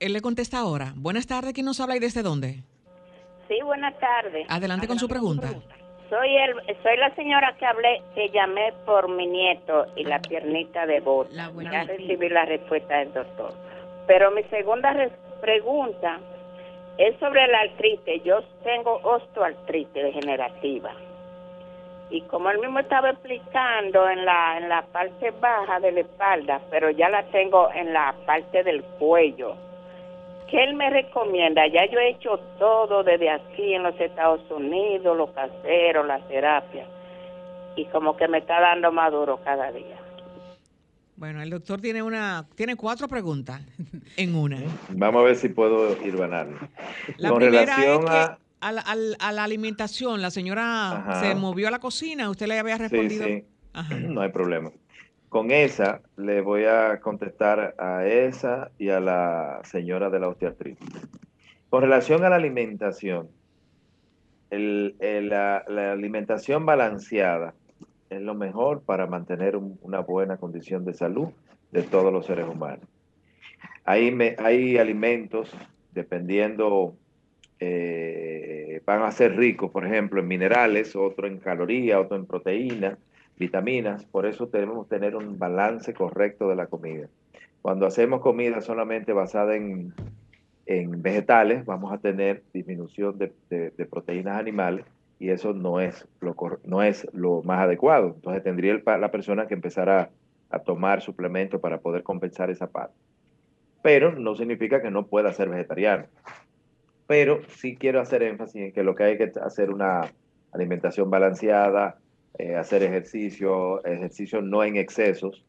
Él 0.00 0.12
le 0.12 0.20
contesta 0.20 0.58
ahora. 0.58 0.92
Buenas 0.96 1.26
tardes, 1.26 1.52
¿quién 1.52 1.66
nos 1.66 1.80
habla 1.80 1.96
y 1.96 2.00
desde 2.00 2.22
dónde? 2.22 2.62
Sí, 3.48 3.58
buenas 3.64 3.98
tardes. 3.98 4.46
Adelante, 4.48 4.86
con 4.86 4.98
su 4.98 5.08
pregunta. 5.08 5.48
Soy 6.08 6.36
el, 6.36 6.54
soy 6.82 6.96
la 6.96 7.14
señora 7.16 7.54
que 7.58 7.66
hablé, 7.66 8.02
que 8.14 8.28
llamé 8.30 8.72
por 8.86 9.08
mi 9.08 9.26
nieto 9.26 9.86
y 9.96 10.04
la 10.04 10.20
piernita 10.20 10.86
de 10.86 11.00
voz. 11.00 11.28
Ya 11.30 11.84
recibí 11.84 12.28
la 12.28 12.44
respuesta 12.44 12.98
del 12.98 13.12
doctor. 13.12 13.52
Pero 14.06 14.30
mi 14.30 14.42
segunda 14.44 14.92
pregunta 15.40 16.18
es 16.98 17.16
sobre 17.18 17.46
la 17.46 17.60
artritis. 17.60 18.22
Yo 18.24 18.40
tengo 18.64 19.00
osteoartritis 19.02 20.02
degenerativa. 20.02 20.92
Y 22.10 22.22
como 22.22 22.50
él 22.50 22.58
mismo 22.58 22.78
estaba 22.78 23.10
explicando 23.10 24.08
en 24.08 24.24
la, 24.24 24.56
en 24.56 24.68
la 24.68 24.82
parte 24.82 25.30
baja 25.32 25.78
de 25.80 25.92
la 25.92 26.00
espalda, 26.00 26.60
pero 26.70 26.90
ya 26.90 27.08
la 27.08 27.22
tengo 27.24 27.70
en 27.72 27.92
la 27.92 28.14
parte 28.24 28.64
del 28.64 28.82
cuello. 28.98 29.54
¿Qué 30.48 30.64
él 30.64 30.74
me 30.74 30.88
recomienda? 30.88 31.66
Ya 31.66 31.84
yo 31.86 31.98
he 31.98 32.08
hecho 32.08 32.40
todo 32.58 33.02
desde 33.02 33.28
aquí 33.28 33.74
en 33.74 33.82
los 33.82 34.00
Estados 34.00 34.40
Unidos, 34.50 35.16
los 35.16 35.30
caseros, 35.30 36.06
la 36.06 36.20
terapia. 36.20 36.86
Y 37.76 37.84
como 37.86 38.16
que 38.16 38.26
me 38.26 38.38
está 38.38 38.58
dando 38.58 38.90
más 38.90 39.12
duro 39.12 39.38
cada 39.44 39.70
día. 39.70 40.07
Bueno, 41.18 41.42
el 41.42 41.50
doctor 41.50 41.80
tiene 41.80 42.00
una, 42.00 42.46
tiene 42.54 42.76
cuatro 42.76 43.08
preguntas 43.08 43.60
en 44.16 44.36
una. 44.36 44.62
Vamos 44.90 45.20
a 45.20 45.24
ver 45.24 45.36
si 45.36 45.48
puedo 45.48 46.00
ir 46.06 46.16
ganando. 46.16 46.56
La 47.16 47.34
primera 47.34 47.62
es 47.62 47.98
que 47.98 48.38
a... 48.60 49.32
la, 49.32 49.44
alimentación, 49.44 50.22
la 50.22 50.30
señora 50.30 51.18
se 51.20 51.34
movió 51.34 51.66
a 51.66 51.70
la 51.72 51.80
cocina, 51.80 52.30
usted 52.30 52.46
le 52.46 52.60
había 52.60 52.78
respondido. 52.78 53.26
Sí, 53.26 53.44
sí. 53.90 53.96
No 54.08 54.20
hay 54.20 54.30
problema. 54.30 54.70
Con 55.28 55.50
esa 55.50 56.02
le 56.16 56.40
voy 56.40 56.64
a 56.64 57.00
contestar 57.00 57.74
a 57.78 58.06
esa 58.06 58.70
y 58.78 58.90
a 58.90 59.00
la 59.00 59.60
señora 59.64 60.10
de 60.10 60.20
la 60.20 60.28
osteoartritis. 60.28 60.88
Con 61.68 61.82
relación 61.82 62.22
a 62.22 62.30
la 62.30 62.36
alimentación, 62.36 63.28
la 64.50 65.92
alimentación 65.92 66.64
balanceada 66.64 67.54
es 68.10 68.20
lo 68.22 68.34
mejor 68.34 68.82
para 68.82 69.06
mantener 69.06 69.56
una 69.56 70.00
buena 70.00 70.36
condición 70.36 70.84
de 70.84 70.94
salud 70.94 71.28
de 71.70 71.82
todos 71.82 72.12
los 72.12 72.26
seres 72.26 72.46
humanos. 72.48 72.86
Hay, 73.84 74.16
hay 74.38 74.78
alimentos, 74.78 75.54
dependiendo, 75.92 76.94
eh, 77.60 78.82
van 78.84 79.02
a 79.02 79.12
ser 79.12 79.36
ricos, 79.36 79.70
por 79.70 79.86
ejemplo, 79.86 80.20
en 80.20 80.28
minerales, 80.28 80.96
otro 80.96 81.26
en 81.26 81.38
calorías, 81.38 81.98
otro 81.98 82.16
en 82.16 82.26
proteínas, 82.26 82.98
vitaminas. 83.38 84.04
Por 84.04 84.26
eso 84.26 84.46
debemos 84.46 84.88
tener 84.88 85.16
un 85.16 85.38
balance 85.38 85.94
correcto 85.94 86.48
de 86.48 86.56
la 86.56 86.66
comida. 86.66 87.08
Cuando 87.62 87.86
hacemos 87.86 88.20
comida 88.20 88.60
solamente 88.60 89.12
basada 89.12 89.56
en, 89.56 89.92
vegetales, 90.66 91.64
vamos 91.64 91.92
a 91.92 91.98
tener 91.98 92.42
disminución 92.52 93.18
de 93.18 93.86
proteínas 93.90 94.38
animales 94.38 94.84
y 95.18 95.30
eso 95.30 95.52
no 95.52 95.80
es 95.80 96.06
lo, 96.20 96.36
no 96.64 96.82
es 96.82 97.06
lo 97.12 97.42
más 97.42 97.60
adecuado. 97.60 98.12
Entonces 98.14 98.42
tendría 98.42 98.80
la 98.84 99.10
persona 99.10 99.46
que 99.46 99.54
empezar 99.54 99.88
a, 99.88 100.10
tomar 100.64 101.02
suplementos 101.02 101.60
para 101.60 101.78
poder 101.78 102.02
compensar 102.02 102.48
esa 102.48 102.68
parte. 102.68 102.94
Pero 103.82 104.12
no 104.12 104.34
significa 104.34 104.80
que 104.80 104.90
no 104.90 105.06
pueda 105.06 105.30
ser 105.32 105.50
vegetariano. 105.50 106.06
Pero 107.06 107.42
sí 107.48 107.76
quiero 107.76 108.00
hacer 108.00 108.22
énfasis 108.22 108.62
en 108.62 108.72
que 108.72 108.82
lo 108.82 108.94
que 108.94 109.04
hay 109.04 109.18
que 109.18 109.30
hacer 109.42 109.70
una 109.70 110.10
alimentación 110.52 111.10
balanceada, 111.10 111.98
eh, 112.38 112.56
hacer 112.56 112.82
ejercicio, 112.82 113.84
ejercicio 113.84 114.40
no 114.40 114.64
en 114.64 114.76
excesos, 114.76 115.44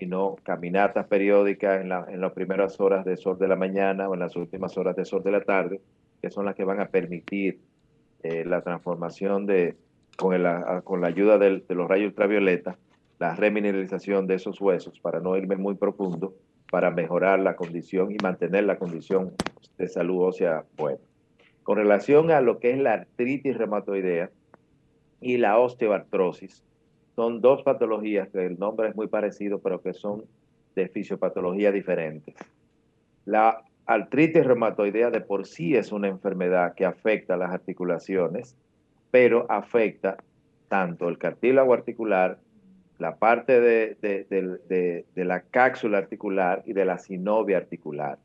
sino 0.00 0.34
caminatas 0.42 1.06
periódicas 1.06 1.80
en, 1.80 1.92
en 1.92 2.20
las 2.20 2.32
primeras 2.32 2.80
horas 2.80 3.04
de 3.04 3.16
sol 3.16 3.38
de 3.38 3.46
la 3.46 3.56
mañana 3.56 4.08
o 4.08 4.14
en 4.14 4.20
las 4.20 4.34
últimas 4.34 4.76
horas 4.78 4.96
de 4.96 5.04
sol 5.04 5.22
de 5.22 5.30
la 5.30 5.42
tarde, 5.42 5.80
que 6.20 6.30
son 6.30 6.44
las 6.44 6.56
que 6.56 6.64
van 6.64 6.80
a 6.80 6.88
permitir 6.88 7.60
eh, 8.22 8.44
la 8.44 8.62
transformación 8.62 9.46
de, 9.46 9.76
con, 10.16 10.34
con 10.84 11.00
la 11.00 11.08
ayuda 11.08 11.38
de 11.38 11.62
los 11.68 11.88
rayos 11.88 12.08
ultravioleta, 12.08 12.76
la 13.18 13.34
remineralización 13.34 14.26
de 14.26 14.34
esos 14.36 14.60
huesos, 14.60 14.98
para 15.00 15.20
no 15.20 15.36
irme 15.36 15.56
muy 15.56 15.74
profundo, 15.74 16.34
para 16.70 16.90
mejorar 16.90 17.40
la 17.40 17.56
condición 17.56 18.12
y 18.12 18.16
mantener 18.22 18.64
la 18.64 18.78
condición 18.78 19.32
de 19.76 19.88
salud 19.88 20.22
ósea 20.22 20.64
buena. 20.76 21.00
Con 21.62 21.76
relación 21.76 22.30
a 22.30 22.40
lo 22.40 22.58
que 22.58 22.72
es 22.72 22.78
la 22.78 22.94
artritis 22.94 23.58
reumatoidea, 23.58 24.30
y 25.20 25.36
la 25.36 25.58
osteoartrosis. 25.58 26.64
Son 27.14 27.40
dos 27.40 27.62
patologías 27.62 28.28
que 28.30 28.46
el 28.46 28.58
nombre 28.58 28.88
es 28.88 28.96
muy 28.96 29.08
parecido, 29.08 29.60
pero 29.60 29.82
que 29.82 29.92
son 29.92 30.24
de 30.74 30.88
fisiopatología 30.88 31.70
diferentes. 31.72 32.34
La 33.26 33.62
artritis 33.86 34.44
reumatoidea 34.44 35.10
de 35.10 35.20
por 35.20 35.46
sí 35.46 35.76
es 35.76 35.92
una 35.92 36.08
enfermedad 36.08 36.74
que 36.74 36.84
afecta 36.84 37.36
las 37.36 37.50
articulaciones, 37.50 38.56
pero 39.10 39.46
afecta 39.50 40.16
tanto 40.68 41.08
el 41.08 41.18
cartílago 41.18 41.74
articular, 41.74 42.38
la 42.98 43.16
parte 43.16 43.60
de, 43.60 45.04
la 45.16 45.40
cápsula 45.40 45.98
articular 45.98 46.62
y 46.66 46.72
de 46.72 46.84
la 46.84 46.98
sinovia 46.98 47.56
articular. 47.56 48.18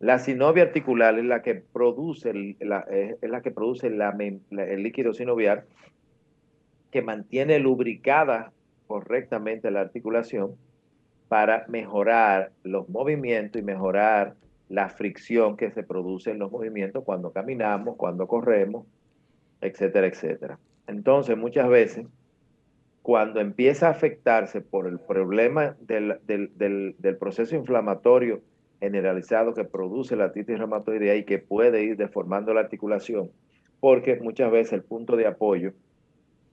La 0.00 0.18
sinovia 0.18 0.64
articular 0.64 1.18
es 1.18 1.24
la 1.24 1.42
que 1.42 1.54
produce, 1.54 2.56
es 2.60 3.30
la 3.30 3.40
que 3.42 3.50
produce 3.50 3.86
el 3.86 4.82
líquido 4.82 5.14
sinovial 5.14 5.64
que 6.90 7.02
mantiene 7.02 7.58
lubricada 7.58 8.52
correctamente 8.86 9.70
la 9.70 9.80
articulación 9.80 10.56
para 11.28 11.64
mejorar 11.68 12.52
los 12.62 12.88
movimientos 12.88 13.60
y 13.60 13.64
mejorar 13.64 14.34
la 14.68 14.88
fricción 14.88 15.56
que 15.56 15.70
se 15.70 15.82
produce 15.82 16.30
en 16.30 16.38
los 16.38 16.50
movimientos 16.50 17.04
cuando 17.04 17.32
caminamos, 17.32 17.96
cuando 17.96 18.26
corremos, 18.26 18.86
etcétera, 19.60 20.06
etcétera. 20.06 20.58
Entonces, 20.86 21.36
muchas 21.36 21.68
veces, 21.68 22.06
cuando 23.02 23.40
empieza 23.40 23.88
a 23.88 23.90
afectarse 23.90 24.60
por 24.60 24.86
el 24.86 24.98
problema 24.98 25.76
del, 25.80 26.18
del 26.26 27.16
proceso 27.18 27.54
inflamatorio 27.54 28.40
generalizado 28.80 29.54
que 29.54 29.64
produce 29.64 30.16
la 30.16 30.24
artritis 30.24 30.58
reumatoidea 30.58 31.16
y 31.16 31.24
que 31.24 31.38
puede 31.38 31.82
ir 31.82 31.96
deformando 31.96 32.52
la 32.52 32.60
articulación, 32.60 33.30
porque 33.80 34.18
muchas 34.20 34.50
veces 34.50 34.72
el 34.74 34.82
punto 34.82 35.16
de 35.16 35.26
apoyo 35.26 35.72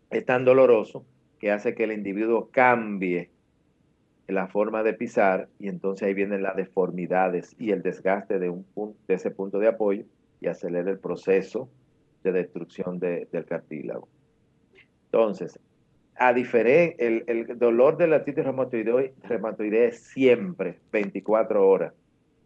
es 0.09 0.25
tan 0.25 0.45
doloroso 0.45 1.05
que 1.39 1.51
hace 1.51 1.73
que 1.73 1.85
el 1.85 1.91
individuo 1.91 2.49
cambie 2.51 3.29
la 4.27 4.47
forma 4.47 4.83
de 4.83 4.93
pisar 4.93 5.49
y 5.59 5.67
entonces 5.67 6.07
ahí 6.07 6.13
vienen 6.13 6.43
las 6.43 6.55
deformidades 6.55 7.55
y 7.59 7.71
el 7.71 7.81
desgaste 7.81 8.39
de, 8.39 8.49
un 8.49 8.63
punto, 8.63 8.97
de 9.07 9.15
ese 9.15 9.31
punto 9.31 9.59
de 9.59 9.67
apoyo 9.67 10.03
y 10.39 10.47
acelera 10.47 10.89
el 10.89 10.99
proceso 10.99 11.69
de 12.23 12.31
destrucción 12.31 12.99
del 12.99 13.45
cartílago. 13.45 14.07
Entonces, 15.05 15.59
a 16.15 16.33
diferencia, 16.33 16.95
el, 17.05 17.23
el, 17.27 17.57
dolor 17.57 17.97
de 17.97 18.07
la 18.07 18.17
artritis 18.17 18.45
reumatoidea 18.45 19.91
siempre 19.91 20.79
24 20.91 21.67
horas, 21.67 21.93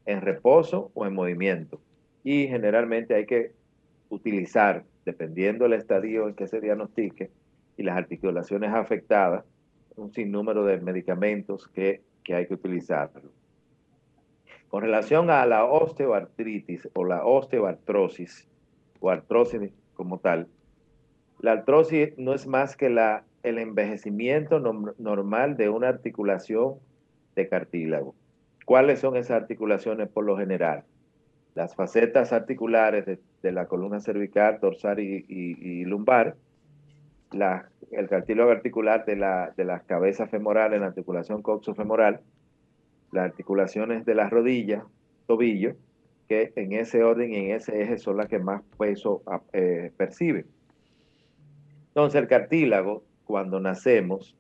en 0.05 0.21
reposo 0.21 0.91
o 0.93 1.05
en 1.05 1.13
movimiento. 1.13 1.82
Y 2.23 2.47
generalmente 2.47 3.15
hay 3.15 3.26
que 3.26 3.51
utilizar, 4.09 4.84
dependiendo 5.03 5.65
del 5.65 5.73
estadio 5.73 6.28
en 6.28 6.36
que 6.36 6.47
se 6.47 6.61
diagnostique, 6.61 7.32
y 7.78 7.84
las 7.84 7.97
articulaciones 7.97 8.73
afectadas, 8.73 9.43
un 9.97 10.11
sinnúmero 10.11 10.65
de 10.65 10.79
medicamentos 10.79 11.67
que, 11.67 12.01
hay 12.27 12.47
que 12.47 12.53
utilizar. 12.53 13.11
Con 14.69 14.81
relación 14.81 15.29
a 15.29 15.45
la 15.45 15.65
osteoartritis 15.65 16.89
o 16.93 17.05
la 17.05 17.25
osteoartrosis, 17.25 18.47
o 18.99 19.09
artrosis 19.09 19.71
como 19.93 20.19
tal, 20.19 20.47
la 21.39 21.51
artrosis 21.51 22.17
no 22.17 22.33
es 22.33 22.47
más 22.47 22.75
que 22.75 22.89
la, 22.89 23.23
el 23.43 23.59
envejecimiento 23.59 24.59
normal 24.59 25.57
de 25.57 25.69
una 25.69 25.89
articulación 25.89 26.75
de 27.35 27.47
cartílago. 27.47 28.15
¿Cuáles 28.65 28.99
son 28.99 29.15
esas 29.15 29.41
articulaciones 29.41 30.09
por 30.09 30.25
lo 30.25 30.37
general? 30.37 30.83
Las 31.53 31.75
facetas 31.75 32.33
articulares 32.33 33.05
de, 33.05 33.51
la 33.51 33.67
columna 33.67 33.99
cervical, 33.99 34.59
dorsal 34.59 34.99
y 34.99 35.85
lumbar, 35.85 36.35
el 37.32 38.09
cartílago 38.09 38.51
articular 38.51 39.05
de, 39.05 39.15
la, 39.15 39.53
de 39.55 39.65
las 39.65 39.84
cabezas 39.84 40.30
femorales, 40.30 40.80
la 40.80 40.88
articulación 40.88 41.41
coxofemoral, 41.41 42.21
las 43.11 43.26
articulaciones 43.26 44.05
de 44.05 44.15
las 44.15 44.30
rodillas, 44.30 44.84
tobillo, 45.28 45.76
que 46.28 46.53
en 46.55 46.73
ese 46.73 47.03
orden 47.03 47.32
y 47.32 47.38
en 47.38 47.55
ese 47.55 47.82
eje 47.82 47.97
son 47.97 48.17
las 48.17 48.28
que 48.28 48.39
más 48.39 48.61
peso 48.78 49.21
ah, 49.28 49.41
eh, 49.53 49.91
perciben. 49.95 50.45
Entonces 51.89 52.21
el 52.21 52.28
cartílago, 52.28 53.03
cuando 53.26 53.59
nacemos, 53.59 54.36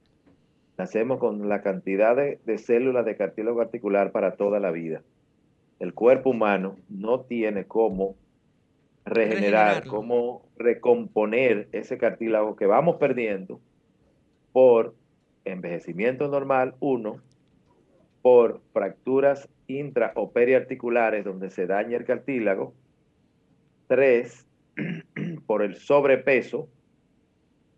nacemos 0.77 1.19
con 1.19 1.47
la 1.47 1.61
cantidad 1.61 2.15
de, 2.15 2.39
de 2.45 2.57
células 2.57 3.05
de 3.05 3.15
cartílago 3.15 3.61
articular 3.61 4.11
para 4.11 4.35
toda 4.35 4.59
la 4.59 4.71
vida. 4.71 5.01
El 5.79 5.93
cuerpo 5.93 6.31
humano 6.31 6.77
no 6.89 7.21
tiene 7.21 7.65
cómo 7.65 8.15
regenerar, 9.05 9.85
cómo 9.85 10.49
recomponer 10.57 11.69
ese 11.71 11.97
cartílago 11.97 12.55
que 12.55 12.65
vamos 12.65 12.97
perdiendo 12.97 13.61
por 14.51 14.95
envejecimiento 15.45 16.27
normal, 16.27 16.75
uno, 16.79 17.21
por 18.21 18.61
fracturas 18.73 19.47
intra 19.67 20.11
o 20.15 20.31
periarticulares 20.31 21.23
donde 21.23 21.51
se 21.51 21.67
daña 21.67 21.97
el 21.97 22.05
cartílago, 22.05 22.73
tres, 23.87 24.47
por 25.45 25.61
el 25.61 25.75
sobrepeso, 25.75 26.67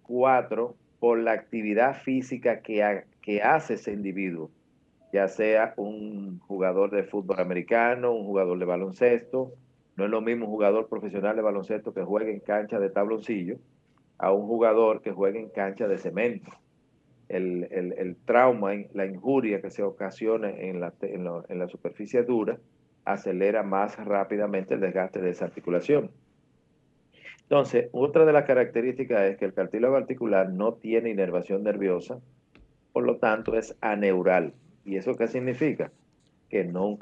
cuatro, 0.03 0.77
por 0.99 1.19
la 1.19 1.33
actividad 1.33 2.01
física 2.01 2.61
que, 2.61 3.03
que 3.21 3.41
hace 3.41 3.73
ese 3.73 3.91
individuo, 3.91 4.49
ya 5.11 5.27
sea 5.27 5.73
un 5.75 6.39
jugador 6.39 6.91
de 6.91 7.03
fútbol 7.03 7.39
americano, 7.39 8.13
un 8.13 8.25
jugador 8.25 8.57
de 8.57 8.65
baloncesto, 8.65 9.51
no 9.97 10.05
es 10.05 10.11
lo 10.11 10.21
mismo 10.21 10.45
un 10.45 10.51
jugador 10.51 10.87
profesional 10.87 11.35
de 11.35 11.41
baloncesto 11.41 11.93
que 11.93 12.03
juegue 12.03 12.31
en 12.31 12.39
cancha 12.39 12.79
de 12.79 12.91
tabloncillo 12.91 13.57
a 14.19 14.31
un 14.31 14.47
jugador 14.47 15.01
que 15.01 15.11
juegue 15.11 15.39
en 15.39 15.49
cancha 15.49 15.87
de 15.87 15.97
cemento. 15.97 16.51
El, 17.27 18.15
trauma, 18.25 18.71
la 18.93 19.05
injuria 19.05 19.59
que 19.59 19.71
se 19.71 19.83
ocasiona 19.83 20.49
en 20.49 20.79
la, 20.79 20.93
en, 21.01 21.59
la 21.59 21.67
superficie 21.67 22.23
dura 22.23 22.57
acelera 23.05 23.63
más 23.63 23.97
rápidamente 23.97 24.75
el 24.75 24.81
desgaste 24.81 25.19
de 25.19 25.31
esa 25.31 25.45
articulación. 25.45 26.11
Entonces, 27.41 27.89
otra 27.91 28.25
de 28.25 28.33
las 28.33 28.45
características 28.45 29.21
es 29.23 29.37
que 29.37 29.45
el 29.45 29.53
cartílago 29.53 29.95
articular 29.95 30.49
no 30.49 30.73
tiene 30.73 31.09
inervación 31.09 31.63
nerviosa, 31.63 32.19
por 32.93 33.03
lo 33.03 33.17
tanto 33.17 33.57
es 33.57 33.75
aneural. 33.81 34.53
¿Y 34.85 34.97
eso 34.97 35.15
qué 35.15 35.27
significa? 35.27 35.91
Que 36.49 36.63
no, 36.63 36.97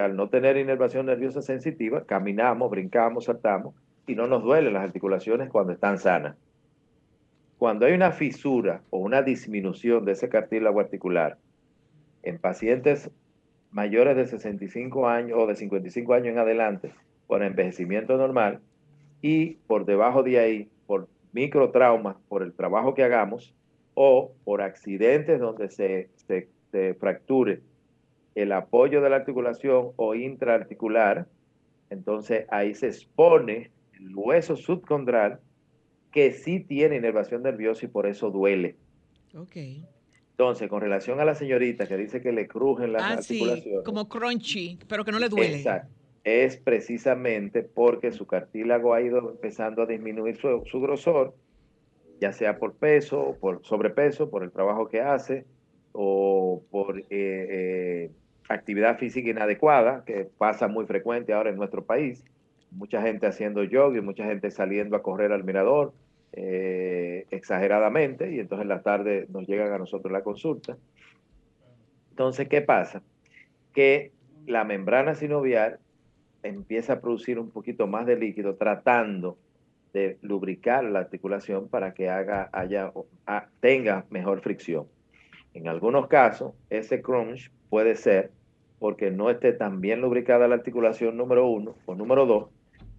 al 0.00 0.16
no 0.16 0.28
tener 0.28 0.56
inervación 0.56 1.06
nerviosa 1.06 1.42
sensitiva, 1.42 2.04
caminamos, 2.04 2.70
brincamos, 2.70 3.24
saltamos 3.24 3.74
y 4.06 4.14
no 4.14 4.26
nos 4.26 4.42
duelen 4.42 4.74
las 4.74 4.84
articulaciones 4.84 5.50
cuando 5.50 5.72
están 5.72 5.98
sanas. 5.98 6.36
Cuando 7.58 7.86
hay 7.86 7.94
una 7.94 8.12
fisura 8.12 8.82
o 8.90 8.98
una 8.98 9.22
disminución 9.22 10.04
de 10.04 10.12
ese 10.12 10.28
cartílago 10.28 10.80
articular 10.80 11.38
en 12.22 12.38
pacientes 12.38 13.10
mayores 13.70 14.16
de 14.16 14.26
65 14.26 15.08
años 15.08 15.38
o 15.40 15.46
de 15.46 15.54
55 15.54 16.12
años 16.12 16.28
en 16.28 16.38
adelante 16.38 16.92
por 17.26 17.42
envejecimiento 17.42 18.16
normal 18.16 18.60
y 19.22 19.54
por 19.66 19.86
debajo 19.86 20.22
de 20.22 20.38
ahí 20.38 20.68
por 20.86 21.08
microtraumas 21.32 22.16
por 22.28 22.42
el 22.42 22.52
trabajo 22.52 22.94
que 22.94 23.04
hagamos 23.04 23.54
o 23.94 24.32
por 24.44 24.60
accidentes 24.60 25.40
donde 25.40 25.70
se, 25.70 26.10
se, 26.26 26.48
se 26.70 26.94
fracture 26.94 27.60
el 28.34 28.52
apoyo 28.52 29.00
de 29.00 29.10
la 29.10 29.16
articulación 29.16 29.90
o 29.96 30.14
intraarticular, 30.14 31.26
entonces 31.90 32.46
ahí 32.50 32.74
se 32.74 32.88
expone 32.88 33.70
el 33.94 34.14
hueso 34.14 34.56
subcondral 34.56 35.40
que 36.10 36.32
sí 36.32 36.60
tiene 36.60 36.96
inervación 36.96 37.42
nerviosa 37.42 37.86
y 37.86 37.88
por 37.88 38.06
eso 38.06 38.30
duele. 38.30 38.76
Ok. 39.34 39.56
Entonces, 40.32 40.68
con 40.68 40.80
relación 40.80 41.20
a 41.20 41.24
la 41.24 41.34
señorita 41.34 41.86
que 41.86 41.96
dice 41.96 42.20
que 42.20 42.32
le 42.32 42.46
crujen 42.48 42.92
las 42.92 43.02
ah, 43.02 43.12
articulaciones. 43.14 43.84
como 43.84 44.08
crunchy, 44.08 44.78
pero 44.88 45.04
que 45.04 45.12
no 45.12 45.18
le 45.18 45.28
duele. 45.28 45.56
Exacto. 45.56 45.92
Es 46.24 46.56
precisamente 46.56 47.62
porque 47.62 48.12
su 48.12 48.26
cartílago 48.26 48.94
ha 48.94 49.02
ido 49.02 49.30
empezando 49.30 49.82
a 49.82 49.86
disminuir 49.86 50.36
su, 50.36 50.80
grosor, 50.80 51.34
ya 52.20 52.32
sea 52.32 52.58
por 52.58 52.74
peso, 52.74 53.36
por 53.40 53.64
sobrepeso, 53.64 54.30
por 54.30 54.44
el 54.44 54.52
trabajo 54.52 54.88
que 54.88 55.00
hace, 55.00 55.44
o 55.92 56.62
por 56.70 57.00
eh, 57.00 57.04
eh, 57.10 58.10
actividad 58.54 58.98
física 58.98 59.30
inadecuada, 59.30 60.04
que 60.04 60.28
pasa 60.38 60.68
muy 60.68 60.86
frecuente 60.86 61.32
ahora 61.32 61.50
en 61.50 61.56
nuestro 61.56 61.84
país. 61.84 62.24
Mucha 62.70 63.02
gente 63.02 63.26
haciendo 63.26 63.64
yoga 63.64 63.98
y 63.98 64.00
mucha 64.00 64.24
gente 64.24 64.50
saliendo 64.50 64.96
a 64.96 65.02
correr 65.02 65.32
al 65.32 65.44
mirador 65.44 65.92
eh, 66.32 67.26
exageradamente 67.30 68.32
y 68.32 68.40
entonces 68.40 68.62
en 68.62 68.68
la 68.68 68.82
tarde 68.82 69.26
nos 69.28 69.46
llegan 69.46 69.72
a 69.72 69.78
nosotros 69.78 70.10
la 70.10 70.22
consulta. 70.22 70.76
Entonces, 72.10 72.48
¿qué 72.48 72.62
pasa? 72.62 73.02
Que 73.74 74.12
la 74.46 74.64
membrana 74.64 75.14
sinovial 75.14 75.78
empieza 76.42 76.94
a 76.94 77.00
producir 77.00 77.38
un 77.38 77.50
poquito 77.50 77.86
más 77.86 78.06
de 78.06 78.16
líquido 78.16 78.56
tratando 78.56 79.38
de 79.92 80.18
lubricar 80.22 80.84
la 80.84 81.00
articulación 81.00 81.68
para 81.68 81.92
que 81.92 82.08
haga, 82.08 82.48
haya, 82.52 82.92
tenga 83.60 84.06
mejor 84.10 84.40
fricción. 84.40 84.86
En 85.54 85.68
algunos 85.68 86.08
casos, 86.08 86.54
ese 86.70 87.02
crunch 87.02 87.50
puede 87.68 87.94
ser 87.94 88.30
porque 88.82 89.12
no 89.12 89.30
esté 89.30 89.52
tan 89.52 89.80
bien 89.80 90.00
lubricada 90.00 90.48
la 90.48 90.56
articulación 90.56 91.16
número 91.16 91.46
uno 91.46 91.76
o 91.86 91.94
número 91.94 92.26
dos, 92.26 92.48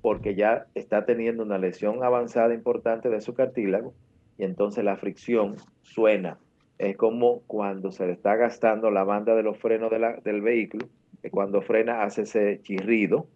porque 0.01 0.33
ya 0.33 0.65
está 0.75 1.05
teniendo 1.05 1.43
una 1.43 1.57
lesión 1.57 2.05
avanzada 2.05 2.53
importante 2.53 3.09
de 3.09 3.19
su 3.19 3.33
cartílago 3.33 3.93
y 4.37 4.45
entonces 4.45 4.85
la 4.85 4.95
fricción 4.95 5.57
suena. 5.81 6.37
Es 6.77 6.95
como 6.95 7.41
cuando 7.47 7.91
se 7.91 8.07
le 8.07 8.13
está 8.13 8.37
gastando 8.37 8.91
la 8.91 9.03
banda 9.03 9.35
de 9.35 9.43
los 9.43 9.57
frenos 9.57 9.91
del 10.23 10.41
vehículo, 10.41 10.87
que 11.21 11.29
cuando 11.29 11.61
frena 11.61 12.03
hace 12.03 12.21
ese 12.21 12.61
chirrido, 12.61 13.27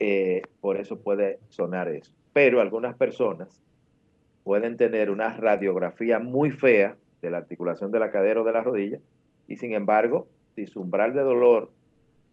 eh, 0.00 0.42
por 0.60 0.76
eso 0.76 1.00
puede 1.00 1.38
sonar 1.48 1.88
eso. 1.88 2.12
Pero 2.34 2.60
algunas 2.60 2.94
personas 2.98 3.62
pueden 4.44 4.76
tener 4.76 5.10
una 5.10 5.34
radiografía 5.34 6.18
muy 6.18 6.50
fea 6.50 6.98
de 7.22 7.30
la 7.30 7.38
articulación 7.38 7.90
de 7.92 7.98
la 7.98 8.10
cadera 8.10 8.42
o 8.42 8.44
de 8.44 8.52
la 8.52 8.62
rodilla, 8.62 8.98
y 9.46 9.56
sin 9.56 9.72
embargo, 9.72 10.28
si 10.58 10.66
su 10.66 10.80
umbral 10.80 11.14
de 11.14 11.20
dolor 11.20 11.70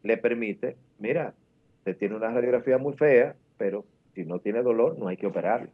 le 0.02 0.18
permite, 0.18 0.78
mira, 0.98 1.36
se 1.84 1.94
tiene 1.94 2.16
una 2.16 2.32
radiografía 2.32 2.80
muy 2.80 2.94
fea, 2.94 3.36
pero 3.56 3.86
si 4.16 4.26
no 4.26 4.40
tiene 4.40 4.64
dolor, 4.64 4.98
no 4.98 5.08
hay 5.08 5.18
que 5.18 5.28
operarlo. 5.28 5.70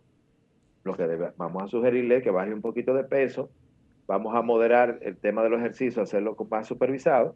Lo 0.83 0.97
que 0.97 1.05
vamos 1.37 1.63
a 1.63 1.67
sugerirle 1.67 2.17
es 2.17 2.23
que 2.23 2.29
baje 2.29 2.53
un 2.53 2.59
poquito 2.59 2.93
de 2.93 3.05
peso, 3.05 3.49
vamos 4.05 4.35
a 4.35 4.41
moderar 4.41 4.99
el 5.01 5.15
tema 5.15 5.43
de 5.43 5.49
los 5.49 5.59
ejercicios, 5.59 6.09
hacerlo 6.09 6.35
más 6.49 6.67
supervisado 6.67 7.35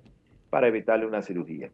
para 0.50 0.68
evitarle 0.68 1.06
una 1.06 1.22
cirugía. 1.22 1.70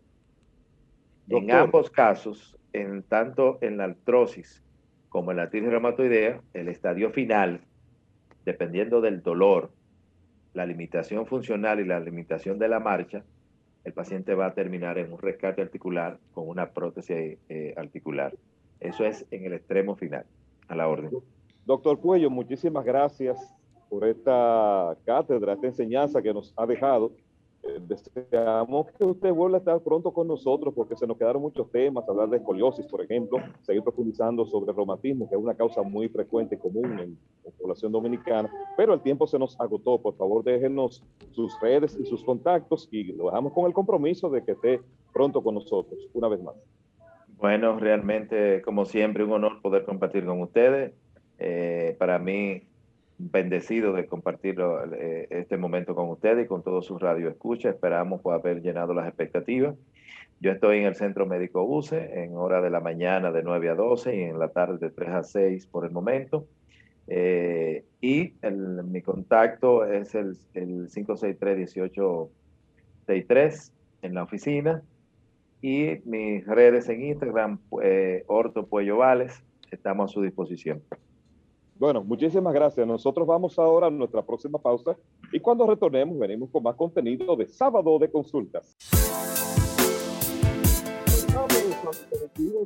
En 1.28 1.50
ambos 1.50 1.90
casos, 1.90 2.60
en 2.74 3.02
tanto 3.02 3.58
en 3.62 3.78
la 3.78 3.86
artrosis 3.86 4.62
como 5.10 5.32
en 5.32 5.38
la 5.38 5.44
artritis 5.44 5.72
reumatoidea, 5.72 6.42
el 6.54 6.68
estadio 6.68 7.10
final, 7.10 7.62
dependiendo 8.46 9.02
del 9.02 9.24
dolor, 9.24 9.72
la 10.54 10.66
limitación 10.66 11.26
funcional 11.26 11.80
y 11.80 11.86
la 11.86 12.00
limitación 12.00 12.60
de 12.60 12.68
la 12.68 12.80
marcha, 12.80 13.24
el 13.84 13.94
paciente 13.94 14.36
va 14.36 14.48
a 14.48 14.54
terminar 14.54 14.98
en 14.98 15.12
un 15.12 15.20
rescate 15.20 15.62
articular 15.62 16.20
con 16.34 16.48
una 16.48 16.70
prótesis 16.70 17.38
eh, 17.50 17.74
articular. 17.78 18.34
Eso 18.80 19.06
es 19.06 19.26
en 19.32 19.46
el 19.46 19.54
extremo 19.54 19.96
final, 19.96 20.26
a 20.68 20.76
la 20.76 20.88
orden. 20.88 21.12
Doctor 21.66 22.00
Cuello, 22.00 22.30
muchísimas 22.30 22.86
gracias 22.86 23.38
por 23.90 24.06
esta 24.06 24.96
cátedra, 25.06 25.54
esta 25.54 25.68
enseñanza 25.68 26.22
que 26.22 26.34
nos 26.34 26.54
ha 26.58 26.66
dejado. 26.66 27.12
Deseamos 27.88 28.88
que 28.92 29.06
usted 29.06 29.32
vuelva 29.32 29.58
a 29.58 29.60
estar 29.60 29.80
pronto 29.82 30.12
con 30.12 30.28
nosotros 30.28 30.74
porque 30.74 30.96
se 30.96 31.06
nos 31.06 31.18
quedaron 31.18 31.44
muchos 31.44 31.70
temas, 31.72 32.08
hablar 32.10 32.30
de 32.30 32.38
escoliosis, 32.38 32.86
por 32.88 33.02
ejemplo, 33.02 33.38
seguir 33.62 33.84
profundizando 33.84 34.46
sobre 34.46 34.72
el 34.72 34.76
reumatismo, 34.76 35.30
que 35.30 35.36
es 35.36 35.42
una 35.42 35.54
causa 35.54 35.84
muy 35.84 36.10
frecuente 36.10 36.56
y 36.56 36.58
común 36.58 37.00
en 37.00 37.18
la 37.46 37.52
población 37.52 37.92
dominicana, 37.92 38.52
pero 38.76 38.94
el 38.96 39.02
tiempo 39.02 39.28
se 39.28 39.38
nos 39.38 39.60
agotó. 39.60 40.02
Por 40.02 40.16
favor, 40.16 40.44
déjenos 40.44 41.04
sus 41.32 41.60
redes 41.62 41.98
y 42.00 42.06
sus 42.06 42.24
contactos 42.24 42.90
y 42.92 43.04
lo 43.04 43.26
dejamos 43.26 43.54
con 43.54 43.66
el 43.66 43.74
compromiso 43.74 44.30
de 44.30 44.44
que 44.44 44.54
esté 44.54 44.82
pronto 45.14 45.44
con 45.44 45.56
nosotros, 45.56 46.00
una 46.14 46.28
vez 46.28 46.42
más. 46.42 46.56
Bueno, 47.38 47.78
realmente, 47.78 48.62
como 48.62 48.86
siempre, 48.86 49.24
un 49.24 49.34
honor 49.34 49.62
poder 49.62 49.84
compartir 49.84 50.26
con 50.26 50.42
ustedes. 50.42 50.94
Eh, 51.40 51.96
para 51.98 52.20
mí, 52.20 52.62
bendecido 53.30 53.94
de 53.94 54.08
compartir 54.08 54.58
eh, 54.94 55.28
este 55.30 55.58
momento 55.58 55.96
con 55.96 56.10
ustedes 56.10 56.46
y 56.46 56.48
con 56.48 56.64
todos 56.64 56.86
sus 56.86 57.02
radioescuchas. 57.02 57.76
Esperamos 57.76 58.22
por 58.22 58.34
haber 58.34 58.62
llenado 58.62 58.94
las 58.94 59.08
expectativas. 59.08 59.76
Yo 60.40 60.52
estoy 60.52 60.80
en 60.80 60.86
el 60.86 60.96
Centro 60.96 61.26
Médico 61.26 61.64
UCE 61.64 62.24
en 62.24 62.36
hora 62.36 62.62
de 62.62 62.70
la 62.70 62.80
mañana 62.80 63.32
de 63.32 63.44
9 63.44 63.70
a 63.70 63.76
12 63.76 64.16
y 64.16 64.22
en 64.24 64.40
la 64.40 64.50
tarde 64.50 64.78
de 64.80 64.90
3 64.90 65.10
a 65.10 65.24
6 65.24 65.68
por 65.68 65.86
el 65.86 65.92
momento. 65.92 66.48
Eh, 67.08 67.84
y 68.00 68.34
mi 68.42 69.02
contacto 69.02 69.86
es 69.86 70.16
el, 70.16 70.38
el 70.54 70.88
563-1863 70.90 73.72
en 74.02 74.14
la 74.14 74.24
oficina 74.24 74.82
y 75.62 76.00
mis 76.06 76.46
redes 76.48 76.90
en 76.90 77.04
Instagram, 77.04 77.60
eh, 77.84 78.24
Orto 78.28 78.66
Puello 78.66 78.98
Vales, 78.98 79.44
estamos 79.70 80.10
a 80.10 80.14
su 80.14 80.24
disposición. 80.24 80.82
Bueno, 81.82 82.04
muchísimas 82.04 82.54
gracias. 82.54 82.86
Nosotros 82.86 83.26
vamos 83.26 83.58
ahora 83.58 83.88
a 83.88 83.90
nuestra 83.90 84.22
próxima 84.22 84.60
pausa 84.60 84.96
y 85.34 85.40
cuando 85.40 85.66
retornemos 85.66 86.16
venimos 86.20 86.52
con 86.52 86.62
más 86.62 86.76
contenido 86.76 87.36
de 87.36 87.48
sábado 87.48 87.98
de 87.98 88.12
consultas. 88.12 88.78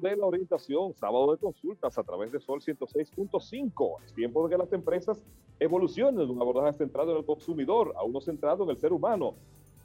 de 0.01 0.17
la 0.17 0.25
orientación, 0.25 0.93
sábado 0.93 1.31
de 1.31 1.37
consultas 1.37 1.97
a 1.97 2.03
través 2.03 2.33
de 2.33 2.41
Sol 2.41 2.59
106.5. 2.59 4.03
Es 4.05 4.13
tiempo 4.13 4.43
de 4.43 4.53
que 4.53 4.61
las 4.61 4.73
empresas 4.73 5.23
evolucionen 5.61 6.27
de 6.27 6.33
un 6.33 6.41
abordaje 6.41 6.77
centrado 6.77 7.11
en 7.11 7.19
el 7.19 7.25
consumidor 7.25 7.93
a 7.95 8.03
uno 8.03 8.19
centrado 8.19 8.65
en 8.65 8.71
el 8.71 8.77
ser 8.77 8.91
humano, 8.91 9.35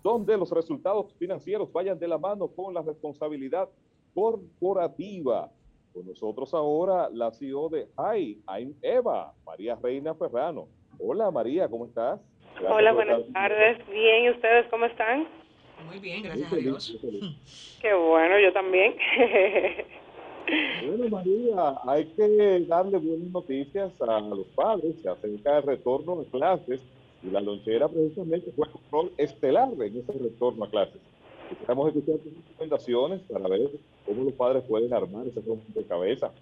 donde 0.03 0.37
los 0.37 0.51
resultados 0.51 1.15
financieros 1.15 1.73
vayan 1.73 2.01
de 2.01 2.09
la 2.09 2.19
mano 2.19 2.49
con 2.49 2.75
la 2.75 2.83
responsabilidad 2.83 3.69
corporativa 4.13 5.53
con 5.93 6.07
nosotros 6.07 6.53
ahora 6.55 7.09
la 7.13 7.31
CEO 7.33 7.69
de 7.69 7.89
Hi, 7.99 8.41
I'm 8.49 8.75
Eva, 8.83 9.33
María 9.45 9.77
Reina 9.77 10.15
Ferrano. 10.15 10.69
Hola 10.99 11.31
María, 11.31 11.69
¿cómo 11.69 11.87
estás? 11.87 12.21
Hola, 12.69 12.93
buenas 12.93 13.23
tardes. 13.33 13.79
Bien, 13.89 14.25
¿y 14.25 14.31
ustedes 14.31 14.67
cómo 14.71 14.87
están? 14.87 15.27
Muy 15.87 15.99
bien, 15.99 16.23
gracias 16.23 16.53
a 16.53 16.57
Dios. 16.57 16.99
Qué 17.81 17.95
bueno, 17.95 18.39
yo 18.39 18.53
también. 18.53 18.95
bueno, 20.87 21.09
María, 21.09 21.79
hay 21.87 22.05
que 22.07 22.65
darle 22.69 22.99
buenas 22.99 23.31
noticias 23.31 23.91
a 24.03 24.21
los 24.21 24.47
padres. 24.49 25.01
Se 25.01 25.09
acerca 25.09 25.59
el 25.59 25.63
retorno 25.63 26.17
de 26.17 26.27
clases 26.27 26.83
y 27.23 27.31
la 27.31 27.41
lonchera 27.41 27.89
precisamente 27.89 28.53
fue 28.53 28.69
un 28.69 28.81
rol 28.91 29.13
estelar 29.17 29.71
en 29.73 29.97
ese 29.97 30.13
retorno 30.13 30.65
a 30.65 30.71
clases. 30.71 31.01
Estamos 31.51 31.89
escuchar 31.89 32.19
tus 32.19 32.33
recomendaciones 32.35 33.21
para 33.23 33.49
ver 33.49 33.71
cómo 34.11 34.25
los 34.25 34.35
padres 34.35 34.65
pueden 34.65 34.93
armar 34.93 35.27
ese 35.27 35.41
de 35.41 35.87
cabeza. 35.87 36.33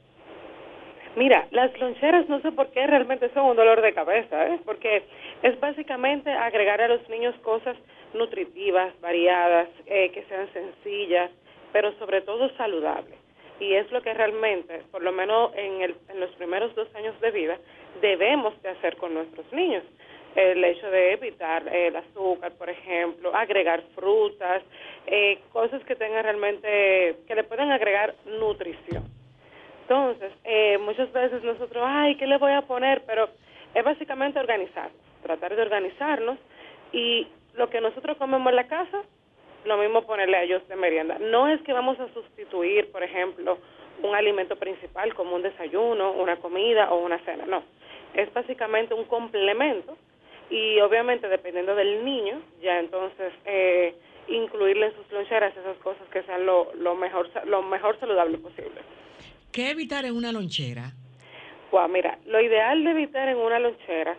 Mira, 1.16 1.46
las 1.50 1.78
loncheras 1.78 2.28
no 2.28 2.40
sé 2.40 2.52
por 2.52 2.68
qué 2.68 2.86
realmente 2.86 3.30
son 3.34 3.46
un 3.46 3.56
dolor 3.56 3.82
de 3.82 3.92
cabeza, 3.92 4.48
¿eh? 4.48 4.58
porque 4.64 5.02
es 5.42 5.58
básicamente 5.60 6.30
agregar 6.30 6.80
a 6.80 6.88
los 6.88 7.06
niños 7.08 7.34
cosas 7.42 7.76
nutritivas, 8.14 8.98
variadas, 9.00 9.68
eh, 9.86 10.10
que 10.12 10.22
sean 10.24 10.50
sencillas, 10.52 11.30
pero 11.72 11.92
sobre 11.98 12.22
todo 12.22 12.48
saludables. 12.56 13.18
Y 13.60 13.74
es 13.74 13.90
lo 13.90 14.00
que 14.00 14.14
realmente, 14.14 14.82
por 14.90 15.02
lo 15.02 15.12
menos 15.12 15.50
en, 15.56 15.82
el, 15.82 15.96
en 16.08 16.20
los 16.20 16.30
primeros 16.36 16.74
dos 16.74 16.88
años 16.94 17.20
de 17.20 17.30
vida, 17.32 17.58
debemos 18.00 18.60
de 18.62 18.70
hacer 18.70 18.96
con 18.96 19.12
nuestros 19.12 19.52
niños 19.52 19.82
el 20.34 20.64
hecho 20.64 20.90
de 20.90 21.12
evitar 21.12 21.66
el 21.68 21.96
azúcar, 21.96 22.52
por 22.52 22.70
ejemplo, 22.70 23.34
agregar 23.34 23.82
frutas, 23.94 24.62
eh, 25.06 25.40
cosas 25.52 25.82
que 25.84 25.96
tengan 25.96 26.22
realmente, 26.22 27.16
que 27.26 27.34
le 27.34 27.44
puedan 27.44 27.70
agregar 27.70 28.14
nutrición. 28.26 29.04
Entonces, 29.82 30.32
eh, 30.44 30.78
muchas 30.78 31.10
veces 31.12 31.42
nosotros, 31.42 31.82
ay, 31.86 32.16
¿qué 32.16 32.26
le 32.26 32.36
voy 32.36 32.52
a 32.52 32.62
poner? 32.62 33.02
Pero 33.06 33.28
es 33.74 33.84
básicamente 33.84 34.38
organizar, 34.38 34.90
tratar 35.22 35.56
de 35.56 35.62
organizarnos 35.62 36.38
y 36.92 37.26
lo 37.54 37.70
que 37.70 37.80
nosotros 37.80 38.16
comemos 38.18 38.50
en 38.50 38.56
la 38.56 38.68
casa, 38.68 39.02
lo 39.64 39.76
mismo 39.78 40.02
ponerle 40.02 40.36
a 40.36 40.42
ellos 40.42 40.66
de 40.68 40.76
merienda. 40.76 41.18
No 41.18 41.48
es 41.48 41.60
que 41.62 41.72
vamos 41.72 41.98
a 42.00 42.12
sustituir, 42.12 42.92
por 42.92 43.02
ejemplo, 43.02 43.58
un 44.02 44.14
alimento 44.14 44.56
principal 44.56 45.14
como 45.14 45.34
un 45.34 45.42
desayuno, 45.42 46.12
una 46.12 46.36
comida 46.36 46.92
o 46.92 46.98
una 46.98 47.18
cena, 47.24 47.44
no. 47.46 47.62
Es 48.14 48.32
básicamente 48.32 48.94
un 48.94 49.04
complemento 49.04 49.96
y 50.50 50.80
obviamente 50.80 51.28
dependiendo 51.28 51.74
del 51.74 52.04
niño, 52.04 52.40
ya 52.62 52.78
entonces 52.78 53.32
eh, 53.44 53.94
incluirle 54.28 54.86
en 54.86 54.94
sus 54.94 55.10
loncheras 55.12 55.56
esas 55.56 55.76
cosas 55.78 56.06
que 56.12 56.22
sean 56.22 56.46
lo, 56.46 56.72
lo, 56.74 56.94
mejor, 56.94 57.28
lo 57.46 57.62
mejor 57.62 57.98
saludable 58.00 58.38
posible. 58.38 58.80
¿Qué 59.52 59.70
evitar 59.70 60.04
en 60.04 60.14
una 60.14 60.32
lonchera? 60.32 60.92
Pues 61.70 61.90
mira, 61.90 62.18
lo 62.26 62.40
ideal 62.40 62.82
de 62.84 62.90
evitar 62.90 63.28
en 63.28 63.36
una 63.36 63.58
lonchera 63.58 64.16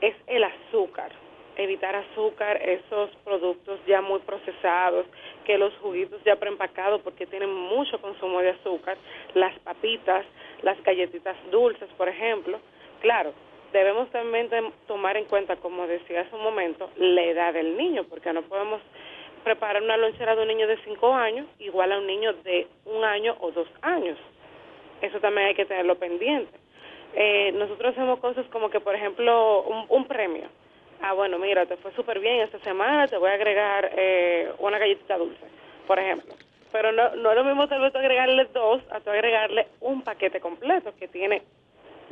es 0.00 0.14
el 0.26 0.44
azúcar. 0.44 1.12
Evitar 1.56 1.94
azúcar, 1.94 2.56
esos 2.62 3.10
productos 3.24 3.80
ya 3.86 4.00
muy 4.00 4.20
procesados, 4.20 5.06
que 5.44 5.58
los 5.58 5.74
juguitos 5.78 6.22
ya 6.24 6.36
preempacados 6.36 7.02
porque 7.02 7.26
tienen 7.26 7.52
mucho 7.52 8.00
consumo 8.00 8.40
de 8.40 8.50
azúcar, 8.50 8.96
las 9.34 9.58
papitas, 9.60 10.24
las 10.62 10.82
galletitas 10.82 11.36
dulces, 11.50 11.88
por 11.98 12.08
ejemplo. 12.08 12.60
Claro, 13.00 13.34
debemos 13.72 14.10
también 14.10 14.48
tomar 14.86 15.16
en 15.16 15.24
cuenta, 15.26 15.56
como 15.56 15.86
decía 15.86 16.22
hace 16.22 16.34
un 16.34 16.42
momento, 16.42 16.90
la 16.96 17.22
edad 17.22 17.54
del 17.54 17.76
niño, 17.76 18.04
porque 18.04 18.32
no 18.32 18.42
podemos 18.42 18.80
preparar 19.44 19.82
una 19.82 19.96
lonchera 19.96 20.34
de 20.34 20.42
un 20.42 20.48
niño 20.48 20.66
de 20.66 20.76
5 20.84 21.14
años 21.14 21.46
igual 21.58 21.92
a 21.92 21.98
un 21.98 22.06
niño 22.06 22.32
de 22.44 22.66
un 22.84 23.04
año 23.04 23.36
o 23.40 23.50
dos 23.50 23.68
años. 23.82 24.18
Eso 25.00 25.18
también 25.20 25.48
hay 25.48 25.54
que 25.54 25.64
tenerlo 25.64 25.96
pendiente. 25.96 26.52
Eh, 27.14 27.52
nosotros 27.52 27.92
hacemos 27.92 28.18
cosas 28.20 28.46
como 28.46 28.70
que, 28.70 28.80
por 28.80 28.94
ejemplo, 28.94 29.62
un, 29.88 30.04
premio. 30.06 30.48
Ah, 31.00 31.14
bueno, 31.14 31.38
mira, 31.38 31.66
te 31.66 31.76
fue 31.78 31.92
súper 31.92 32.20
bien 32.20 32.40
esta 32.40 32.58
semana, 32.60 33.08
te 33.08 33.16
voy 33.16 33.30
a 33.30 33.34
agregar 33.34 33.90
eh, 33.96 34.52
una 34.58 34.78
galletita 34.78 35.16
dulce, 35.16 35.44
por 35.86 35.98
ejemplo. 35.98 36.34
Pero 36.70 36.92
no, 36.92 37.16
no 37.16 37.30
es 37.30 37.36
lo 37.36 37.44
mismo 37.44 37.66
tal 37.66 37.80
vez 37.80 37.94
agregarle 37.96 38.44
dos 38.52 38.82
a 38.90 38.96
agregarle 38.96 39.66
un 39.80 40.02
paquete 40.02 40.40
completo 40.40 40.92
que 40.98 41.08
tiene 41.08 41.42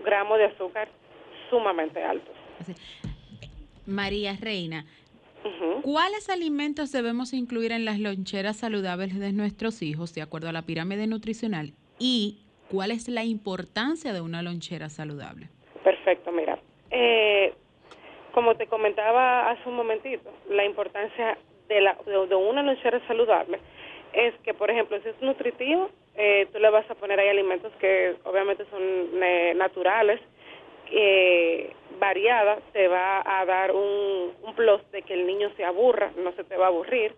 gramos 0.04 0.38
de 0.38 0.46
azúcar 0.46 0.88
sumamente 1.50 2.02
altos. 2.02 2.34
María 3.86 4.36
Reina, 4.40 4.84
¿cuáles 5.82 6.28
alimentos 6.28 6.92
debemos 6.92 7.32
incluir 7.32 7.72
en 7.72 7.84
las 7.84 7.98
loncheras 7.98 8.58
saludables 8.58 9.18
de 9.18 9.32
nuestros 9.32 9.82
hijos 9.82 10.14
de 10.14 10.22
acuerdo 10.22 10.48
a 10.48 10.52
la 10.52 10.62
pirámide 10.62 11.06
nutricional? 11.06 11.72
¿Y 11.98 12.38
cuál 12.70 12.90
es 12.90 13.08
la 13.08 13.24
importancia 13.24 14.12
de 14.12 14.20
una 14.20 14.42
lonchera 14.42 14.88
saludable? 14.88 15.48
Perfecto, 15.82 16.32
mira. 16.32 16.58
Eh, 16.90 17.54
como 18.32 18.54
te 18.56 18.66
comentaba 18.66 19.50
hace 19.50 19.68
un 19.68 19.76
momentito, 19.76 20.30
la 20.50 20.64
importancia 20.64 21.38
de, 21.68 21.80
la, 21.80 21.96
de, 22.06 22.34
una 22.34 22.62
lonchera 22.62 23.00
saludable 23.06 23.58
es 24.12 24.34
que, 24.42 24.54
por 24.54 24.70
ejemplo, 24.70 24.98
si 25.02 25.08
es 25.08 25.20
nutritivo, 25.20 25.90
eh, 26.14 26.46
tú 26.52 26.58
le 26.58 26.70
vas 26.70 26.90
a 26.90 26.94
poner 26.94 27.18
ahí 27.20 27.28
alimentos 27.28 27.72
que 27.80 28.16
obviamente 28.24 28.64
son 28.70 28.82
eh, 29.22 29.54
naturales, 29.56 30.20
eh, 30.90 31.72
variada, 31.98 32.58
te 32.72 32.88
va 32.88 33.22
a 33.24 33.44
dar 33.44 33.72
un, 33.72 34.32
plus 34.56 34.80
de 34.90 35.02
que 35.02 35.14
el 35.14 35.26
niño 35.26 35.50
se 35.56 35.64
aburra, 35.64 36.10
no 36.16 36.32
se 36.32 36.44
te 36.44 36.56
va 36.56 36.66
a 36.66 36.68
aburrir, 36.68 37.14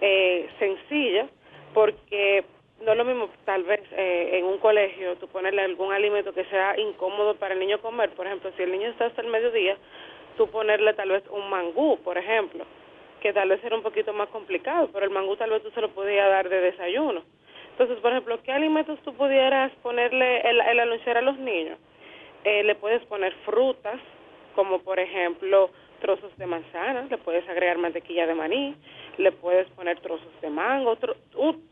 eh, 0.00 0.48
sencilla, 0.58 1.26
porque 1.72 2.44
no 2.80 2.92
es 2.92 2.98
lo 2.98 3.04
mismo 3.04 3.30
tal 3.44 3.64
vez 3.64 3.80
eh, 3.92 4.30
en 4.34 4.44
un 4.44 4.58
colegio 4.58 5.16
tú 5.16 5.28
ponerle 5.28 5.62
algún 5.62 5.92
alimento 5.92 6.32
que 6.32 6.44
sea 6.46 6.78
incómodo 6.78 7.36
para 7.36 7.54
el 7.54 7.60
niño 7.60 7.80
comer, 7.80 8.10
por 8.10 8.26
ejemplo, 8.26 8.50
si 8.56 8.62
el 8.62 8.72
niño 8.72 8.88
está 8.88 9.06
hasta 9.06 9.22
el 9.22 9.28
mediodía, 9.28 9.76
tú 10.36 10.48
ponerle 10.48 10.92
tal 10.94 11.10
vez 11.10 11.22
un 11.30 11.48
mangú, 11.48 11.98
por 12.02 12.18
ejemplo, 12.18 12.64
que 13.20 13.32
tal 13.32 13.48
vez 13.48 13.62
era 13.64 13.76
un 13.76 13.82
poquito 13.82 14.12
más 14.12 14.28
complicado, 14.28 14.90
pero 14.92 15.04
el 15.06 15.10
mangú 15.10 15.36
tal 15.36 15.50
vez 15.50 15.62
tú 15.62 15.70
se 15.70 15.80
lo 15.80 15.90
podías 15.90 16.28
dar 16.28 16.48
de 16.48 16.60
desayuno. 16.60 17.22
Entonces, 17.70 17.98
por 17.98 18.12
ejemplo, 18.12 18.40
¿qué 18.44 18.52
alimentos 18.52 19.00
tú 19.02 19.14
pudieras 19.14 19.72
ponerle 19.82 20.48
en 20.48 20.58
la, 20.58 20.82
a 20.82 21.20
los 21.22 21.38
niños? 21.38 21.78
Eh, 22.44 22.62
le 22.62 22.74
puedes 22.74 23.04
poner 23.06 23.32
frutas, 23.44 24.00
como 24.54 24.80
por 24.80 24.98
ejemplo 24.98 25.70
trozos 26.00 26.36
de 26.36 26.46
manzana, 26.46 27.06
le 27.08 27.16
puedes 27.16 27.48
agregar 27.48 27.78
mantequilla 27.78 28.26
de 28.26 28.34
maní, 28.34 28.76
le 29.16 29.32
puedes 29.32 29.66
poner 29.70 29.98
trozos 30.00 30.40
de 30.42 30.50
mango, 30.50 30.96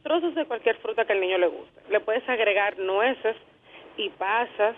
trozos 0.03 0.35
de 0.35 0.47
cualquier 0.47 0.77
fruta 0.77 1.05
que 1.05 1.13
al 1.13 1.21
niño 1.21 1.37
le 1.37 1.49
guste. 1.49 1.83
Le 1.91 2.01
puedes 2.01 2.27
agregar 2.27 2.79
nueces 2.79 3.37
y 3.99 4.09
pasas, 4.11 4.75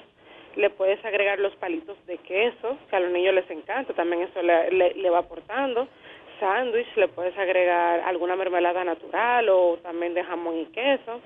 le 0.57 0.71
puedes 0.71 1.05
agregar 1.05 1.39
los 1.39 1.55
palitos 1.57 1.97
de 2.07 2.19
queso, 2.19 2.77
que 2.91 2.97
a 2.97 3.01
los 3.01 3.13
niños 3.13 3.35
les 3.35 3.49
encanta, 3.49 3.93
también 3.93 4.23
eso 4.23 4.43
le, 4.43 4.71
le, 4.71 5.11
va 5.11 5.19
aportando. 5.19 5.87
Sándwich, 6.41 6.97
le 6.97 7.07
puedes 7.07 7.39
agregar 7.39 8.01
alguna 8.01 8.35
mermelada 8.35 8.83
natural 8.83 9.49
o 9.49 9.79
también 9.83 10.15
de 10.15 10.25
jamón 10.25 10.59
y 10.59 10.67
queso. 10.67 11.21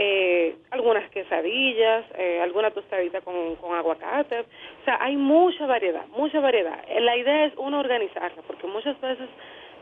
Eh, 0.00 0.54
algunas 0.70 1.10
quesadillas, 1.10 2.04
eh, 2.16 2.40
alguna 2.40 2.70
tostadita 2.70 3.20
con, 3.20 3.56
con 3.56 3.76
aguacate. 3.76 4.38
O 4.42 4.84
sea, 4.84 4.96
hay 5.00 5.16
mucha 5.16 5.66
variedad, 5.66 6.06
mucha 6.16 6.38
variedad. 6.38 6.78
Eh, 6.86 7.00
la 7.00 7.16
idea 7.16 7.46
es 7.46 7.52
uno 7.56 7.80
organizarla, 7.80 8.40
porque 8.46 8.68
muchas 8.68 9.00
veces 9.00 9.28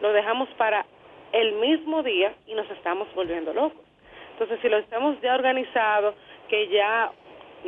lo 0.01 0.15
dejamos 0.15 0.49
para 0.57 0.87
el 1.33 1.53
mismo 1.57 2.03
día 2.03 2.33
y 2.47 2.55
nos 2.55 2.71
estamos 2.71 3.15
volviendo 3.15 3.53
locos. 3.53 3.83
Entonces, 4.33 4.59
si 4.63 4.71
lo 4.71 4.79
estamos 4.79 5.21
ya 5.21 5.35
organizado, 5.35 6.15
que 6.49 6.69
ya, 6.69 7.13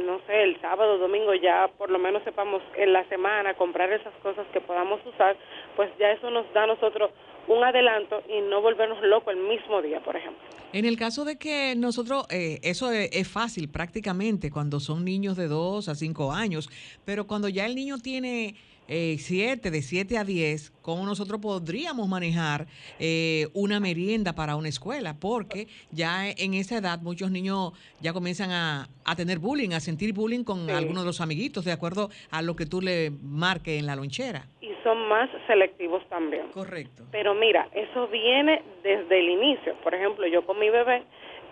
no 0.03 0.21
sé, 0.27 0.43
el 0.43 0.61
sábado, 0.61 0.99
domingo, 0.99 1.35
ya 1.35 1.69
por 1.79 1.91
lo 1.91 1.99
menos 1.99 2.23
sepamos 2.25 2.63
en 2.77 2.93
la 2.93 3.07
semana 3.09 3.55
comprar 3.55 3.93
esas 3.93 4.15
cosas 4.23 4.47
que 4.53 4.61
podamos 4.61 5.01
usar, 5.07 5.37
pues 5.77 5.91
ya 5.99 6.11
eso 6.13 6.31
nos 6.31 6.53
da 6.53 6.65
a 6.65 6.67
nosotros 6.67 7.11
un 7.49 7.65
adelanto 7.65 8.23
y 8.29 8.41
no 8.43 8.61
volvernos 8.61 9.03
locos 9.03 9.35
el 9.35 9.41
mismo 9.41 9.81
día, 9.81 10.01
por 10.01 10.17
ejemplo. 10.17 10.43
En 10.73 10.85
el 10.85 10.99
caso 10.99 11.25
de 11.25 11.39
que 11.39 11.75
nosotros, 11.77 12.27
eh, 12.31 12.59
eso 12.63 12.93
es, 12.93 13.09
es, 13.13 13.27
fácil 13.27 13.71
prácticamente 13.71 14.51
cuando 14.51 14.81
son 14.81 15.05
niños 15.05 15.37
de 15.37 15.49
2 15.49 15.89
a 15.89 15.95
5 15.95 16.33
años, 16.33 16.69
pero 17.07 17.27
cuando 17.27 17.49
ya 17.49 17.65
el 17.65 17.75
niño 17.75 17.99
tiene 17.99 18.55
eh, 18.89 19.17
siete, 19.19 19.71
de 19.71 19.83
7 19.83 20.17
a 20.17 20.25
10, 20.25 20.73
cómo 20.83 21.05
nosotros 21.05 21.41
podríamos 21.41 22.09
manejar 22.09 22.67
eh, 22.99 23.49
una 23.53 23.81
merienda 23.81 24.35
para 24.35 24.57
una 24.57 24.69
escuela, 24.69 25.15
porque 25.21 25.67
ya 25.91 26.31
en 26.31 26.55
esa 26.55 26.79
edad 26.79 27.01
muchos 27.03 27.31
niños 27.31 27.73
ya 28.01 28.13
comienzan 28.13 28.51
a, 28.51 28.89
tener 29.17 29.39
bullying, 29.39 29.71
a 29.71 29.81
sentir 29.81 30.13
bullying 30.15 30.45
con 30.45 30.71
algunos 30.71 31.03
de 31.03 31.07
los 31.07 31.21
amiguitos, 31.21 31.65
de 31.65 31.73
acuerdo 31.73 32.09
a 32.31 32.43
lo 32.43 32.57
que 32.57 32.67
tú 32.67 32.81
le 32.81 33.11
marques 33.11 33.79
en 33.79 33.87
la 33.87 33.97
lonchera. 33.97 34.47
Y 34.61 34.71
son 34.83 35.09
más 35.09 35.29
selectivos 35.47 36.03
también. 36.09 36.49
Correcto. 36.53 37.05
Pero 37.11 37.35
mira, 37.35 37.69
eso 37.75 38.09
viene 38.09 38.63
desde 38.83 39.19
el 39.19 39.29
inicio. 39.29 39.75
Por 39.83 39.95
ejemplo, 39.95 40.27
yo 40.27 40.45
con 40.47 40.59
mi 40.59 40.71
bebé, 40.71 41.03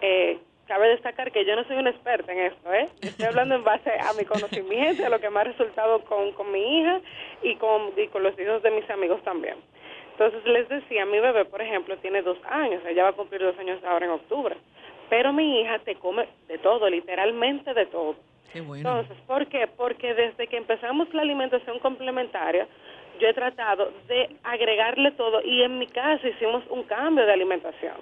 eh, 0.00 0.38
cabe 0.66 0.88
destacar 0.88 1.32
que 1.32 1.44
yo 1.44 1.56
no 1.56 1.64
soy 1.64 1.76
una 1.76 1.90
experta 1.90 2.32
en 2.32 2.40
esto, 2.40 2.72
¿eh? 2.72 2.88
Estoy 3.00 3.26
hablando 3.26 3.54
en 3.54 3.64
base 3.64 3.90
a 3.90 4.12
mi 4.14 4.24
conocimiento, 4.24 5.06
a 5.06 5.08
lo 5.08 5.20
que 5.20 5.30
me 5.30 5.40
ha 5.40 5.44
resultado 5.44 6.00
con, 6.04 6.32
con 6.32 6.50
mi 6.50 6.80
hija 6.80 7.00
y 7.42 7.54
con, 7.56 7.92
y 7.96 8.08
con 8.08 8.22
los 8.22 8.38
hijos 8.38 8.62
de 8.62 8.70
mis 8.70 8.88
amigos 8.90 9.22
también. 9.22 9.56
Entonces 10.12 10.44
les 10.46 10.68
decía, 10.68 11.04
mi 11.04 11.20
bebé, 11.20 11.44
por 11.44 11.60
ejemplo, 11.60 11.96
tiene 11.98 12.22
dos 12.22 12.38
años, 12.48 12.82
ella 12.86 13.04
va 13.04 13.08
a 13.10 13.12
cumplir 13.12 13.42
dos 13.42 13.58
años 13.58 13.82
ahora 13.84 14.06
en 14.06 14.12
octubre, 14.12 14.56
pero 15.08 15.32
mi 15.32 15.60
hija 15.60 15.78
te 15.80 15.94
come 15.96 16.26
de 16.48 16.58
todo, 16.58 16.88
literalmente 16.88 17.72
de 17.74 17.86
todo. 17.86 18.16
Qué 18.52 18.60
bueno. 18.60 18.88
Entonces, 18.88 19.22
¿por 19.26 19.46
qué? 19.46 19.66
Porque 19.66 20.14
desde 20.14 20.46
que 20.46 20.56
empezamos 20.56 21.12
la 21.12 21.22
alimentación 21.22 21.78
complementaria, 21.80 22.66
yo 23.20 23.28
he 23.28 23.34
tratado 23.34 23.92
de 24.08 24.30
agregarle 24.42 25.10
todo 25.12 25.42
y 25.42 25.62
en 25.62 25.78
mi 25.78 25.86
casa 25.86 26.26
hicimos 26.28 26.64
un 26.70 26.82
cambio 26.84 27.24
de 27.24 27.32
alimentación 27.32 27.94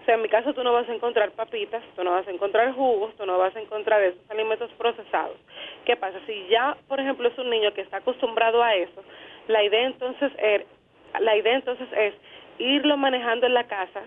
o 0.00 0.04
sea, 0.04 0.14
en 0.14 0.22
mi 0.22 0.28
caso 0.28 0.54
tú 0.54 0.64
no 0.64 0.72
vas 0.72 0.88
a 0.88 0.94
encontrar 0.94 1.30
papitas, 1.32 1.82
tú 1.94 2.02
no 2.02 2.12
vas 2.12 2.26
a 2.26 2.30
encontrar 2.30 2.72
jugos, 2.72 3.14
tú 3.16 3.26
no 3.26 3.38
vas 3.38 3.54
a 3.54 3.60
encontrar 3.60 4.02
esos 4.02 4.30
alimentos 4.30 4.70
procesados. 4.78 5.36
¿Qué 5.84 5.96
pasa? 5.96 6.18
Si 6.26 6.46
ya, 6.48 6.76
por 6.88 7.00
ejemplo, 7.00 7.28
es 7.28 7.38
un 7.38 7.50
niño 7.50 7.72
que 7.74 7.82
está 7.82 7.98
acostumbrado 7.98 8.62
a 8.62 8.74
eso, 8.74 9.02
la 9.48 9.62
idea 9.62 9.86
entonces 9.86 10.32
es, 10.38 10.64
la 11.20 11.36
idea 11.36 11.54
entonces 11.54 11.88
es 11.92 12.14
irlo 12.58 12.96
manejando 12.96 13.46
en 13.46 13.54
la 13.54 13.64
casa 13.64 14.02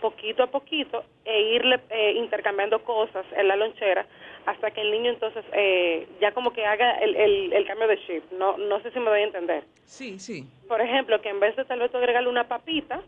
poquito 0.00 0.42
a 0.42 0.46
poquito 0.46 1.04
e 1.24 1.54
irle 1.54 1.78
eh, 1.90 2.14
intercambiando 2.16 2.82
cosas 2.84 3.24
en 3.36 3.48
la 3.48 3.56
lonchera 3.56 4.06
hasta 4.46 4.70
que 4.70 4.80
el 4.80 4.90
niño 4.90 5.10
entonces 5.10 5.44
eh, 5.52 6.08
ya 6.20 6.32
como 6.32 6.52
que 6.52 6.64
haga 6.64 6.92
el, 6.98 7.14
el, 7.14 7.52
el, 7.52 7.66
cambio 7.66 7.86
de 7.86 7.98
chip. 8.06 8.24
No, 8.32 8.56
no 8.56 8.80
sé 8.80 8.90
si 8.90 8.98
me 8.98 9.10
voy 9.10 9.20
a 9.20 9.24
entender. 9.24 9.64
Sí, 9.84 10.18
sí. 10.18 10.44
Por 10.66 10.80
ejemplo, 10.80 11.20
que 11.20 11.28
en 11.28 11.40
vez 11.40 11.54
de 11.56 11.64
tal 11.64 11.80
vez 11.80 11.94
agregarle 11.94 12.28
una 12.28 12.48
papita, 12.48 13.02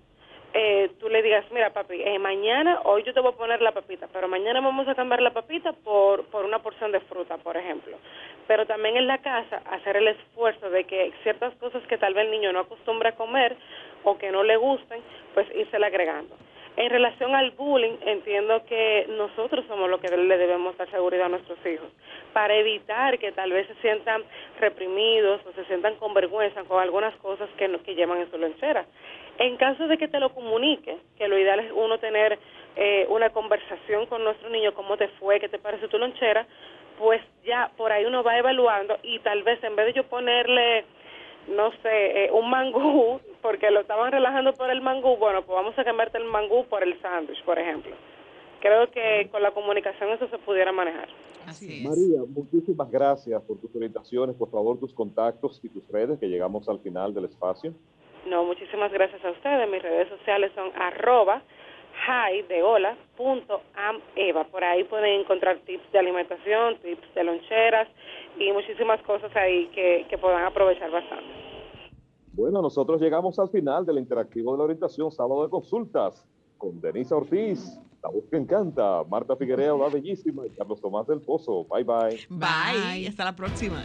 eh, 0.54 0.90
tú 1.00 1.08
le 1.08 1.22
digas, 1.22 1.44
mira 1.50 1.70
papi, 1.70 2.02
eh, 2.02 2.18
mañana, 2.18 2.80
hoy 2.84 3.02
yo 3.04 3.14
te 3.14 3.20
voy 3.20 3.32
a 3.32 3.36
poner 3.36 3.62
la 3.62 3.72
papita, 3.72 4.08
pero 4.12 4.28
mañana 4.28 4.60
vamos 4.60 4.86
a 4.86 4.94
cambiar 4.94 5.22
la 5.22 5.32
papita 5.32 5.72
por, 5.72 6.24
por 6.26 6.44
una 6.44 6.58
porción 6.58 6.92
de 6.92 7.00
fruta, 7.00 7.38
por 7.38 7.56
ejemplo. 7.56 7.96
Pero 8.46 8.66
también 8.66 8.96
en 8.96 9.06
la 9.06 9.18
casa 9.18 9.62
hacer 9.70 9.96
el 9.96 10.08
esfuerzo 10.08 10.68
de 10.70 10.84
que 10.84 11.12
ciertas 11.22 11.54
cosas 11.54 11.82
que 11.86 11.98
tal 11.98 12.14
vez 12.14 12.26
el 12.26 12.30
niño 12.30 12.52
no 12.52 12.60
acostumbra 12.60 13.10
a 13.10 13.16
comer 13.16 13.56
o 14.04 14.18
que 14.18 14.30
no 14.30 14.42
le 14.42 14.56
gusten, 14.56 15.00
pues 15.34 15.46
irse 15.54 15.76
agregando. 15.76 16.36
En 16.74 16.88
relación 16.88 17.34
al 17.34 17.50
bullying, 17.50 17.98
entiendo 18.06 18.64
que 18.64 19.06
nosotros 19.10 19.64
somos 19.68 19.90
los 19.90 20.00
que 20.00 20.08
le 20.08 20.38
debemos 20.38 20.74
dar 20.78 20.90
seguridad 20.90 21.26
a 21.26 21.28
nuestros 21.28 21.58
hijos, 21.66 21.88
para 22.32 22.54
evitar 22.54 23.18
que 23.18 23.30
tal 23.32 23.52
vez 23.52 23.66
se 23.66 23.74
sientan 23.82 24.22
reprimidos 24.58 25.42
o 25.44 25.52
se 25.52 25.66
sientan 25.66 25.96
con 25.96 26.14
vergüenza 26.14 26.64
con 26.64 26.80
algunas 26.80 27.14
cosas 27.16 27.50
que, 27.58 27.68
que 27.84 27.94
llevan 27.94 28.20
en 28.20 28.30
su 28.30 28.38
lonchera. 28.38 28.86
En 29.38 29.56
caso 29.56 29.88
de 29.88 29.98
que 29.98 30.08
te 30.08 30.20
lo 30.20 30.32
comunique, 30.34 30.98
que 31.16 31.28
lo 31.28 31.38
ideal 31.38 31.60
es 31.60 31.72
uno 31.72 31.98
tener 31.98 32.38
eh, 32.76 33.06
una 33.08 33.30
conversación 33.30 34.06
con 34.06 34.24
nuestro 34.24 34.50
niño, 34.50 34.74
cómo 34.74 34.96
te 34.96 35.08
fue, 35.08 35.40
qué 35.40 35.48
te 35.48 35.58
parece 35.58 35.88
tu 35.88 35.98
lonchera, 35.98 36.46
pues 36.98 37.20
ya 37.44 37.70
por 37.76 37.90
ahí 37.90 38.04
uno 38.04 38.22
va 38.22 38.38
evaluando 38.38 38.98
y 39.02 39.18
tal 39.20 39.42
vez 39.42 39.62
en 39.64 39.74
vez 39.74 39.86
de 39.86 39.92
yo 39.94 40.04
ponerle 40.04 40.84
no 41.48 41.70
sé, 41.82 42.24
eh, 42.24 42.30
un 42.32 42.48
mangú, 42.50 43.20
porque 43.42 43.70
lo 43.70 43.80
estaban 43.80 44.12
relajando 44.12 44.52
por 44.52 44.70
el 44.70 44.80
mangú, 44.80 45.16
bueno, 45.16 45.42
pues 45.42 45.56
vamos 45.56 45.78
a 45.78 45.84
cambiarte 45.84 46.18
el 46.18 46.24
mangú 46.24 46.64
por 46.66 46.82
el 46.82 47.00
sándwich, 47.00 47.42
por 47.44 47.58
ejemplo. 47.58 47.92
Creo 48.60 48.90
que 48.92 49.28
con 49.32 49.42
la 49.42 49.50
comunicación 49.50 50.10
eso 50.10 50.28
se 50.28 50.38
pudiera 50.38 50.70
manejar. 50.70 51.08
Así 51.46 51.80
es. 51.80 51.88
María, 51.88 52.22
muchísimas 52.28 52.88
gracias 52.88 53.42
por 53.42 53.58
tus 53.58 53.74
orientaciones, 53.74 54.36
por 54.36 54.50
favor 54.50 54.78
tus 54.78 54.94
contactos 54.94 55.60
y 55.64 55.68
tus 55.68 55.86
redes, 55.88 56.20
que 56.20 56.28
llegamos 56.28 56.68
al 56.68 56.78
final 56.78 57.12
del 57.12 57.24
espacio. 57.24 57.74
No, 58.26 58.44
muchísimas 58.44 58.92
gracias 58.92 59.24
a 59.24 59.30
ustedes. 59.30 59.68
Mis 59.70 59.82
redes 59.82 60.08
sociales 60.08 60.52
son 60.54 60.70
arroba 60.80 61.42
de 62.48 62.62
hola 62.62 62.96
punto 63.16 63.60
am 63.74 64.00
eva. 64.16 64.44
Por 64.44 64.64
ahí 64.64 64.84
pueden 64.84 65.20
encontrar 65.20 65.58
tips 65.60 65.92
de 65.92 65.98
alimentación, 65.98 66.76
tips 66.78 67.14
de 67.14 67.24
loncheras 67.24 67.88
y 68.38 68.50
muchísimas 68.50 69.00
cosas 69.02 69.34
ahí 69.36 69.68
que, 69.68 70.06
que 70.08 70.18
puedan 70.18 70.44
aprovechar 70.44 70.90
bastante. 70.90 71.24
Bueno, 72.32 72.62
nosotros 72.62 73.00
llegamos 73.00 73.38
al 73.38 73.50
final 73.50 73.84
del 73.84 73.98
interactivo 73.98 74.52
de 74.52 74.58
la 74.58 74.64
orientación 74.64 75.10
sábado 75.12 75.44
de 75.44 75.50
consultas 75.50 76.26
con 76.58 76.80
Denisa 76.80 77.16
Ortiz, 77.16 77.78
la 78.02 78.10
voz 78.10 78.24
que 78.30 78.36
encanta, 78.36 79.04
Marta 79.08 79.36
Figuerea 79.36 79.74
va 79.74 79.88
bellísima 79.88 80.46
y 80.46 80.50
Carlos 80.50 80.80
Tomás 80.80 81.06
del 81.06 81.20
Pozo. 81.20 81.64
Bye 81.64 81.84
bye. 81.84 82.26
Bye, 82.30 83.06
hasta 83.06 83.24
la 83.24 83.36
próxima. 83.36 83.84